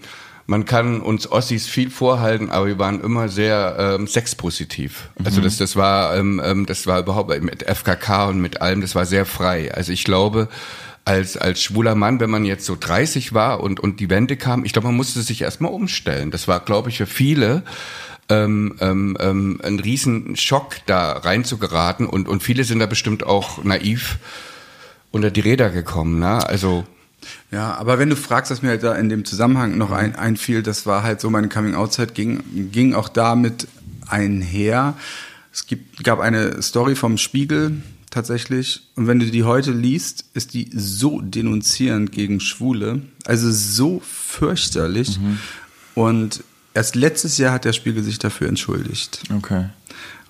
man 0.46 0.64
kann 0.64 1.00
uns 1.00 1.28
Ossis 1.30 1.66
viel 1.66 1.90
vorhalten, 1.90 2.50
aber 2.50 2.66
wir 2.66 2.78
waren 2.78 3.00
immer 3.00 3.28
sehr 3.28 3.96
ähm, 3.98 4.06
sexpositiv. 4.06 5.08
Also 5.24 5.40
das, 5.40 5.56
das 5.56 5.74
war, 5.74 6.16
ähm, 6.16 6.40
ähm, 6.44 6.66
das 6.66 6.86
war 6.86 7.00
überhaupt 7.00 7.42
mit 7.42 7.64
FKK 7.64 8.28
und 8.28 8.40
mit 8.40 8.60
allem, 8.60 8.80
das 8.80 8.94
war 8.94 9.06
sehr 9.06 9.26
frei. 9.26 9.74
Also 9.74 9.90
ich 9.90 10.04
glaube, 10.04 10.48
als, 11.06 11.36
als 11.36 11.62
schwuler 11.62 11.94
Mann, 11.94 12.18
wenn 12.18 12.30
man 12.30 12.44
jetzt 12.44 12.66
so 12.66 12.76
30 12.78 13.32
war 13.32 13.60
und, 13.60 13.78
und 13.78 14.00
die 14.00 14.10
Wende 14.10 14.36
kam, 14.36 14.64
ich 14.64 14.72
glaube, 14.72 14.88
man 14.88 14.96
musste 14.96 15.22
sich 15.22 15.40
erstmal 15.40 15.72
umstellen. 15.72 16.32
Das 16.32 16.48
war, 16.48 16.60
glaube 16.60 16.90
ich, 16.90 16.98
für 16.98 17.06
viele 17.06 17.62
ähm, 18.28 18.74
ähm, 18.80 19.16
ähm, 19.20 19.60
ein 19.62 19.78
riesen 19.78 20.34
Schock, 20.34 20.78
da 20.86 21.12
rein 21.12 21.44
zu 21.44 21.58
geraten 21.58 22.06
und, 22.06 22.28
und 22.28 22.42
viele 22.42 22.64
sind 22.64 22.80
da 22.80 22.86
bestimmt 22.86 23.24
auch 23.24 23.62
naiv 23.62 24.18
unter 25.12 25.30
die 25.30 25.40
Räder 25.40 25.70
gekommen. 25.70 26.18
Ne? 26.18 26.44
Also 26.44 26.84
Ja, 27.52 27.74
aber 27.74 28.00
wenn 28.00 28.10
du 28.10 28.16
fragst, 28.16 28.50
was 28.50 28.62
mir 28.62 28.70
halt 28.70 28.82
da 28.82 28.96
in 28.96 29.08
dem 29.08 29.24
Zusammenhang 29.24 29.78
noch 29.78 29.92
ein, 29.92 30.16
einfiel, 30.16 30.64
das 30.64 30.86
war 30.86 31.04
halt 31.04 31.20
so, 31.20 31.30
meine 31.30 31.48
Coming-out-Zeit 31.48 32.16
ging, 32.16 32.42
ging 32.72 32.94
auch 32.94 33.08
damit 33.08 33.68
einher. 34.08 34.94
Es 35.52 35.68
gibt, 35.68 36.02
gab 36.02 36.18
eine 36.18 36.60
Story 36.62 36.96
vom 36.96 37.16
Spiegel 37.16 37.80
tatsächlich 38.16 38.88
und 38.96 39.06
wenn 39.06 39.20
du 39.20 39.26
die 39.26 39.44
heute 39.44 39.72
liest, 39.72 40.24
ist 40.32 40.54
die 40.54 40.70
so 40.74 41.20
denunzierend 41.20 42.12
gegen 42.12 42.40
Schwule, 42.40 43.02
also 43.26 43.52
so 43.52 44.00
fürchterlich. 44.00 45.18
Und 45.94 46.42
erst 46.72 46.96
letztes 46.96 47.36
Jahr 47.36 47.52
hat 47.52 47.66
der 47.66 47.74
Spiegel 47.74 48.02
sich 48.02 48.18
dafür 48.18 48.48
entschuldigt. 48.48 49.20
Okay. 49.34 49.66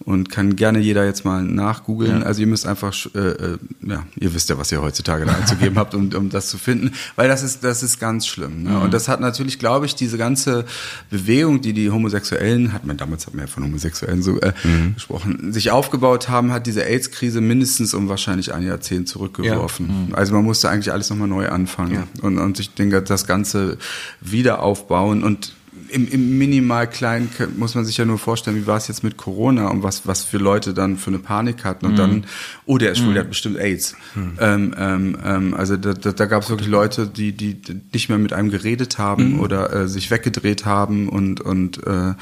Und 0.07 0.31
kann 0.31 0.55
gerne 0.55 0.79
jeder 0.79 1.05
jetzt 1.05 1.25
mal 1.25 1.43
nachgoogeln. 1.43 2.21
Ja. 2.21 2.27
Also 2.27 2.41
ihr 2.41 2.47
müsst 2.47 2.65
einfach, 2.65 2.95
äh, 3.13 3.19
äh, 3.19 3.59
ja, 3.83 4.05
ihr 4.15 4.33
wisst 4.35 4.49
ja, 4.49 4.57
was 4.57 4.71
ihr 4.71 4.81
heutzutage 4.81 5.27
da 5.27 5.35
einzugeben 5.35 5.77
habt, 5.77 5.97
um, 5.97 6.11
um 6.15 6.31
das 6.31 6.49
zu 6.49 6.59
finden, 6.59 6.93
weil 7.17 7.27
das 7.27 7.43
ist, 7.43 7.65
das 7.65 7.83
ist 7.83 7.99
ganz 7.99 8.25
schlimm. 8.25 8.63
Ne? 8.63 8.79
Und 8.79 8.95
das 8.95 9.09
hat 9.09 9.21
natürlich, 9.21 9.59
glaube 9.59 9.85
ich, 9.85 9.97
diese 9.97 10.17
ganze 10.17 10.65
Bewegung, 11.11 11.61
die 11.61 11.73
die 11.73 11.91
Homosexuellen, 11.91 12.73
hat 12.73 12.87
man 12.87 12.97
damals 12.97 13.27
hat 13.27 13.35
man 13.35 13.47
ja 13.47 13.53
von 13.53 13.65
Homosexuellen 13.65 14.23
so 14.23 14.41
äh, 14.41 14.53
gesprochen, 14.95 15.53
sich 15.53 15.73
aufgebaut 15.73 16.29
haben, 16.29 16.53
hat 16.53 16.69
diese 16.69 16.85
AIDS-Krise 16.85 17.41
mindestens 17.41 17.93
um 17.93 18.09
wahrscheinlich 18.09 18.55
ein 18.55 18.63
Jahrzehnt 18.63 19.09
zurückgeworfen. 19.09 20.13
Also 20.13 20.35
man 20.35 20.45
musste 20.45 20.71
eigentlich 20.71 20.93
alles 20.93 21.11
nochmal 21.11 21.27
neu 21.27 21.49
anfangen 21.49 22.05
und, 22.23 22.39
und 22.39 22.57
sich 22.57 22.73
den, 22.73 22.91
das 22.91 23.27
Ganze 23.27 23.77
wieder 24.21 24.63
aufbauen 24.63 25.25
und 25.25 25.56
im, 25.91 26.09
im 26.09 26.39
minimal 26.39 26.89
kleinen 26.89 27.31
muss 27.57 27.75
man 27.75 27.85
sich 27.85 27.97
ja 27.97 28.05
nur 28.05 28.19
vorstellen, 28.19 28.57
wie 28.57 28.67
war 28.67 28.77
es 28.77 28.89
jetzt 28.89 29.05
mit 29.05 29.17
Corona 29.17 29.69
und 29.69 29.83
was, 29.83 30.07
was 30.07 30.25
für 30.25 30.39
Leute 30.39 30.75
dann 30.75 30.97
für 30.97 31.09
eine 31.09 31.19
Panik 31.19 31.65
hatten 31.65 31.87
und 31.87 31.99
dann, 31.99 32.25
oh, 32.65 32.79
der 32.79 32.93
ist 32.93 32.99
schwul, 32.99 33.15
der 33.15 33.23
hat 33.23 33.29
bestimmt 33.29 33.59
AIDS. 33.59 33.95
Ähm, 34.41 34.75
ähm, 34.77 35.17
ähm, 35.25 35.55
also 35.55 35.77
da, 35.77 35.95
da, 35.95 36.13
da 36.13 36.27
gab 36.27 36.43
es 36.43 36.51
wirklich 36.51 36.69
Leute, 36.69 37.07
die, 37.07 37.33
die 37.33 37.61
nicht 37.93 38.09
mehr 38.09 38.19
mit 38.19 38.33
einem 38.33 38.51
geredet 38.51 38.99
haben 38.99 39.41
oder 39.41 39.73
äh, 39.73 39.89
sich 39.89 40.11
weggedreht 40.11 40.65
haben 40.65 41.09
und, 41.09 41.41
und 41.41 41.87
äh, 41.87 42.15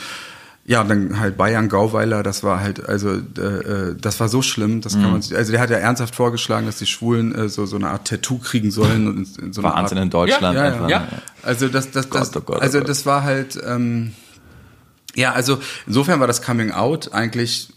ja, 0.66 0.81
und 0.81 0.88
dann 0.88 1.20
halt 1.20 1.37
Bayern 1.37 1.68
Gauweiler, 1.68 2.22
das 2.22 2.42
war 2.42 2.61
halt, 2.61 2.88
also 2.88 3.11
äh, 3.11 3.40
äh, 3.40 3.96
das 4.00 4.18
war 4.18 4.29
so 4.29 4.40
schlimm, 4.40 4.81
das 4.81 4.94
kann 4.94 5.12
man 5.12 5.20
sich, 5.20 5.37
also 5.37 5.53
der 5.53 5.61
hat 5.61 5.68
ja 5.68 5.77
ernsthaft 5.77 6.14
vorgeschlagen, 6.14 6.64
dass 6.64 6.79
die 6.79 6.87
Schwulen 6.87 7.35
äh, 7.35 7.48
so, 7.50 7.66
so 7.66 7.77
eine 7.77 7.90
Art 7.90 8.09
Tattoo 8.09 8.38
kriegen 8.38 8.70
sollen 8.70 9.07
und 9.07 9.38
in, 9.38 9.44
in 9.46 9.53
so 9.53 9.62
Wahnsinn 9.62 9.98
Art, 9.98 10.05
in 10.05 10.11
Deutschland. 10.11 10.57
ja, 10.57 10.62
einfach. 10.62 10.88
ja. 10.88 11.09
Also 11.42 11.68
das, 11.68 11.90
das, 11.90 12.09
das, 12.09 12.33
Gott, 12.33 12.42
oh 12.42 12.46
Gott, 12.46 12.57
oh 12.59 12.62
also 12.62 12.81
das 12.81 13.05
war 13.05 13.24
halt, 13.24 13.61
ähm, 13.66 14.14
ja, 15.14 15.33
also 15.33 15.59
insofern 15.87 16.20
war 16.20 16.27
das 16.27 16.40
Coming 16.40 16.70
Out 16.70 17.12
eigentlich, 17.12 17.68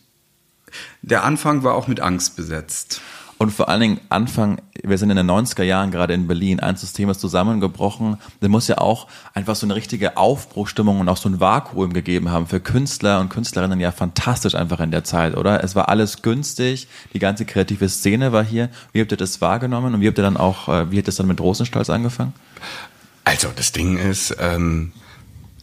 der 1.02 1.26
Anfang 1.26 1.64
war 1.64 1.76
auch 1.76 1.88
mit 1.88 2.00
Angst 2.00 2.38
besetzt. 2.38 3.02
Und 3.38 3.52
vor 3.52 3.70
allen 3.70 3.82
Dingen 3.82 4.00
Anfang 4.10 4.62
wir 4.84 4.98
sind 4.98 5.10
in 5.10 5.18
den 5.18 5.30
90er 5.30 5.64
Jahren 5.64 5.92
gerade 5.92 6.14
in 6.14 6.28
Berlin, 6.28 6.60
ein 6.60 6.76
System 6.76 7.10
ist 7.10 7.20
zusammengebrochen. 7.20 8.18
Da 8.40 8.48
muss 8.48 8.68
ja 8.68 8.78
auch 8.78 9.08
einfach 9.34 9.56
so 9.56 9.66
eine 9.66 9.76
richtige 9.76 10.18
Aufbruchstimmung 10.18 11.00
und 11.00 11.10
auch 11.10 11.18
so 11.18 11.30
ein 11.30 11.40
Vakuum 11.40 11.94
gegeben 11.94 12.32
haben 12.32 12.48
für 12.48 12.60
Künstler 12.60 13.20
und 13.20 13.30
Künstlerinnen 13.30 13.80
ja 13.80 13.92
fantastisch 13.92 14.56
einfach 14.56 14.80
in 14.80 14.92
der 14.92 15.04
Zeit, 15.04 15.36
oder? 15.36 15.64
Es 15.64 15.76
war 15.76 15.90
alles 15.90 16.22
günstig, 16.22 16.88
die 17.14 17.20
ganze 17.20 17.46
kreative 17.46 17.90
Szene 17.90 18.32
war 18.32 18.44
hier. 18.44 18.70
Wie 18.94 19.02
habt 19.02 19.12
ihr 19.12 19.18
das 19.18 19.42
wahrgenommen 19.42 19.94
und 19.94 20.02
wie 20.02 20.08
habt 20.08 20.18
ihr 20.18 20.24
dann 20.24 20.38
auch, 20.38 20.68
äh, 20.70 20.92
wie 20.92 21.00
hat 21.00 21.08
das 21.08 21.16
dann 21.16 21.28
mit 21.28 21.40
Rosenstolz 21.40 21.90
angefangen? 21.90 22.34
Also 23.24 23.50
das 23.56 23.72
Ding 23.72 23.98
ist, 23.98 24.36
ähm, 24.40 24.94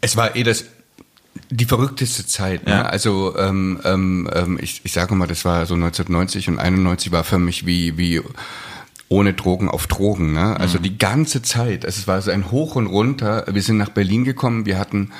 es 0.00 0.16
war 0.16 0.36
eh 0.36 0.42
das 0.42 0.66
die 1.50 1.64
verrückteste 1.64 2.26
Zeit. 2.26 2.66
Ne? 2.66 2.72
Ja. 2.72 2.82
Also 2.82 3.36
ähm, 3.38 3.80
ähm, 3.84 4.28
ähm 4.32 4.58
ich, 4.60 4.82
ich 4.84 4.92
sage 4.92 5.14
mal, 5.14 5.26
das 5.26 5.44
war 5.44 5.66
so 5.66 5.74
1990 5.74 6.48
und 6.48 6.58
91 6.58 7.12
war 7.12 7.24
für 7.24 7.38
mich 7.38 7.66
wie 7.66 7.96
wie 7.98 8.20
ohne 9.08 9.34
Drogen 9.34 9.68
auf 9.68 9.86
Drogen. 9.86 10.32
Ne? 10.32 10.58
Also 10.58 10.78
mhm. 10.78 10.82
die 10.82 10.98
ganze 10.98 11.42
Zeit. 11.42 11.84
Also 11.84 12.00
es 12.00 12.08
war 12.08 12.20
so 12.22 12.30
ein 12.30 12.50
Hoch 12.50 12.76
und 12.76 12.86
Runter. 12.86 13.44
Wir 13.50 13.62
sind 13.62 13.76
nach 13.76 13.90
Berlin 13.90 14.24
gekommen. 14.24 14.66
Wir 14.66 14.78
hatten 14.78 15.10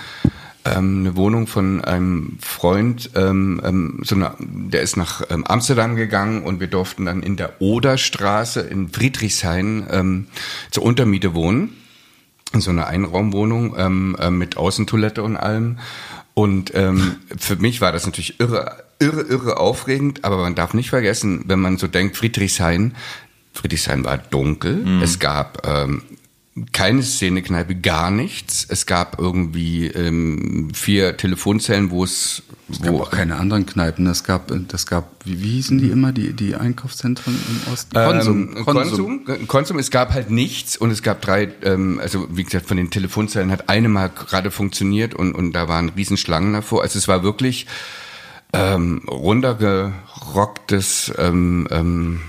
ähm, 0.64 1.01
eine 1.01 1.16
Wohnung 1.16 1.47
von 1.47 1.85
einem 1.85 2.38
Freund, 2.40 3.11
ähm, 3.14 3.61
ähm, 3.64 4.01
so 4.03 4.14
eine, 4.14 4.35
der 4.38 4.83
ist 4.83 4.97
nach 4.97 5.23
ähm, 5.29 5.44
Amsterdam 5.44 5.94
gegangen 5.94 6.42
und 6.42 6.61
wir 6.61 6.68
durften 6.68 7.05
dann 7.05 7.23
in 7.23 7.37
der 7.37 7.61
Oderstraße 7.61 8.61
in 8.61 8.88
Friedrichshain 8.88 9.87
ähm, 9.90 10.27
zur 10.70 10.85
Untermiete 10.85 11.35
wohnen. 11.35 11.77
In 12.53 12.61
so 12.61 12.70
einer 12.70 12.87
Einraumwohnung 12.87 13.75
ähm, 13.77 14.16
äh, 14.18 14.31
mit 14.31 14.57
Außentoilette 14.57 15.23
und 15.23 15.37
allem. 15.37 15.79
Und 16.33 16.73
ähm, 16.75 17.16
für 17.37 17.57
mich 17.57 17.81
war 17.81 17.92
das 17.92 18.07
natürlich 18.07 18.40
irre, 18.40 18.85
irre, 18.99 19.23
irre 19.23 19.57
aufregend, 19.59 20.25
aber 20.25 20.38
man 20.38 20.55
darf 20.55 20.73
nicht 20.73 20.90
vergessen, 20.90 21.44
wenn 21.47 21.61
man 21.61 21.79
so 21.79 21.88
denkt, 21.88 22.16
Friedrichshain, 22.16 22.94
Friedrichshain 23.55 24.05
war 24.05 24.19
dunkel, 24.19 24.77
mhm. 24.77 25.03
es 25.03 25.19
gab 25.19 25.67
ähm, 25.67 26.03
keine 26.73 27.03
Szenekneipe, 27.03 27.75
gar 27.75 28.12
nichts. 28.12 28.64
Es 28.69 28.87
gab 28.87 29.19
irgendwie 29.19 29.88
ähm, 29.88 30.69
vier 30.73 31.17
Telefonzellen, 31.17 31.90
wo 31.90 32.05
es. 32.05 32.45
Es 32.71 32.81
gab 32.81 32.95
auch 32.95 33.11
keine 33.11 33.35
anderen 33.37 33.67
Kneipen. 33.67 34.07
Es 34.07 34.23
gab, 34.23 34.53
das 34.69 34.87
gab, 34.87 35.11
wie, 35.25 35.43
wie 35.43 35.51
hießen 35.51 35.79
die 35.79 35.90
immer, 35.90 36.12
die, 36.12 36.33
die 36.33 36.55
Einkaufszentren 36.55 37.35
im 37.35 37.73
Osten? 37.73 37.95
Konsum. 37.95 38.57
Ähm, 38.57 38.64
Konsum. 38.64 39.25
Konsum. 39.25 39.49
Konsum. 39.49 39.81
Es 39.81 39.90
gab 39.90 40.12
halt 40.12 40.31
nichts 40.31 40.77
und 40.77 40.93
es 40.93 41.03
gab 41.03 41.23
drei, 41.23 41.49
ähm, 41.62 41.99
also 42.01 42.29
wie 42.31 42.45
gesagt, 42.45 42.67
von 42.67 42.77
den 42.77 42.90
Telefonzellen 42.90 43.51
hat 43.51 43.69
eine 43.69 43.88
mal 43.88 44.09
gerade 44.09 44.53
funktioniert 44.53 45.14
und, 45.14 45.35
und 45.35 45.51
da 45.53 45.67
waren 45.67 45.88
Riesenschlangen 45.88 46.53
davor. 46.53 46.83
Also 46.83 47.01
es 47.01 47.09
war 47.09 47.25
wirklich 47.25 47.67
ähm, 48.53 49.03
runtergerocktes 49.09 51.12
ähm, 51.19 51.67
ähm, 51.73 52.21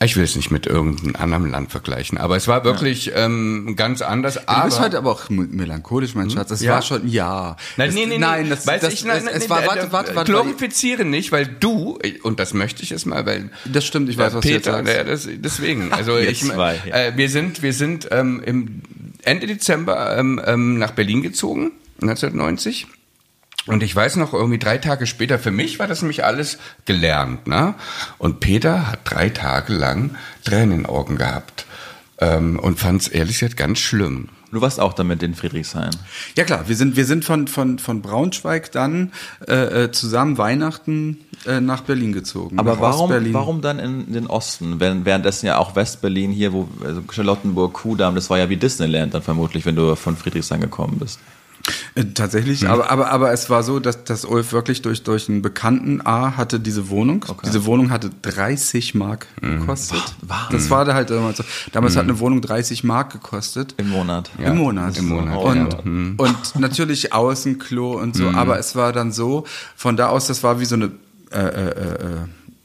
ich 0.00 0.16
will 0.16 0.22
es 0.22 0.36
nicht 0.36 0.52
mit 0.52 0.66
irgendeinem 0.66 1.16
anderen 1.16 1.50
Land 1.50 1.72
vergleichen, 1.72 2.18
aber 2.18 2.36
es 2.36 2.46
war 2.46 2.62
wirklich 2.64 3.06
ja. 3.06 3.24
ähm, 3.24 3.74
ganz 3.74 4.00
anders. 4.00 4.34
Du 4.34 4.42
aber, 4.46 4.66
bist 4.66 4.80
heute 4.80 4.98
aber 4.98 5.10
auch 5.10 5.28
melancholisch, 5.28 6.14
mein 6.14 6.26
hm? 6.26 6.30
Schatz. 6.30 6.52
Es 6.52 6.60
ja. 6.60 6.74
war 6.74 6.82
schon, 6.82 7.08
ja. 7.08 7.56
Nein, 7.76 7.92
nee, 7.94 8.06
nee, 8.06 8.18
nein, 8.18 8.48
das, 8.48 8.64
das, 8.64 8.92
ich, 8.92 9.04
nein, 9.04 9.26
es, 9.26 9.44
es 9.44 9.50
war, 9.50 9.66
warte, 9.66 9.90
warte, 9.90 10.14
warte. 10.14 10.30
Glorifiziere 10.30 11.04
nicht, 11.04 11.32
weil 11.32 11.46
du, 11.46 11.98
und 12.22 12.38
das 12.38 12.54
möchte 12.54 12.84
ich 12.84 12.92
es 12.92 13.06
mal, 13.06 13.26
weil. 13.26 13.50
Das 13.64 13.84
stimmt, 13.84 14.08
ich 14.08 14.16
weiß, 14.16 14.34
was 14.34 14.42
Peter, 14.42 14.82
du 14.82 14.88
jetzt 14.88 15.08
sagst. 15.08 15.26
Das, 15.26 15.34
deswegen, 15.40 15.92
also 15.92 16.16
ich, 16.16 16.44
zwei, 16.44 16.80
ja. 16.86 16.94
äh, 16.94 17.16
wir 17.16 17.28
sind, 17.28 17.62
wir 17.62 17.72
sind 17.72 18.06
ähm, 18.12 18.40
im 18.44 18.82
Ende 19.22 19.48
Dezember 19.48 20.16
ähm, 20.16 20.40
ähm, 20.44 20.78
nach 20.78 20.92
Berlin 20.92 21.22
gezogen, 21.22 21.72
1990. 22.00 22.86
Und 23.68 23.82
ich 23.82 23.94
weiß 23.94 24.16
noch, 24.16 24.32
irgendwie 24.32 24.58
drei 24.58 24.78
Tage 24.78 25.06
später, 25.06 25.38
für 25.38 25.50
mich 25.50 25.78
war 25.78 25.86
das 25.86 26.02
nämlich 26.02 26.24
alles 26.24 26.58
gelernt. 26.86 27.46
Ne? 27.46 27.74
Und 28.18 28.40
Peter 28.40 28.90
hat 28.90 29.00
drei 29.04 29.28
Tage 29.28 29.74
lang 29.74 30.16
Tränen 30.44 30.72
in 30.72 30.78
den 30.78 30.86
Augen 30.86 31.16
gehabt 31.16 31.66
ähm, 32.18 32.58
und 32.58 32.78
fand 32.78 33.02
es 33.02 33.08
ehrlich 33.08 33.38
gesagt 33.38 33.56
ganz 33.56 33.78
schlimm. 33.78 34.28
Du 34.50 34.62
warst 34.62 34.80
auch 34.80 34.94
damit 34.94 35.22
in 35.22 35.34
Friedrichshain. 35.34 35.90
Ja 36.34 36.44
klar, 36.44 36.68
wir 36.68 36.74
sind 36.74 36.96
wir 36.96 37.04
sind 37.04 37.22
von 37.22 37.48
von 37.48 37.78
von 37.78 38.00
Braunschweig 38.00 38.72
dann 38.72 39.12
äh, 39.46 39.84
äh 39.84 39.92
zusammen 39.92 40.38
Weihnachten 40.38 41.18
äh, 41.46 41.60
nach 41.60 41.82
Berlin 41.82 42.14
gezogen. 42.14 42.58
Aber 42.58 42.80
warum 42.80 43.10
warum 43.34 43.60
dann 43.60 43.78
in 43.78 44.10
den 44.10 44.26
Osten, 44.26 44.80
wenn 44.80 45.04
währenddessen 45.04 45.46
ja 45.46 45.58
auch 45.58 45.76
Westberlin 45.76 46.30
hier, 46.30 46.54
wo 46.54 46.66
also 46.82 47.02
Charlottenburg, 47.12 47.74
Kudamm, 47.74 48.14
das 48.14 48.30
war 48.30 48.38
ja 48.38 48.48
wie 48.48 48.56
Disneyland 48.56 49.12
dann 49.12 49.22
vermutlich, 49.22 49.66
wenn 49.66 49.76
du 49.76 49.94
von 49.96 50.16
Friedrichshain 50.16 50.62
gekommen 50.62 50.98
bist. 50.98 51.20
Äh, 51.94 52.04
tatsächlich, 52.14 52.62
mhm. 52.62 52.68
aber, 52.68 52.90
aber, 52.90 53.10
aber 53.10 53.32
es 53.32 53.50
war 53.50 53.62
so, 53.62 53.80
dass, 53.80 54.04
dass 54.04 54.24
Ulf 54.24 54.52
wirklich 54.52 54.82
durch, 54.82 55.02
durch 55.02 55.28
einen 55.28 55.42
Bekannten 55.42 56.00
A 56.04 56.36
hatte 56.36 56.60
diese 56.60 56.88
Wohnung. 56.88 57.24
Okay. 57.26 57.46
Diese 57.46 57.64
Wohnung 57.64 57.90
hatte 57.90 58.10
30 58.22 58.94
Mark 58.94 59.26
mhm. 59.40 59.60
gekostet. 59.60 60.02
Boah, 60.22 60.48
das 60.50 60.70
war 60.70 60.84
da 60.84 60.94
halt 60.94 61.10
damals 61.10 61.38
so. 61.38 61.44
Damals 61.72 61.94
mhm. 61.94 61.98
hat 61.98 62.04
eine 62.04 62.18
Wohnung 62.20 62.40
30 62.40 62.84
Mark 62.84 63.12
gekostet. 63.12 63.74
Im 63.76 63.90
Monat. 63.90 64.30
Ja. 64.38 64.48
Im 64.48 64.58
Monat. 64.58 64.98
Im 64.98 65.08
Monat. 65.08 65.36
Und, 65.36 65.72
ja. 65.72 65.82
Mhm. 65.82 66.14
und 66.16 66.60
natürlich 66.60 67.12
Außenklo 67.12 67.92
und 68.00 68.16
so, 68.16 68.30
mhm. 68.30 68.34
aber 68.34 68.58
es 68.58 68.76
war 68.76 68.92
dann 68.92 69.12
so, 69.12 69.44
von 69.76 69.96
da 69.96 70.08
aus, 70.08 70.26
das 70.26 70.42
war 70.42 70.60
wie 70.60 70.64
so 70.64 70.74
eine 70.74 70.92
äh, 71.30 71.40
äh, 71.40 71.68
äh, 71.68 72.16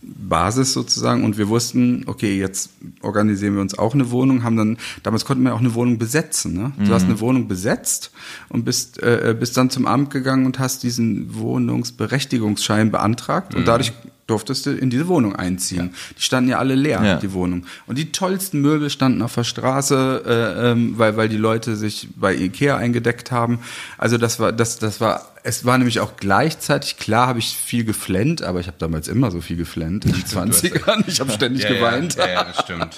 Basis 0.05 0.73
sozusagen 0.73 1.23
und 1.23 1.37
wir 1.37 1.49
wussten, 1.49 2.03
okay, 2.07 2.37
jetzt 2.37 2.71
organisieren 3.01 3.55
wir 3.55 3.61
uns 3.61 3.77
auch 3.77 3.93
eine 3.93 4.11
Wohnung, 4.11 4.43
haben 4.43 4.57
dann, 4.57 4.77
damals 5.03 5.25
konnten 5.25 5.43
wir 5.43 5.53
auch 5.53 5.59
eine 5.59 5.73
Wohnung 5.73 5.97
besetzen. 5.97 6.53
Ne? 6.53 6.71
Du 6.77 6.85
mhm. 6.85 6.89
hast 6.89 7.03
eine 7.03 7.19
Wohnung 7.19 7.47
besetzt 7.47 8.11
und 8.49 8.65
bist, 8.65 9.01
äh, 9.01 9.35
bist 9.37 9.57
dann 9.57 9.69
zum 9.69 9.85
Amt 9.85 10.09
gegangen 10.11 10.45
und 10.45 10.59
hast 10.59 10.83
diesen 10.83 11.35
Wohnungsberechtigungsschein 11.35 12.91
beantragt 12.91 13.53
mhm. 13.53 13.59
und 13.59 13.67
dadurch 13.67 13.93
durftest 14.33 14.65
du 14.65 14.71
in 14.71 14.89
diese 14.89 15.07
Wohnung 15.07 15.35
einziehen. 15.35 15.91
Ja. 15.93 15.97
Die 16.17 16.21
standen 16.21 16.49
ja 16.49 16.57
alle 16.57 16.75
leer, 16.75 17.01
ja. 17.03 17.15
die 17.17 17.33
Wohnung. 17.33 17.65
Und 17.87 17.97
die 17.97 18.11
tollsten 18.11 18.61
Möbel 18.61 18.89
standen 18.89 19.21
auf 19.21 19.35
der 19.35 19.43
Straße, 19.43 20.23
äh, 20.25 20.71
ähm, 20.71 20.97
weil, 20.97 21.17
weil 21.17 21.29
die 21.29 21.37
Leute 21.37 21.75
sich 21.75 22.09
bei 22.15 22.35
Ikea 22.35 22.77
eingedeckt 22.77 23.31
haben. 23.31 23.59
Also 23.97 24.17
das 24.17 24.39
war, 24.39 24.51
das, 24.51 24.79
das 24.79 24.99
war, 24.99 25.29
es 25.43 25.65
war 25.65 25.77
nämlich 25.77 25.99
auch 25.99 26.15
gleichzeitig, 26.17 26.97
klar 26.97 27.27
habe 27.27 27.39
ich 27.39 27.55
viel 27.57 27.83
geflennt, 27.83 28.41
aber 28.43 28.59
ich 28.59 28.67
habe 28.67 28.77
damals 28.79 29.07
immer 29.07 29.29
so 29.29 29.41
viel 29.41 29.57
geflennt 29.57 30.05
in 30.05 30.11
den 30.13 30.23
20ern. 30.23 31.03
Ich 31.07 31.19
habe 31.19 31.31
ständig 31.31 31.63
ja, 31.63 31.73
geweint. 31.73 32.15
Ja, 32.15 32.29
ja, 32.29 32.43
das 32.43 32.59
stimmt. 32.59 32.97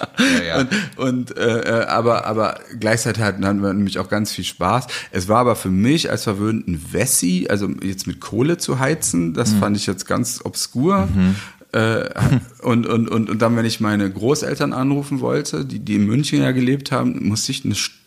und 0.97 1.25
und 1.25 1.37
äh, 1.37 1.81
äh, 1.81 1.85
aber, 1.85 2.25
aber 2.25 2.59
gleichzeitig 2.79 3.23
hatten 3.23 3.41
wir 3.41 3.73
nämlich 3.73 3.99
auch 3.99 4.09
ganz 4.09 4.31
viel 4.31 4.43
Spaß. 4.43 4.87
Es 5.11 5.27
war 5.27 5.39
aber 5.39 5.55
für 5.55 5.69
mich 5.69 6.11
als 6.11 6.23
verwöhnten 6.23 6.81
Wessi, 6.91 7.47
also 7.49 7.69
jetzt 7.81 8.05
mit 8.05 8.19
Kohle 8.19 8.57
zu 8.57 8.79
heizen, 8.79 9.33
das 9.33 9.51
mhm. 9.51 9.59
fand 9.59 9.77
ich 9.77 9.87
jetzt 9.87 10.05
ganz 10.05 10.41
obskur. 10.43 11.07
Mhm. 11.07 11.24
Äh, 11.71 12.09
und, 12.61 12.87
und, 12.87 13.09
und, 13.09 13.29
und 13.29 13.41
dann, 13.41 13.55
wenn 13.55 13.65
ich 13.65 13.79
meine 13.79 14.09
Großeltern 14.09 14.73
anrufen 14.73 15.19
wollte, 15.19 15.65
die, 15.65 15.79
die 15.79 15.95
in 15.95 16.05
München 16.05 16.41
ja 16.41 16.51
gelebt 16.51 16.91
haben, 16.91 17.27
musste 17.27 17.51
ich 17.51 17.65
eine 17.65 17.75
Stunde 17.75 18.04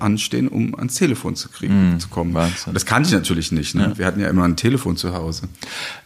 anstehen, 0.00 0.48
um 0.48 0.74
ans 0.74 0.94
Telefon 0.94 1.36
zu 1.36 1.48
kriegen, 1.48 1.94
mm, 1.94 2.00
zu 2.00 2.08
kommen. 2.08 2.34
Wahnsinn. 2.34 2.74
Das 2.74 2.86
kannte 2.86 3.08
ich 3.08 3.14
natürlich 3.14 3.52
nicht. 3.52 3.74
Ne? 3.74 3.88
Ja. 3.90 3.98
Wir 3.98 4.06
hatten 4.06 4.20
ja 4.20 4.28
immer 4.28 4.44
ein 4.44 4.56
Telefon 4.56 4.96
zu 4.96 5.14
Hause. 5.14 5.48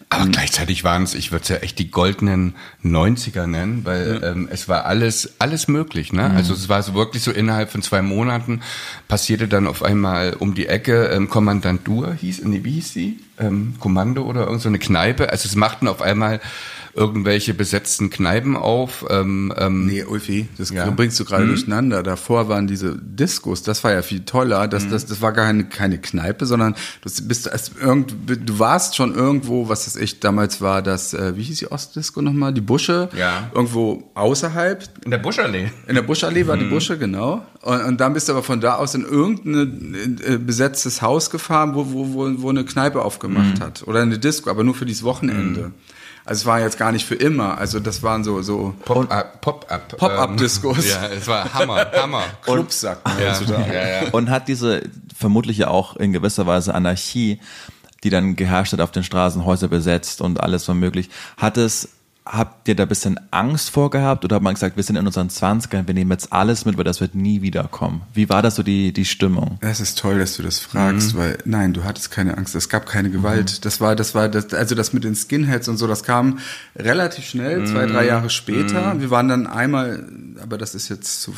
Aber 0.08 0.26
mhm. 0.26 0.32
gleichzeitig 0.32 0.84
waren 0.84 1.02
es, 1.02 1.14
ich 1.14 1.32
würde 1.32 1.42
es 1.42 1.48
ja 1.48 1.56
echt 1.56 1.78
die 1.80 1.90
goldenen 1.90 2.54
90er 2.84 3.46
nennen, 3.46 3.84
weil 3.84 4.20
ja. 4.22 4.30
ähm, 4.30 4.48
es 4.50 4.68
war 4.68 4.84
alles, 4.84 5.34
alles 5.40 5.66
möglich. 5.66 6.12
Ne? 6.12 6.28
Mhm. 6.28 6.36
Also 6.36 6.54
es 6.54 6.68
war 6.68 6.82
so 6.82 6.94
wirklich 6.94 7.22
so 7.24 7.32
innerhalb 7.32 7.70
von 7.70 7.82
zwei 7.82 8.02
Monaten 8.02 8.60
passierte 9.08 9.48
dann 9.48 9.66
auf 9.66 9.82
einmal 9.82 10.34
um 10.34 10.54
die 10.54 10.66
Ecke 10.66 11.06
ähm, 11.06 11.28
Kommandant 11.28 11.86
Dur 11.86 12.14
hieß, 12.14 12.44
nee, 12.44 12.60
wie 12.62 12.72
hieß 12.72 12.92
sie? 12.92 13.18
Ähm, 13.38 13.74
Kommando 13.80 14.22
oder 14.22 14.40
irgendeine 14.40 14.60
so 14.60 14.68
eine 14.68 14.78
Kneipe. 14.78 15.30
Also 15.30 15.48
es 15.48 15.56
machten 15.56 15.88
auf 15.88 16.00
einmal 16.00 16.40
irgendwelche 16.96 17.52
besetzten 17.52 18.08
Kneipen 18.10 18.56
auf. 18.56 19.04
Ähm, 19.10 19.52
ähm, 19.56 19.86
nee, 19.86 20.02
Ulfi, 20.02 20.48
das 20.56 20.70
ja. 20.70 20.88
bringst 20.90 21.20
du 21.20 21.24
gerade 21.24 21.42
hm. 21.42 21.50
durcheinander. 21.50 22.02
Davor 22.02 22.48
waren 22.48 22.66
diese 22.66 22.96
Diskos, 22.96 23.62
das 23.62 23.84
war 23.84 23.92
ja 23.92 24.02
viel 24.02 24.24
toller. 24.24 24.66
Das, 24.66 24.84
hm. 24.84 24.90
das, 24.90 25.06
das 25.06 25.20
war 25.20 25.32
gar 25.32 25.46
keine, 25.46 25.64
keine 25.64 25.98
Kneipe, 25.98 26.46
sondern 26.46 26.74
du 27.02 27.10
bist 27.28 27.50
irgend, 27.80 28.14
du 28.26 28.58
warst 28.58 28.96
schon 28.96 29.14
irgendwo, 29.14 29.68
was 29.68 29.84
das 29.84 29.96
ich 29.96 30.20
damals 30.20 30.60
war, 30.60 30.80
das, 30.80 31.12
äh, 31.12 31.36
wie 31.36 31.42
hieß 31.42 31.58
die 31.58 31.70
Ostdisco 31.70 32.22
nochmal? 32.22 32.54
Die 32.54 32.62
Busche. 32.62 33.10
Ja. 33.16 33.50
Irgendwo 33.54 34.10
außerhalb. 34.14 34.88
In 35.04 35.10
der 35.10 35.18
Buschallee. 35.18 35.70
In 35.86 35.94
der 35.94 36.02
Buschallee 36.02 36.46
war 36.46 36.56
hm. 36.56 36.64
die 36.64 36.70
Busche, 36.70 36.96
genau. 36.96 37.44
Und, 37.60 37.82
und 37.82 38.00
dann 38.00 38.14
bist 38.14 38.28
du 38.28 38.32
aber 38.32 38.42
von 38.42 38.60
da 38.60 38.76
aus 38.76 38.94
in 38.94 39.04
irgendein 39.04 40.18
äh, 40.24 40.38
besetztes 40.38 41.02
Haus 41.02 41.30
gefahren, 41.30 41.74
wo, 41.74 41.92
wo, 41.92 42.14
wo, 42.14 42.42
wo 42.42 42.48
eine 42.48 42.64
Kneipe 42.64 43.02
aufgemacht 43.02 43.58
mhm. 43.58 43.62
hat. 43.62 43.82
Oder 43.86 44.00
eine 44.00 44.18
Disco, 44.18 44.48
aber 44.48 44.64
nur 44.64 44.74
für 44.74 44.86
dieses 44.86 45.02
Wochenende. 45.02 45.60
Mhm. 45.60 45.74
Also 46.26 46.40
es 46.40 46.46
war 46.46 46.60
jetzt 46.60 46.76
gar 46.76 46.90
nicht 46.90 47.06
für 47.06 47.14
immer. 47.14 47.56
Also 47.56 47.78
das 47.78 48.02
waren 48.02 48.24
so 48.24 48.42
so 48.42 48.74
Pop-up 48.84 49.40
Pop 49.40 49.66
-up, 49.70 49.96
Pop-up-Discos. 49.96 50.84
Ähm, 50.84 50.90
ja, 50.90 51.06
es 51.08 51.28
war 51.28 51.54
Hammer, 51.54 51.86
Hammer. 51.92 52.24
Clubs 52.42 52.80
sagt 52.80 53.06
man 53.06 53.18
ja. 53.20 53.40
Ja, 53.40 54.02
ja. 54.02 54.10
Und 54.10 54.28
hat 54.28 54.48
diese 54.48 54.82
vermutlich 55.16 55.58
ja 55.58 55.68
auch 55.68 55.94
in 55.96 56.12
gewisser 56.12 56.44
Weise 56.46 56.74
Anarchie, 56.74 57.40
die 58.02 58.10
dann 58.10 58.34
geherrscht 58.34 58.72
hat 58.72 58.80
auf 58.80 58.90
den 58.90 59.04
Straßen, 59.04 59.44
Häuser 59.44 59.68
besetzt 59.68 60.20
und 60.20 60.40
alles 60.40 60.66
war 60.66 60.74
möglich, 60.74 61.10
hat 61.36 61.56
es 61.56 61.90
habt 62.26 62.66
ihr 62.66 62.74
da 62.74 62.82
ein 62.82 62.88
bisschen 62.88 63.20
Angst 63.30 63.70
vorgehabt 63.70 64.24
oder 64.24 64.34
habt 64.34 64.42
man 64.42 64.54
gesagt, 64.54 64.76
wir 64.76 64.82
sind 64.82 64.96
in 64.96 65.06
unseren 65.06 65.28
20ern, 65.28 65.86
wir 65.86 65.94
nehmen 65.94 66.10
jetzt 66.10 66.32
alles 66.32 66.64
mit, 66.64 66.76
weil 66.76 66.82
das 66.82 67.00
wird 67.00 67.14
nie 67.14 67.40
wiederkommen? 67.40 68.02
Wie 68.14 68.28
war 68.28 68.42
das 68.42 68.56
so 68.56 68.64
die, 68.64 68.92
die 68.92 69.04
Stimmung? 69.04 69.58
Das 69.60 69.78
ist 69.78 69.96
toll, 69.96 70.18
dass 70.18 70.36
du 70.36 70.42
das 70.42 70.58
fragst, 70.58 71.14
mhm. 71.14 71.18
weil 71.18 71.38
nein, 71.44 71.72
du 71.72 71.84
hattest 71.84 72.10
keine 72.10 72.36
Angst, 72.36 72.56
es 72.56 72.68
gab 72.68 72.86
keine 72.86 73.10
Gewalt. 73.10 73.52
Mhm. 73.52 73.60
Das 73.62 73.80
war, 73.80 73.94
das 73.94 74.16
war, 74.16 74.28
das, 74.28 74.52
also 74.52 74.74
das 74.74 74.92
mit 74.92 75.04
den 75.04 75.14
Skinheads 75.14 75.68
und 75.68 75.76
so, 75.76 75.86
das 75.86 76.02
kam 76.02 76.40
relativ 76.74 77.24
schnell, 77.24 77.60
mhm. 77.60 77.66
zwei, 77.66 77.86
drei 77.86 78.02
mhm. 78.02 78.08
Jahre 78.08 78.30
später. 78.30 78.94
Mhm. 78.94 79.00
Wir 79.02 79.10
waren 79.10 79.28
dann 79.28 79.46
einmal, 79.46 80.04
aber 80.42 80.58
das 80.58 80.74
ist 80.74 80.88
jetzt 80.88 81.22
zu, 81.22 81.32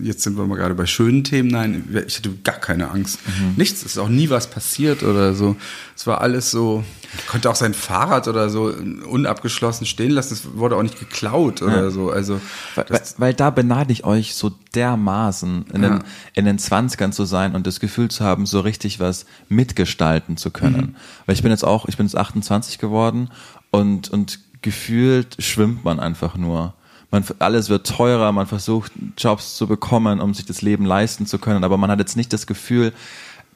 jetzt 0.00 0.22
sind 0.22 0.38
wir 0.38 0.46
mal 0.46 0.56
gerade 0.56 0.76
bei 0.76 0.86
schönen 0.86 1.24
Themen. 1.24 1.48
Nein, 1.48 2.04
ich 2.06 2.18
hatte 2.18 2.30
gar 2.44 2.60
keine 2.60 2.90
Angst. 2.90 3.18
Mhm. 3.26 3.54
Nichts, 3.56 3.80
es 3.80 3.92
ist 3.92 3.98
auch 3.98 4.08
nie 4.08 4.30
was 4.30 4.48
passiert 4.48 5.02
oder 5.02 5.34
so. 5.34 5.56
Es 5.96 6.06
war 6.06 6.20
alles 6.20 6.52
so, 6.52 6.84
konnte 7.26 7.50
auch 7.50 7.56
sein 7.56 7.74
Fahrrad 7.74 8.28
oder 8.28 8.48
so 8.48 8.72
unabgeschlossen 9.08 9.86
stehen 9.86 10.12
lassen. 10.12 10.19
Es 10.28 10.56
wurde 10.56 10.76
auch 10.76 10.82
nicht 10.82 10.98
geklaut 10.98 11.62
oder 11.62 11.84
ja. 11.84 11.90
so. 11.90 12.10
Also, 12.10 12.40
weil, 12.74 12.84
weil, 12.88 13.02
weil, 13.16 13.34
da 13.34 13.50
beneide 13.50 13.92
ich 13.92 14.04
euch 14.04 14.34
so 14.34 14.50
dermaßen, 14.74 15.66
in, 15.72 15.82
ja. 15.82 15.88
den, 15.88 16.04
in 16.34 16.44
den 16.44 16.58
20ern 16.58 17.12
zu 17.12 17.24
sein 17.24 17.54
und 17.54 17.66
das 17.66 17.80
Gefühl 17.80 18.10
zu 18.10 18.24
haben, 18.24 18.46
so 18.46 18.60
richtig 18.60 19.00
was 19.00 19.26
mitgestalten 19.48 20.36
zu 20.36 20.50
können. 20.50 20.76
Mhm. 20.76 20.96
Weil 21.26 21.34
ich 21.34 21.42
bin 21.42 21.50
jetzt 21.50 21.64
auch, 21.64 21.86
ich 21.88 21.96
bin 21.96 22.06
jetzt 22.06 22.16
28 22.16 22.78
geworden 22.78 23.30
und, 23.70 24.10
und 24.10 24.40
gefühlt 24.62 25.36
schwimmt 25.42 25.84
man 25.84 26.00
einfach 26.00 26.36
nur. 26.36 26.74
Man, 27.10 27.24
alles 27.40 27.68
wird 27.68 27.86
teurer, 27.86 28.30
man 28.30 28.46
versucht 28.46 28.92
Jobs 29.18 29.56
zu 29.56 29.66
bekommen, 29.66 30.20
um 30.20 30.32
sich 30.34 30.44
das 30.44 30.62
Leben 30.62 30.84
leisten 30.84 31.26
zu 31.26 31.38
können, 31.38 31.64
aber 31.64 31.76
man 31.76 31.90
hat 31.90 31.98
jetzt 31.98 32.16
nicht 32.16 32.32
das 32.32 32.46
Gefühl, 32.46 32.92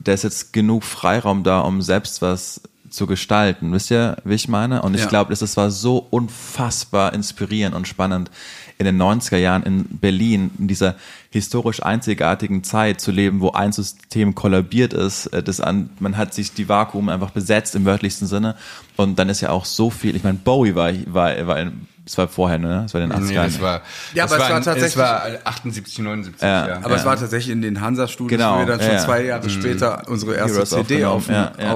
da 0.01 0.13
ist 0.13 0.25
jetzt 0.25 0.53
genug 0.53 0.83
Freiraum 0.83 1.45
da, 1.45 1.61
um 1.61 1.83
selbst 1.83 2.21
was 2.21 2.63
zu 2.95 3.07
gestalten. 3.07 3.73
Wisst 3.73 3.91
ihr, 3.91 4.17
wie 4.25 4.35
ich 4.35 4.49
meine? 4.49 4.83
Und 4.83 4.95
ich 4.95 5.03
ja. 5.03 5.09
glaube, 5.09 5.35
das 5.35 5.57
war 5.57 5.71
so 5.71 5.99
unfassbar 6.11 7.13
inspirierend 7.13 7.75
und 7.75 7.89
spannend, 7.89 8.31
in 8.79 8.87
den 8.87 9.01
90er 9.01 9.37
Jahren 9.37 9.63
in 9.63 9.85
Berlin, 9.99 10.51
in 10.59 10.69
dieser 10.69 10.97
historisch 11.31 11.83
einzigartigen 11.83 12.65
Zeit 12.65 13.01
zu 13.01 13.13
leben, 13.13 13.41
wo 13.41 13.51
ein 13.53 13.73
System 13.73 14.35
kollabiert 14.35 14.93
ist. 14.93 15.27
Äh, 15.27 15.43
das 15.43 15.61
an, 15.61 15.91
man 16.01 16.17
hat 16.17 16.35
sich 16.35 16.53
die 16.53 16.69
Vakuum 16.69 17.09
einfach 17.09 17.31
besetzt 17.31 17.75
im 17.75 17.85
wörtlichsten 17.85 18.27
Sinne. 18.27 18.57
Und 18.97 19.19
dann 19.19 19.29
ist 19.29 19.41
ja 19.41 19.51
auch 19.51 19.65
so 19.65 19.91
viel, 19.91 20.17
ich 20.17 20.25
meine, 20.25 20.39
Bowie 20.39 20.75
war, 20.75 20.93
war, 21.07 21.47
war 21.47 21.61
in 21.61 21.87
das 22.05 22.19
war 22.19 22.29
vorher, 22.29 22.59
ne? 22.59 22.83
Das 22.83 22.93
war 22.93 23.01
in 23.01 23.09
den 23.09 23.19
80ern. 23.19 23.57
Nee, 23.57 23.63
war, 23.63 23.83
ja, 24.13 24.25
aber 24.25 24.39
war, 24.39 24.45
es 24.45 24.53
war 24.53 24.63
tatsächlich. 24.63 24.93
Es 24.93 24.97
war 24.99 25.23
78, 25.45 25.99
79, 26.01 26.43
ja. 26.43 26.69
ja. 26.69 26.77
Aber 26.77 26.91
ja. 26.91 26.97
es 26.97 27.05
war 27.07 27.17
tatsächlich 27.17 27.51
in 27.51 27.63
den 27.63 27.81
Hansa-Studios, 27.81 28.39
genau. 28.39 28.57
wo 28.57 28.59
wir 28.61 28.67
dann 28.67 28.81
schon 28.81 28.93
ja. 28.93 28.99
zwei 28.99 29.25
Jahre 29.25 29.45
mhm. 29.45 29.51
später 29.51 30.03
unsere 30.09 30.35
erste 30.35 30.53
Heroes 30.55 30.71
CD 30.71 31.05
auf, 31.07 31.31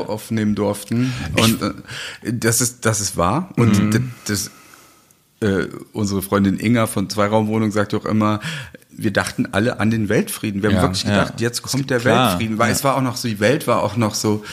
aufnehmen 0.07 0.55
durften. 0.55 1.15
Und 1.41 1.63
äh, 1.63 2.33
das 2.33 2.61
ist, 2.61 2.85
das 2.85 3.01
ist 3.01 3.17
wahr. 3.17 3.49
Und 3.57 3.79
mhm. 3.79 4.13
das, 4.27 4.51
äh, 5.41 5.67
unsere 5.93 6.23
Freundin 6.23 6.59
Inga 6.59 6.87
von 6.87 7.09
Zweiraumwohnung 7.09 7.71
sagt 7.71 7.95
auch 7.95 8.05
immer, 8.05 8.41
wir 8.99 9.13
dachten 9.13 9.47
alle 9.53 9.79
an 9.79 9.93
den 9.93 10.09
Weltfrieden. 10.09 10.61
Wir 10.61 10.71
haben 10.71 10.77
ja, 10.77 10.83
wirklich 10.83 11.05
gedacht, 11.05 11.35
ja. 11.41 11.47
jetzt 11.47 11.63
kommt 11.63 11.89
der 11.89 12.01
klar, 12.01 12.31
Weltfrieden, 12.31 12.59
weil 12.59 12.69
ja. 12.69 12.75
es 12.75 12.83
war 12.83 12.97
auch 12.97 13.01
noch 13.01 13.17
so, 13.17 13.29
die 13.29 13.39
Welt 13.39 13.69
war 13.69 13.83
auch 13.85 13.97
noch 13.97 14.15
so, 14.15 14.45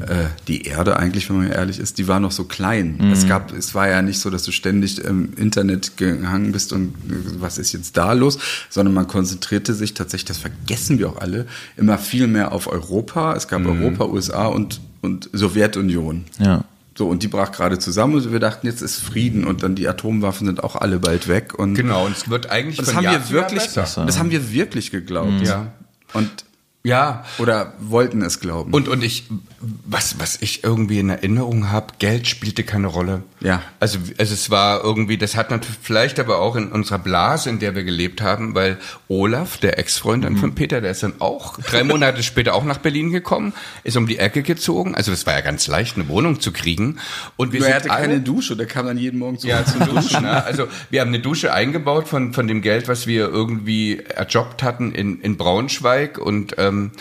äh, 0.00 0.24
die 0.48 0.62
Erde 0.62 0.96
eigentlich, 0.96 1.30
wenn 1.30 1.36
man 1.36 1.52
ehrlich 1.52 1.78
ist, 1.78 1.98
die 1.98 2.08
war 2.08 2.18
noch 2.18 2.32
so 2.32 2.44
klein. 2.44 2.98
Mhm. 3.00 3.12
Es 3.12 3.28
gab, 3.28 3.52
es 3.52 3.76
war 3.76 3.88
ja 3.88 4.02
nicht 4.02 4.18
so, 4.18 4.28
dass 4.28 4.42
du 4.42 4.50
ständig 4.50 4.98
im 4.98 5.34
Internet 5.34 5.96
gehangen 5.96 6.50
bist 6.50 6.72
und 6.72 6.88
äh, 6.88 7.14
was 7.38 7.58
ist 7.58 7.72
jetzt 7.72 7.96
da 7.96 8.12
los, 8.12 8.38
sondern 8.68 8.92
man 8.92 9.06
konzentrierte 9.06 9.72
sich 9.72 9.94
tatsächlich, 9.94 10.24
das 10.26 10.38
vergessen 10.38 10.98
wir 10.98 11.08
auch 11.10 11.18
alle, 11.18 11.46
immer 11.76 11.96
viel 11.96 12.26
mehr 12.26 12.50
auf 12.50 12.66
Europa. 12.66 13.34
Es 13.36 13.46
gab 13.46 13.60
mhm. 13.60 13.82
Europa, 13.82 14.06
USA 14.06 14.46
und, 14.46 14.80
und 15.00 15.30
Sowjetunion. 15.32 16.24
Ja. 16.40 16.64
So, 16.96 17.08
und 17.08 17.22
die 17.22 17.28
brach 17.28 17.52
gerade 17.52 17.78
zusammen 17.78 18.14
und 18.14 18.32
wir 18.32 18.40
dachten, 18.40 18.66
jetzt 18.66 18.82
ist 18.82 18.96
Frieden 18.96 19.44
und 19.44 19.62
dann 19.62 19.74
die 19.74 19.88
Atomwaffen 19.88 20.46
sind 20.46 20.62
auch 20.62 20.76
alle 20.76 20.98
bald 20.98 21.26
weg. 21.26 21.58
Und 21.58 21.74
genau, 21.74 22.04
und 22.06 22.16
es 22.16 22.28
wird 22.28 22.50
eigentlich 22.50 22.76
das 22.76 22.94
haben 22.94 23.04
wir 23.04 23.30
wirklich, 23.30 23.72
das 23.72 23.96
haben 23.96 24.30
wir 24.30 24.52
wirklich 24.52 24.90
geglaubt. 24.90 25.32
Mhm. 25.32 25.44
Ja. 25.44 25.72
Und 26.12 26.44
ja. 26.84 27.24
Oder 27.38 27.74
wollten 27.78 28.22
es 28.22 28.40
glauben. 28.40 28.72
Und, 28.72 28.88
und 28.88 29.04
ich, 29.04 29.24
was, 29.60 30.18
was 30.18 30.38
ich 30.40 30.64
irgendwie 30.64 30.98
in 30.98 31.10
Erinnerung 31.10 31.70
habe, 31.70 31.94
Geld 32.00 32.26
spielte 32.26 32.64
keine 32.64 32.88
Rolle. 32.88 33.22
Ja. 33.40 33.62
Also, 33.78 34.00
also 34.18 34.34
es 34.34 34.50
war 34.50 34.82
irgendwie, 34.82 35.16
das 35.16 35.36
hat 35.36 35.52
natürlich 35.52 35.78
vielleicht 35.80 36.18
aber 36.18 36.40
auch 36.40 36.56
in 36.56 36.72
unserer 36.72 36.98
Blase, 36.98 37.50
in 37.50 37.60
der 37.60 37.76
wir 37.76 37.84
gelebt 37.84 38.20
haben, 38.20 38.56
weil 38.56 38.78
Olaf, 39.06 39.58
der 39.58 39.78
Ex-Freund 39.78 40.28
mhm. 40.28 40.38
von 40.38 40.54
Peter, 40.56 40.80
der 40.80 40.90
ist 40.90 41.04
dann 41.04 41.14
auch 41.20 41.56
drei 41.58 41.84
Monate 41.84 42.22
später 42.24 42.54
auch 42.54 42.64
nach 42.64 42.78
Berlin 42.78 43.12
gekommen, 43.12 43.52
ist 43.84 43.96
um 43.96 44.08
die 44.08 44.18
Ecke 44.18 44.42
gezogen. 44.42 44.96
Also 44.96 45.12
das 45.12 45.24
war 45.24 45.34
ja 45.34 45.40
ganz 45.40 45.68
leicht, 45.68 45.96
eine 45.96 46.08
Wohnung 46.08 46.40
zu 46.40 46.50
kriegen. 46.50 46.98
Und 47.36 47.52
wir 47.52 47.60
Nur 47.60 47.68
er 47.68 47.76
hatte 47.76 47.92
alle, 47.92 48.08
keine 48.08 48.20
Dusche, 48.20 48.56
der 48.56 48.66
kam 48.66 48.86
dann 48.86 48.98
jeden 48.98 49.20
Morgen 49.20 49.38
zu 49.38 49.46
Ja, 49.46 49.64
zum 49.64 49.86
Duschen. 49.86 50.22
ne? 50.22 50.44
Also 50.44 50.66
wir 50.90 51.00
haben 51.00 51.08
eine 51.08 51.20
Dusche 51.20 51.52
eingebaut 51.52 52.08
von, 52.08 52.32
von 52.32 52.48
dem 52.48 52.60
Geld, 52.60 52.88
was 52.88 53.06
wir 53.06 53.28
irgendwie 53.28 53.98
erjobbt 53.98 54.64
hatten 54.64 54.92
in, 54.92 55.20
in 55.20 55.36
Braunschweig 55.36 56.18
und 56.18 56.54
ähm, 56.72 56.92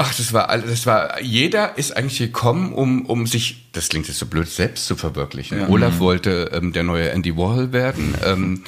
Ach, 0.00 0.14
das 0.14 0.32
war 0.32 0.48
alles, 0.48 0.70
das 0.70 0.86
war, 0.86 1.20
jeder 1.20 1.76
ist 1.76 1.96
eigentlich 1.96 2.18
gekommen, 2.18 2.72
um, 2.72 3.04
um 3.06 3.26
sich, 3.26 3.68
das 3.72 3.88
klingt 3.88 4.06
jetzt 4.06 4.20
so 4.20 4.26
blöd, 4.26 4.48
selbst 4.48 4.86
zu 4.86 4.94
verwirklichen. 4.94 5.58
Ja. 5.58 5.68
Olaf 5.68 5.94
mhm. 5.94 5.98
wollte 5.98 6.50
ähm, 6.54 6.72
der 6.72 6.84
neue 6.84 7.10
Andy 7.10 7.36
Warhol 7.36 7.72
werden. 7.72 8.14
Ähm, 8.24 8.62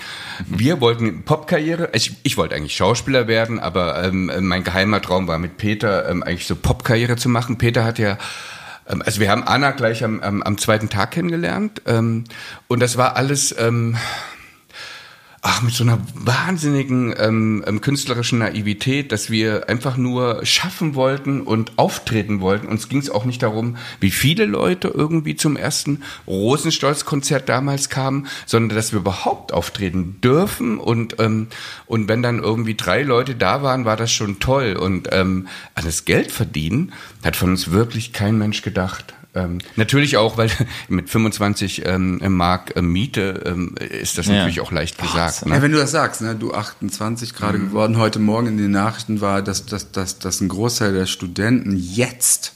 wir 0.49 0.81
wollten 0.81 1.23
Popkarriere, 1.23 1.91
ich, 1.93 2.17
ich 2.25 2.37
wollte 2.37 2.57
eigentlich 2.57 2.75
Schauspieler 2.75 3.29
werden, 3.29 3.61
aber 3.61 4.03
ähm, 4.03 4.29
mein 4.41 4.65
geheimer 4.65 5.01
Traum 5.01 5.29
war 5.29 5.39
mit 5.39 5.57
Peter 5.57 6.09
ähm, 6.09 6.25
eigentlich 6.25 6.49
so 6.49 6.57
Popkarriere 6.57 7.15
zu 7.15 7.29
machen. 7.29 7.59
Peter 7.59 7.85
hat 7.85 8.01
ja 8.01 8.19
ähm, 8.89 9.01
also 9.07 9.21
wir 9.21 9.31
haben 9.31 9.45
Anna 9.45 9.71
gleich 9.71 10.03
am, 10.03 10.19
am, 10.23 10.43
am 10.43 10.59
zweiten 10.59 10.89
Tag 10.89 11.13
kennengelernt 11.13 11.83
ähm, 11.87 12.25
und 12.67 12.81
das 12.81 12.97
war 12.97 13.15
alles, 13.15 13.55
ähm, 13.57 13.97
ach, 15.43 15.63
mit 15.63 15.73
so 15.73 15.85
einer 15.85 15.99
wahnsinnigen 16.15 17.15
ähm, 17.19 17.65
ähm, 17.67 17.81
künstlerischen 17.81 18.41
Naivität, 18.41 19.11
dass 19.11 19.31
wir 19.31 19.69
einfach 19.71 19.97
nur 19.97 20.45
schaffen 20.45 20.95
wollten 20.95 21.41
und 21.41 21.73
auftreten 21.79 22.41
wollten. 22.41 22.67
Uns 22.67 22.89
ging 22.89 22.99
es 22.99 23.09
auch 23.09 23.25
nicht 23.25 23.43
darum, 23.43 23.77
wie 24.01 24.11
viele 24.11 24.45
Leute 24.45 24.89
irgendwie 24.89 25.37
zum 25.37 25.57
ersten 25.57 26.03
Rosenstolz-Konzert 26.27 27.49
damals 27.49 27.89
kamen, 27.89 28.27
sondern 28.45 28.77
dass 28.77 28.93
wir 28.93 29.01
überhaupt 29.01 29.53
auftreten 29.53 30.21
dürfen. 30.23 30.79
Und, 30.79 31.17
ähm, 31.19 31.49
und 31.87 32.09
wenn 32.09 32.23
dann 32.23 32.41
irgendwie 32.41 32.75
drei 32.75 33.03
Leute 33.03 33.35
da 33.35 33.63
waren, 33.63 33.87
war 33.87 33.97
das 33.97 34.13
schon 34.13 34.41
toll. 34.41 34.77
Und 34.77 35.09
ähm, 35.13 35.49
an 35.75 35.85
das 35.85 36.05
Geld 36.05 36.33
verdienen 36.33 36.93
hat 37.25 37.37
von 37.37 37.51
uns 37.51 37.71
wirklich 37.71 38.13
kein 38.13 38.37
Mensch 38.37 38.61
gedacht. 38.61 39.15
Ähm, 39.35 39.59
natürlich 39.77 40.17
auch, 40.17 40.37
weil 40.37 40.51
mit 40.89 41.09
25 41.09 41.87
ähm, 41.87 42.21
Mark 42.37 42.77
äh, 42.77 42.83
Miete 42.83 43.43
ähm, 43.47 43.75
ist 43.77 44.19
das 44.19 44.27
ja. 44.27 44.35
natürlich 44.35 44.61
auch 44.61 44.73
leicht 44.73 44.99
gesagt. 44.99 45.47
Ne? 45.47 45.55
Ja, 45.55 45.63
wenn 45.63 45.73
du 45.73 45.79
das 45.79 45.93
sagst, 45.93 46.21
ne? 46.21 46.35
du 46.35 46.53
28 46.53 47.35
gerade 47.35 47.59
mhm. 47.59 47.69
geworden, 47.69 47.97
heute 47.99 48.19
Morgen 48.19 48.49
in 48.49 48.57
den 48.57 48.73
Nachrichten 48.73 49.21
war, 49.21 49.43
dass, 49.43 49.67
dass, 49.67 49.93
dass, 49.93 50.19
dass 50.19 50.41
ein 50.41 50.49
Großteil 50.49 50.93
der 50.93 51.07
Studenten 51.07 51.77
jetzt 51.77 52.55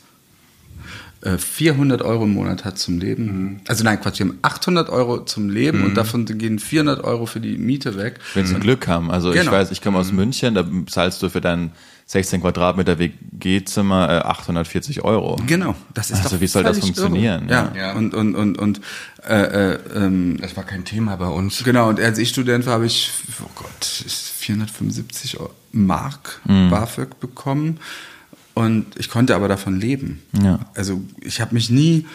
400 1.24 2.00
äh, 2.00 2.04
Euro 2.04 2.24
im 2.24 2.34
Monat 2.34 2.64
hat 2.64 2.78
zum 2.78 2.98
Leben. 2.98 3.24
Mhm. 3.24 3.60
Also 3.66 3.84
nein, 3.84 4.00
Quatsch, 4.00 4.18
wir 4.18 4.26
haben 4.26 4.38
800 4.42 4.90
Euro 4.90 5.24
zum 5.24 5.48
Leben 5.48 5.78
mhm. 5.78 5.84
und 5.86 5.96
davon 5.96 6.26
gehen 6.26 6.58
400 6.58 7.02
Euro 7.02 7.26
für 7.26 7.40
die 7.40 7.56
Miete 7.56 7.96
weg. 7.96 8.20
Wenn 8.34 8.46
sie 8.46 8.54
Glück 8.56 8.86
haben. 8.88 9.10
Also 9.10 9.30
genau. 9.30 9.44
ich 9.44 9.50
weiß, 9.50 9.70
ich 9.70 9.80
komme 9.80 9.98
aus 9.98 10.10
mhm. 10.10 10.16
München, 10.16 10.54
da 10.54 10.66
zahlst 10.86 11.22
du 11.22 11.28
für 11.30 11.40
deinen 11.40 11.72
16 12.06 12.42
Quadratmeter 12.42 12.98
WG-Zimmer 12.98 14.10
äh, 14.10 14.26
840 14.26 15.02
Euro. 15.04 15.40
Genau, 15.46 15.74
das 15.94 16.10
ist 16.10 16.22
Also 16.22 16.40
wie 16.40 16.46
soll 16.46 16.62
das 16.62 16.78
funktionieren? 16.78 17.48
Ja. 17.48 17.72
ja. 17.74 17.92
und 17.94 18.12
und 18.14 18.34
und 18.34 18.58
und 18.58 18.80
äh, 19.26 19.72
äh, 19.72 19.78
ähm, 19.94 20.36
das 20.40 20.54
war 20.56 20.64
kein 20.64 20.84
Thema 20.84 21.16
bei 21.16 21.28
uns. 21.28 21.64
Genau, 21.64 21.88
und 21.88 21.98
als 22.00 22.18
ich 22.18 22.28
Student 22.28 22.66
war, 22.66 22.74
habe 22.74 22.86
ich 22.86 23.10
oh 23.42 23.48
Gott, 23.54 23.84
475 23.84 25.38
Mark 25.72 26.42
mhm. 26.44 26.68
BAföG 26.68 27.18
bekommen 27.20 27.80
und 28.54 28.86
ich 28.96 29.08
konnte 29.08 29.34
aber 29.34 29.48
davon 29.48 29.80
leben. 29.80 30.22
Ja. 30.42 30.60
Also 30.74 31.02
ich 31.20 31.40
habe 31.40 31.54
mich 31.54 31.70
nie 31.70 32.06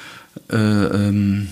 äh, 0.49 0.55
ähm, 0.55 1.49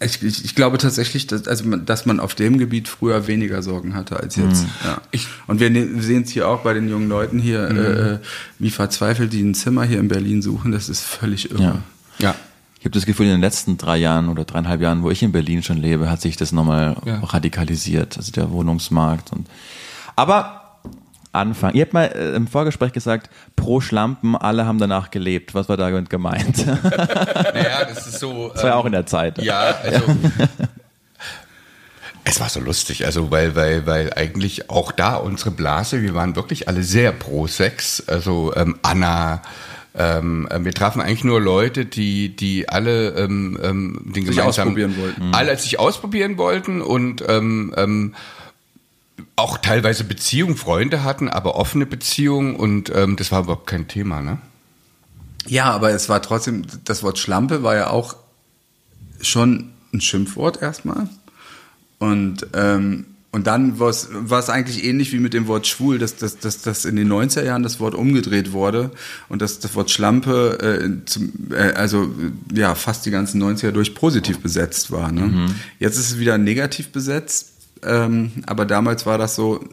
ich, 0.00 0.22
ich, 0.22 0.44
ich, 0.44 0.54
glaube 0.54 0.78
tatsächlich, 0.78 1.26
dass, 1.26 1.46
also, 1.48 1.76
dass 1.76 2.06
man 2.06 2.20
auf 2.20 2.34
dem 2.34 2.58
Gebiet 2.58 2.88
früher 2.88 3.26
weniger 3.26 3.62
Sorgen 3.62 3.94
hatte 3.94 4.18
als 4.18 4.36
jetzt. 4.36 4.64
Mhm. 4.64 4.70
Ja. 4.84 5.20
Und 5.46 5.60
wir 5.60 5.70
ne, 5.70 6.00
sehen 6.00 6.22
es 6.22 6.30
hier 6.30 6.48
auch 6.48 6.60
bei 6.62 6.74
den 6.74 6.88
jungen 6.88 7.08
Leuten 7.08 7.38
hier, 7.38 7.68
mhm. 7.70 7.78
äh, 7.78 8.18
wie 8.58 8.70
verzweifelt 8.70 9.32
die 9.32 9.42
ein 9.42 9.54
Zimmer 9.54 9.84
hier 9.84 10.00
in 10.00 10.08
Berlin 10.08 10.42
suchen. 10.42 10.72
Das 10.72 10.88
ist 10.88 11.02
völlig 11.02 11.50
irre. 11.50 11.62
Ja. 11.62 11.78
ja. 12.18 12.34
Ich 12.78 12.84
habe 12.84 12.92
das 12.92 13.06
Gefühl, 13.06 13.26
in 13.26 13.32
den 13.32 13.40
letzten 13.40 13.78
drei 13.78 13.96
Jahren 13.96 14.28
oder 14.28 14.44
dreieinhalb 14.44 14.80
Jahren, 14.80 15.02
wo 15.02 15.10
ich 15.10 15.22
in 15.22 15.32
Berlin 15.32 15.62
schon 15.62 15.78
lebe, 15.78 16.08
hat 16.08 16.20
sich 16.20 16.36
das 16.36 16.52
nochmal 16.52 16.96
ja. 17.04 17.20
radikalisiert. 17.20 18.16
Also 18.16 18.32
der 18.32 18.50
Wohnungsmarkt. 18.50 19.32
Und, 19.32 19.48
aber 20.14 20.65
Anfang. 21.32 21.74
Ihr 21.74 21.82
habt 21.82 21.92
mal 21.92 22.06
äh, 22.06 22.34
im 22.34 22.46
Vorgespräch 22.46 22.92
gesagt, 22.92 23.30
pro 23.54 23.80
Schlampen, 23.80 24.36
alle 24.36 24.66
haben 24.66 24.78
danach 24.78 25.10
gelebt. 25.10 25.54
Was 25.54 25.68
war 25.68 25.76
damit 25.76 26.10
gemeint? 26.10 26.66
naja, 26.84 27.84
das 27.88 28.06
ist 28.06 28.20
so. 28.20 28.50
Das 28.52 28.62
war 28.62 28.70
ja 28.70 28.74
ähm, 28.74 28.80
auch 28.80 28.86
in 28.86 28.92
der 28.92 29.06
Zeit. 29.06 29.42
Ja, 29.42 29.76
also. 29.82 30.04
Es 32.28 32.40
war 32.40 32.48
so 32.48 32.58
lustig, 32.58 33.06
also 33.06 33.30
weil, 33.30 33.54
weil, 33.54 33.86
weil 33.86 34.12
eigentlich 34.12 34.68
auch 34.68 34.90
da 34.90 35.14
unsere 35.14 35.52
Blase, 35.52 36.02
wir 36.02 36.12
waren 36.14 36.34
wirklich 36.34 36.66
alle 36.66 36.82
sehr 36.82 37.12
pro 37.12 37.46
Sex. 37.46 38.02
Also 38.08 38.52
ähm, 38.56 38.76
Anna, 38.82 39.42
ähm, 39.94 40.48
äh, 40.50 40.64
wir 40.64 40.74
trafen 40.74 41.00
eigentlich 41.00 41.24
nur 41.24 41.40
Leute, 41.40 41.86
die, 41.86 42.34
die 42.34 42.68
alle 42.68 43.10
ähm, 43.10 43.58
ähm, 43.62 44.00
den 44.04 44.26
Sich 44.26 44.36
gemeinsamen, 44.36 44.70
ausprobieren 44.70 44.96
wollten. 44.98 45.34
alle 45.34 45.56
sich 45.56 45.78
ausprobieren 45.78 46.36
wollten 46.36 46.82
und 46.82 47.24
ähm, 47.28 47.72
ähm, 47.76 48.14
auch 49.36 49.58
teilweise 49.58 50.04
Beziehungen, 50.04 50.56
Freunde 50.56 51.04
hatten, 51.04 51.28
aber 51.28 51.56
offene 51.56 51.86
Beziehungen 51.86 52.56
und 52.56 52.90
ähm, 52.94 53.16
das 53.16 53.32
war 53.32 53.42
überhaupt 53.42 53.66
kein 53.66 53.88
Thema, 53.88 54.20
ne? 54.20 54.38
Ja, 55.48 55.70
aber 55.70 55.90
es 55.90 56.08
war 56.08 56.22
trotzdem, 56.22 56.64
das 56.84 57.02
Wort 57.02 57.18
Schlampe 57.18 57.62
war 57.62 57.76
ja 57.76 57.90
auch 57.90 58.16
schon 59.20 59.70
ein 59.92 60.00
Schimpfwort 60.00 60.60
erstmal. 60.60 61.08
Und, 61.98 62.46
ähm, 62.54 63.06
und 63.32 63.46
dann 63.46 63.78
war 63.78 63.90
es 63.90 64.08
war 64.10 64.38
es 64.38 64.48
eigentlich 64.48 64.84
ähnlich 64.84 65.12
wie 65.12 65.18
mit 65.18 65.34
dem 65.34 65.46
Wort 65.46 65.66
schwul, 65.66 65.98
dass, 65.98 66.16
dass, 66.16 66.38
dass, 66.38 66.62
dass 66.62 66.84
in 66.84 66.96
den 66.96 67.10
90er 67.12 67.44
Jahren 67.44 67.62
das 67.62 67.80
Wort 67.80 67.94
umgedreht 67.94 68.52
wurde 68.52 68.90
und 69.28 69.42
dass 69.42 69.58
das 69.58 69.74
Wort 69.74 69.90
Schlampe 69.90 70.58
äh, 70.60 71.04
zum, 71.06 71.32
äh, 71.50 71.72
also 71.72 72.10
ja 72.54 72.74
fast 72.74 73.04
die 73.04 73.10
ganzen 73.10 73.42
90er 73.42 73.72
durch 73.72 73.94
positiv 73.94 74.40
besetzt 74.40 74.90
war. 74.90 75.12
Ne? 75.12 75.50
Jetzt 75.78 75.98
ist 75.98 76.12
es 76.12 76.18
wieder 76.18 76.38
negativ 76.38 76.88
besetzt, 76.88 77.55
ähm, 77.86 78.32
aber 78.46 78.64
damals 78.64 79.06
war 79.06 79.18
das 79.18 79.34
so, 79.34 79.64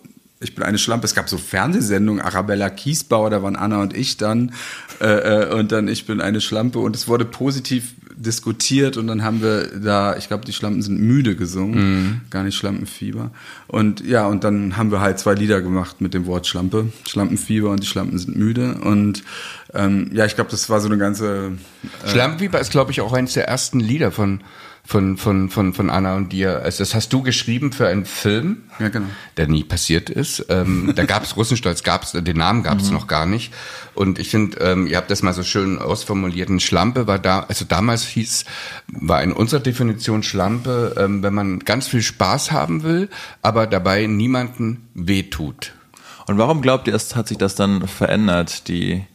ich 0.44 0.56
bin 0.56 0.64
eine 0.64 0.78
Schlampe. 0.78 1.06
Es 1.06 1.16
gab 1.16 1.30
so 1.30 1.38
Fernsehsendungen, 1.38 2.22
Arabella 2.22 2.70
Kiesbauer, 2.70 3.30
da 3.30 3.42
waren 3.42 3.56
Anna 3.56 3.82
und 3.82 3.96
ich 3.96 4.18
dann. 4.18 4.54
Äh, 5.02 5.44
äh, 5.44 5.54
und 5.54 5.72
dann 5.72 5.88
ich 5.88 6.06
bin 6.06 6.22
eine 6.22 6.42
Schlampe. 6.42 6.80
Und 6.80 6.96
es 6.96 7.08
wurde 7.08 7.26
positiv 7.26 7.94
diskutiert 8.16 8.96
und 8.96 9.08
dann 9.08 9.24
haben 9.24 9.42
wir 9.42 9.68
da, 9.80 10.16
ich 10.16 10.28
glaube, 10.28 10.46
die 10.46 10.54
Schlampen 10.54 10.82
sind 10.82 11.00
müde 11.00 11.36
gesungen, 11.36 12.22
gar 12.30 12.44
nicht 12.44 12.56
Schlampenfieber. 12.56 13.32
Und 13.68 14.06
ja, 14.06 14.28
und 14.28 14.44
dann 14.44 14.78
haben 14.78 14.92
wir 14.92 15.02
halt 15.02 15.18
zwei 15.20 15.34
Lieder 15.34 15.62
gemacht 15.62 16.00
mit 16.00 16.14
dem 16.14 16.28
Wort 16.28 16.46
Schlampe, 16.46 16.92
Schlampenfieber 17.08 17.72
und 17.72 17.82
die 17.82 17.88
Schlampen 17.88 18.18
sind 18.20 18.38
müde. 18.38 18.76
Und 18.76 19.24
ähm, 19.74 20.12
ja, 20.14 20.26
ich 20.26 20.36
glaube, 20.36 20.52
das 20.52 20.70
war 20.70 20.80
so 20.80 20.88
eine 20.88 20.98
ganze 20.98 21.54
Schlampenfieber 22.06 22.60
ist, 22.60 22.72
glaube 22.72 22.92
ich, 22.92 23.02
auch 23.02 23.14
eines 23.14 23.34
der 23.34 23.48
ersten 23.48 23.80
Lieder 23.80 24.12
von, 24.12 24.42
von, 24.86 25.18
von, 25.18 25.50
von, 25.50 25.74
von 25.74 25.90
Anna 25.90 26.16
und 26.16 26.34
dir. 26.34 26.62
Also 26.62 26.80
das 26.80 26.94
hast 26.94 27.14
du 27.14 27.24
geschrieben 27.24 27.72
für 27.72 27.88
einen 27.88 28.06
Film, 28.06 28.64
Ja, 28.80 28.90
genau. 28.90 29.08
der 29.38 29.48
nie 29.48 29.64
passiert 29.64 30.10
ist. 30.10 30.46
Ähm, 30.50 30.92
da 30.96 31.06
gab 31.06 31.24
es 31.24 31.38
Russenstolz, 31.38 31.84
gab's, 31.84 32.12
den 32.12 32.38
Namen 32.38 32.64
gab 32.64 32.80
es 32.80 32.92
noch 32.92 33.08
gar 33.08 33.26
nicht. 33.26 33.54
Und 33.96 34.20
ich 34.20 34.30
finde, 34.30 34.58
ähm, 34.60 34.88
ihr 34.88 34.98
habt 34.98 35.10
das 35.10 35.22
mal 35.22 35.34
so 35.34 35.44
schön 35.44 35.80
ausformuliert. 35.80 36.50
Ein 36.50 36.60
Schlampe 36.60 37.08
war 37.08 37.18
da, 37.18 37.46
also 37.48 37.64
damals 37.64 38.04
hieß, 38.04 38.44
war 38.88 39.24
in 39.24 39.32
unserer 39.32 39.62
Definition 39.62 40.22
Schlampe, 40.22 40.96
ähm, 40.98 41.24
wenn 41.24 41.34
man 41.34 41.60
ganz 41.60 41.88
viel 41.88 42.02
Spaß 42.02 42.52
haben 42.52 42.84
will, 42.84 43.10
aber 43.42 43.68
dabei 43.68 44.06
niemanden 44.06 44.90
wehtut. 44.94 45.74
Und 46.28 46.38
warum 46.38 46.62
glaubt 46.62 46.88
ihr, 46.88 46.94
es 46.94 47.16
hat 47.16 47.28
sich 47.30 47.38
das 47.38 47.56
dann 47.56 47.88
verändert, 47.88 48.68
die, 48.68 49.06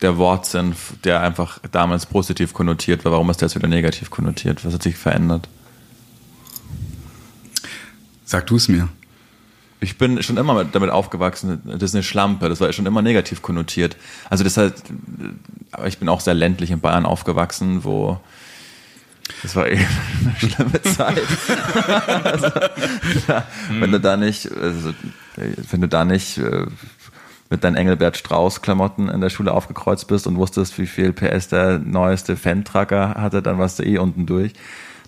der 0.00 0.18
Wortsinn, 0.18 0.74
der 1.04 1.20
einfach 1.20 1.58
damals 1.70 2.06
positiv 2.06 2.52
konnotiert 2.52 3.04
war, 3.04 3.12
warum 3.12 3.30
ist 3.30 3.40
der 3.40 3.48
jetzt 3.48 3.56
wieder 3.56 3.68
negativ 3.68 4.10
konnotiert? 4.10 4.64
Was 4.64 4.74
hat 4.74 4.82
sich 4.82 4.96
verändert? 4.96 5.48
Sag 8.24 8.46
du 8.46 8.56
es 8.56 8.68
mir. 8.68 8.88
Ich 9.80 9.98
bin 9.98 10.22
schon 10.22 10.36
immer 10.36 10.54
mit, 10.54 10.74
damit 10.74 10.90
aufgewachsen, 10.90 11.60
das 11.64 11.90
ist 11.90 11.94
eine 11.94 12.04
Schlampe, 12.04 12.48
das 12.48 12.60
war 12.60 12.72
schon 12.72 12.86
immer 12.86 13.02
negativ 13.02 13.42
konnotiert. 13.42 13.96
Also 14.30 14.44
das 14.44 14.56
aber 14.56 15.86
ich 15.86 15.98
bin 15.98 16.08
auch 16.08 16.20
sehr 16.20 16.34
ländlich 16.34 16.70
in 16.70 16.80
Bayern 16.80 17.04
aufgewachsen, 17.04 17.82
wo 17.82 18.20
das 19.42 19.56
war 19.56 19.68
eben 19.70 19.86
eine 20.24 20.36
schlimme 20.38 20.82
Zeit. 20.82 21.22
also, 22.24 22.46
ja, 23.28 23.46
Wenn 23.70 23.92
du 23.92 24.00
da 24.00 24.16
nicht, 24.16 24.50
also, 24.52 24.92
wenn 25.36 25.80
du 25.80 25.88
da 25.88 26.04
nicht 26.04 26.38
äh, 26.38 26.66
mit 27.52 27.62
deinen 27.64 27.76
Engelbert 27.76 28.16
Strauß 28.16 28.62
Klamotten 28.62 29.08
in 29.08 29.20
der 29.20 29.28
Schule 29.30 29.52
aufgekreuzt 29.52 30.08
bist 30.08 30.26
und 30.26 30.36
wusstest, 30.36 30.78
wie 30.78 30.86
viel 30.86 31.12
PS 31.12 31.48
der 31.48 31.78
neueste 31.78 32.36
Fan-Tracker 32.36 33.14
hatte, 33.18 33.42
dann 33.42 33.58
warst 33.58 33.78
du 33.78 33.84
eh 33.84 33.98
unten 33.98 34.24
durch. 34.26 34.54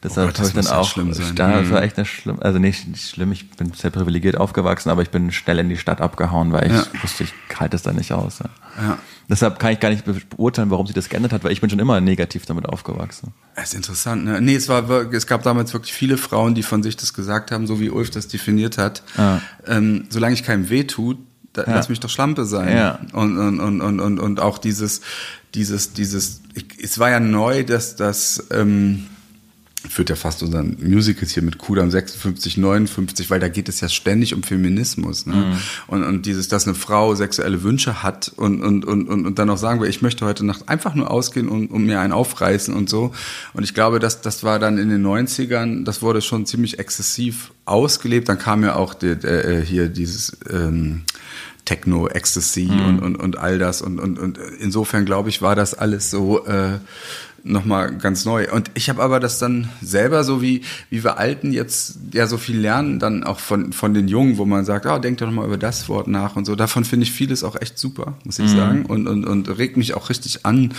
Deshalb 0.02 0.28
Oh 0.28 0.32
Gott, 0.32 0.38
das 0.40 0.48
ich 0.48 0.54
dann 0.54 0.66
auch, 0.66 0.86
schlimm 0.86 1.14
sein. 1.14 1.34
da 1.34 1.60
das 1.62 1.70
war 1.70 1.82
echt 1.82 1.96
eine 1.96 2.04
schlimm, 2.04 2.36
also 2.40 2.58
nicht, 2.58 2.86
nicht 2.86 3.08
schlimm, 3.08 3.32
ich 3.32 3.48
bin 3.52 3.72
sehr 3.72 3.90
privilegiert 3.90 4.36
aufgewachsen, 4.36 4.90
aber 4.90 5.00
ich 5.00 5.08
bin 5.08 5.32
schnell 5.32 5.58
in 5.58 5.70
die 5.70 5.78
Stadt 5.78 6.02
abgehauen, 6.02 6.52
weil 6.52 6.66
ich 6.66 6.72
Ja. 6.74 6.84
wusste, 7.02 7.24
ich 7.24 7.32
halte 7.58 7.76
es 7.76 7.82
da 7.82 7.94
nicht 7.94 8.12
aus. 8.12 8.40
Ja. 8.40 8.50
Ja. 8.82 8.98
Deshalb 9.30 9.58
kann 9.58 9.72
ich 9.72 9.80
gar 9.80 9.88
nicht 9.88 10.04
be- 10.04 10.20
beurteilen, 10.28 10.70
warum 10.70 10.86
sich 10.86 10.94
das 10.94 11.08
geändert 11.08 11.32
hat, 11.32 11.42
weil 11.42 11.52
ich 11.52 11.62
bin 11.62 11.70
schon 11.70 11.78
immer 11.78 12.02
negativ 12.02 12.44
damit 12.44 12.66
aufgewachsen. 12.68 13.32
Das 13.56 13.68
ist 13.68 13.74
interessant, 13.74 14.26
ne? 14.26 14.42
Nee, 14.42 14.56
es 14.56 14.68
war 14.68 14.90
es 15.10 15.26
gab 15.26 15.42
damals 15.42 15.72
wirklich 15.72 15.94
viele 15.94 16.18
Frauen, 16.18 16.54
die 16.54 16.62
von 16.62 16.82
sich 16.82 16.98
das 16.98 17.14
gesagt 17.14 17.50
haben, 17.50 17.66
so 17.66 17.80
wie 17.80 17.88
Ulf 17.88 18.10
das 18.10 18.28
definiert 18.28 18.76
hat. 18.76 19.02
Ja. 19.16 19.40
Ähm, 19.66 20.04
solange 20.10 20.34
ich 20.34 20.44
keinem 20.44 20.68
weh 20.68 20.84
tut, 20.84 21.16
da, 21.54 21.64
Ja. 21.64 21.74
lass 21.74 21.88
mich 21.88 22.00
doch 22.00 22.10
Schlampe 22.10 22.44
sein. 22.44 22.76
Ja. 22.76 22.98
Und, 23.12 23.38
und, 23.38 23.60
und, 23.60 23.80
und, 23.80 24.00
und, 24.00 24.18
und 24.20 24.40
auch 24.40 24.58
dieses, 24.58 25.00
dieses, 25.54 25.92
dieses, 25.94 26.42
ich, 26.54 26.66
es 26.82 26.98
war 26.98 27.10
ja 27.10 27.20
neu, 27.20 27.64
dass 27.64 27.96
das, 27.96 28.44
ähm, 28.50 29.06
führt 29.88 30.10
ja 30.10 30.16
fast 30.16 30.42
unseren 30.42 30.76
Musicals 30.80 31.32
hier 31.32 31.42
mit 31.42 31.58
Kudam 31.58 31.90
56, 31.90 32.56
59, 32.56 33.30
weil 33.30 33.40
da 33.40 33.48
geht 33.48 33.68
es 33.68 33.80
ja 33.80 33.88
ständig 33.88 34.34
um 34.34 34.42
Feminismus. 34.42 35.26
Ne? 35.26 35.34
Mhm. 35.34 35.56
Und, 35.86 36.04
und 36.04 36.26
dieses, 36.26 36.48
dass 36.48 36.66
eine 36.66 36.74
Frau 36.74 37.14
sexuelle 37.14 37.62
Wünsche 37.62 38.02
hat 38.02 38.32
und, 38.36 38.62
und, 38.62 38.84
und, 38.84 39.08
und, 39.08 39.38
dann 39.38 39.50
auch 39.50 39.58
sagen 39.58 39.80
wir, 39.80 39.88
ich 39.88 40.02
möchte 40.02 40.24
heute 40.24 40.44
Nacht 40.44 40.68
einfach 40.68 40.94
nur 40.94 41.10
ausgehen 41.10 41.48
und, 41.48 41.68
und 41.68 41.84
mir 41.84 42.00
einen 42.00 42.12
aufreißen 42.12 42.74
und 42.74 42.88
so. 42.88 43.12
Und 43.52 43.62
ich 43.62 43.74
glaube, 43.74 43.98
dass 43.98 44.20
das 44.20 44.42
war 44.42 44.58
dann 44.58 44.78
in 44.78 44.88
den 44.88 45.04
90ern, 45.04 45.84
das 45.84 46.02
wurde 46.02 46.22
schon 46.22 46.46
ziemlich 46.46 46.78
exzessiv 46.78 47.52
ausgelebt. 47.64 48.28
Dann 48.28 48.38
kam 48.38 48.62
ja 48.62 48.76
auch 48.76 48.94
die, 48.94 49.08
äh, 49.08 49.64
hier 49.64 49.88
dieses 49.88 50.36
ähm, 50.50 51.02
Techno, 51.64 52.08
Ecstasy 52.08 52.68
und, 52.68 53.00
und, 53.00 53.16
und 53.16 53.38
all 53.38 53.58
das. 53.58 53.80
Und, 53.80 53.98
und, 53.98 54.18
und 54.18 54.38
insofern, 54.60 55.04
glaube 55.04 55.30
ich, 55.30 55.40
war 55.40 55.56
das 55.56 55.74
alles 55.74 56.10
so 56.10 56.44
äh, 56.46 56.78
nochmal 57.44 57.96
ganz 57.98 58.24
neu. 58.24 58.50
Und 58.50 58.70
ich 58.74 58.88
habe 58.88 59.02
aber 59.02 59.20
das 59.20 59.38
dann 59.38 59.68
selber, 59.82 60.24
so 60.24 60.40
wie, 60.40 60.62
wie 60.88 61.04
wir 61.04 61.18
Alten 61.18 61.52
jetzt 61.52 61.98
ja 62.12 62.26
so 62.26 62.38
viel 62.38 62.58
lernen, 62.58 62.98
dann 62.98 63.22
auch 63.22 63.38
von, 63.38 63.72
von 63.72 63.92
den 63.92 64.08
Jungen, 64.08 64.38
wo 64.38 64.46
man 64.46 64.64
sagt, 64.64 64.86
ah, 64.86 64.98
denk 64.98 65.18
doch 65.18 65.26
nochmal 65.26 65.46
über 65.46 65.58
das 65.58 65.88
Wort 65.88 66.08
nach 66.08 66.36
und 66.36 66.46
so. 66.46 66.56
Davon 66.56 66.84
finde 66.84 67.04
ich 67.04 67.12
vieles 67.12 67.44
auch 67.44 67.60
echt 67.60 67.78
super, 67.78 68.14
muss 68.24 68.38
ich 68.38 68.50
sagen. 68.50 68.86
Und, 68.86 69.06
und, 69.06 69.24
und 69.24 69.58
regt 69.58 69.76
mich 69.76 69.94
auch 69.94 70.08
richtig 70.08 70.46
an 70.46 70.72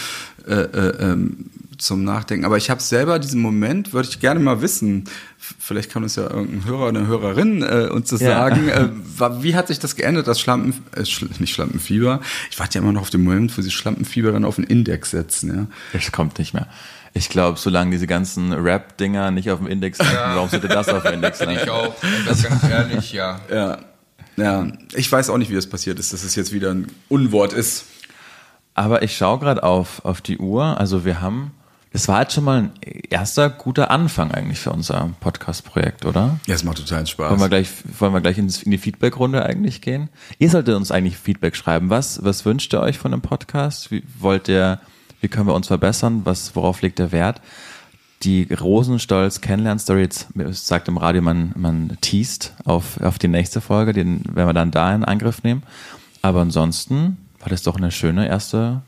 äh, 0.47 0.53
äh, 0.53 1.11
ähm, 1.11 1.49
zum 1.77 2.03
Nachdenken. 2.05 2.45
Aber 2.45 2.55
ich 2.57 2.69
habe 2.69 2.81
selber 2.81 3.19
diesen 3.19 3.41
Moment, 3.41 3.91
würde 3.93 4.07
ich 4.09 4.19
gerne 4.19 4.39
mal 4.39 4.61
wissen. 4.61 5.05
Vielleicht 5.37 5.91
kann 5.91 6.03
uns 6.03 6.15
ja 6.15 6.23
irgendein 6.29 6.65
Hörer 6.65 6.87
oder 6.87 6.99
eine 6.99 7.07
Hörerin 7.07 7.61
äh, 7.63 7.89
uns 7.91 8.09
das 8.09 8.21
Ja. 8.21 8.29
sagen. 8.49 8.69
Äh, 8.69 8.89
wie 9.43 9.55
hat 9.55 9.67
sich 9.67 9.79
das 9.79 9.95
geändert, 9.95 10.27
das 10.27 10.39
Schlampen, 10.39 10.73
äh, 10.95 11.05
Schl 11.05 11.29
nicht 11.39 11.53
Schlampenfieber? 11.53 12.21
Ich 12.49 12.59
warte 12.59 12.75
ja 12.77 12.81
immer 12.83 12.93
noch 12.93 13.01
auf 13.01 13.09
den 13.09 13.23
Moment, 13.23 13.57
wo 13.57 13.61
sie 13.61 13.71
Schlampenfieber 13.71 14.31
dann 14.31 14.45
auf 14.45 14.55
den 14.55 14.63
Index 14.63 15.11
setzen. 15.11 15.53
Ja. 15.93 15.99
Es 15.99 16.11
kommt 16.11 16.39
nicht 16.39 16.53
mehr. 16.53 16.67
Ich 17.13 17.29
glaube, 17.29 17.57
solange 17.59 17.91
diese 17.91 18.07
ganzen 18.07 18.51
Rap-Dinger 18.51 19.31
nicht 19.31 19.49
auf 19.49 19.59
dem 19.59 19.67
Index 19.67 19.99
landen, 19.99 20.15
warum 20.15 20.49
sollte 20.49 20.67
das 20.67 20.89
auf 20.89 21.03
dem 21.03 21.13
Index 21.15 21.39
landen? 21.39 21.59
Ich 21.63 21.69
auch. 21.69 21.95
Das 22.25 22.43
ganz 22.43 22.63
ehrlich, 22.63 23.13
ja. 23.13 23.39
Ja. 23.51 23.77
Ja, 24.37 24.67
ich 24.93 25.09
weiß 25.09 25.29
auch 25.29 25.37
nicht, 25.37 25.49
wie 25.49 25.55
das 25.55 25.67
passiert 25.67 25.97
ist, 25.97 26.11
dass 26.11 26.25
es 26.25 26.35
jetzt 26.35 26.51
wieder 26.51 26.71
ein 26.71 26.87
Unwort 27.07 27.53
ist. 27.53 27.85
Aber 28.75 29.03
ich 29.03 29.15
schaue 29.15 29.39
gerade 29.39 29.63
auf, 29.63 30.03
auf 30.03 30.19
die 30.21 30.37
Uhr. 30.37 30.77
Also 30.77 31.05
wir 31.05 31.21
haben, 31.21 31.51
das 31.93 32.09
war 32.09 32.21
jetzt 32.21 32.33
schon 32.33 32.43
mal 32.43 32.59
ein 32.59 32.71
erster 33.09 33.49
guter 33.49 33.89
Anfang 33.89 34.31
eigentlich 34.31 34.59
für 34.59 34.71
unser 34.71 35.11
Podcast-Projekt, 35.21 36.05
oder? 36.05 36.37
Ja, 36.45 36.55
es 36.55 36.65
macht 36.65 36.77
total 36.77 37.07
Spaß. 37.07 37.31
Wollen 37.31 37.39
wir 37.39 37.47
gleich, 37.47 37.69
wollen 37.99 38.13
wir 38.13 38.19
gleich 38.19 38.37
in 38.37 38.49
die 38.49 38.77
Feedback-Runde 38.77 39.45
eigentlich 39.45 39.79
gehen? 39.79 40.09
Ihr 40.39 40.49
solltet 40.49 40.75
uns 40.75 40.91
eigentlich 40.91 41.17
Feedback 41.17 41.55
schreiben. 41.55 41.89
Was, 41.89 42.21
was 42.23 42.43
wünscht 42.43 42.73
ihr 42.73 42.81
euch 42.81 42.99
von 42.99 43.11
dem 43.11 43.21
Podcast? 43.21 43.91
Wie 43.91 44.03
wollt 44.19 44.49
ihr, 44.49 44.81
wie 45.21 45.29
können 45.29 45.47
wir 45.47 45.55
uns 45.55 45.67
verbessern? 45.67 46.21
Was, 46.25 46.53
worauf 46.57 46.81
legt 46.81 46.99
der 46.99 47.13
Wert? 47.13 47.39
Die 48.23 48.51
Rosenstolz 48.53 49.39
Kennenlern-Story, 49.39 50.01
jetzt 50.01 50.27
sagt 50.67 50.89
im 50.89 50.97
Radio, 50.97 51.21
man, 51.21 51.53
man 51.55 51.97
teast 52.01 52.55
auf, 52.65 52.99
auf 53.01 53.19
die 53.19 53.29
nächste 53.29 53.61
Folge, 53.61 53.93
den 53.93 54.21
werden 54.35 54.49
wir 54.49 54.53
dann 54.53 54.71
da 54.71 54.93
in 54.93 55.05
Angriff 55.05 55.43
nehmen. 55.43 55.63
Aber 56.21 56.41
ansonsten 56.41 57.24
war 57.45 57.51
das 57.51 57.61
doch 57.61 57.77
eine 57.77 57.91
schöne 57.91 58.27
erste 58.27 58.81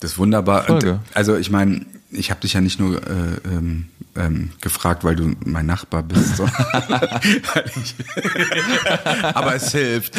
Das 0.00 0.12
ist 0.12 0.18
wunderbar. 0.18 0.64
Folge. 0.64 1.00
Also 1.12 1.36
ich 1.36 1.50
meine, 1.50 1.84
ich 2.10 2.30
habe 2.30 2.40
dich 2.40 2.54
ja 2.54 2.62
nicht 2.62 2.80
nur 2.80 2.96
äh, 2.96 3.36
ähm, 3.44 3.88
ähm, 4.16 4.52
gefragt, 4.60 5.04
weil 5.04 5.16
du 5.16 5.34
mein 5.44 5.66
Nachbar 5.66 6.02
bist, 6.02 6.36
sondern 6.36 6.56
aber 9.34 9.54
es 9.54 9.70
hilft. 9.70 10.14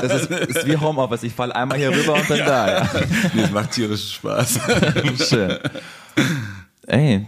Das 0.00 0.22
ist, 0.22 0.30
ist 0.30 0.66
wie 0.66 0.76
Homeoffice. 0.76 1.24
Ich 1.24 1.34
falle 1.34 1.56
einmal 1.56 1.76
hier 1.76 1.90
rüber 1.90 2.14
und 2.14 2.28
bin 2.28 2.38
da. 2.38 2.78
Ja. 2.78 2.88
Nee, 3.34 3.42
es 3.42 3.50
macht 3.50 3.72
tierisch 3.72 4.14
Spaß. 4.14 4.60
Schön. 5.28 5.58
Ey, 6.86 7.26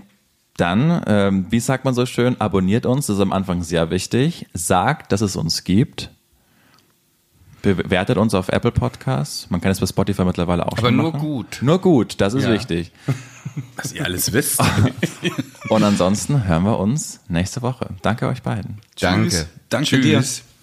dann, 0.57 1.03
ähm, 1.07 1.47
wie 1.51 1.61
sagt 1.61 1.85
man 1.85 1.95
so 1.95 2.07
schön, 2.07 2.41
abonniert 2.41 2.87
uns, 2.87 3.07
das 3.07 3.17
ist 3.17 3.23
am 3.23 3.33
Anfang 3.33 3.63
sehr 3.63 3.91
wichtig. 3.91 4.47
Sagt, 4.55 5.13
dass 5.13 5.21
es 5.21 5.37
uns 5.37 5.65
gibt. 5.65 6.11
Bewertet 7.75 8.17
uns 8.19 8.35
auf 8.35 8.49
Apple 8.49 8.73
Podcasts. 8.73 9.49
Man 9.51 9.61
kann 9.61 9.73
es 9.73 9.81
bei 9.81 9.87
Spotify 9.87 10.25
mittlerweile 10.25 10.65
auch 10.67 10.73
Aber 10.79 10.89
schon 10.89 10.97
nur 10.97 11.13
machen. 11.13 11.21
gut. 11.21 11.59
Nur 11.63 11.81
gut, 11.81 12.21
das 12.21 12.35
ist 12.35 12.45
Ja. 12.45 12.53
wichtig. 12.53 12.93
Was 13.77 13.93
ihr 13.93 14.05
alles 14.05 14.33
wisst. 14.33 14.61
Und 15.69 15.83
ansonsten 15.83 16.45
hören 16.47 16.65
wir 16.65 16.79
uns 16.79 17.21
nächste 17.29 17.63
Woche. 17.63 17.89
Danke 18.03 18.27
euch 18.29 18.43
beiden. 18.43 18.79
Danke. 19.01 19.47
Danke 19.71 20.01
Tschüss. 20.01 20.37
dir. 20.45 20.56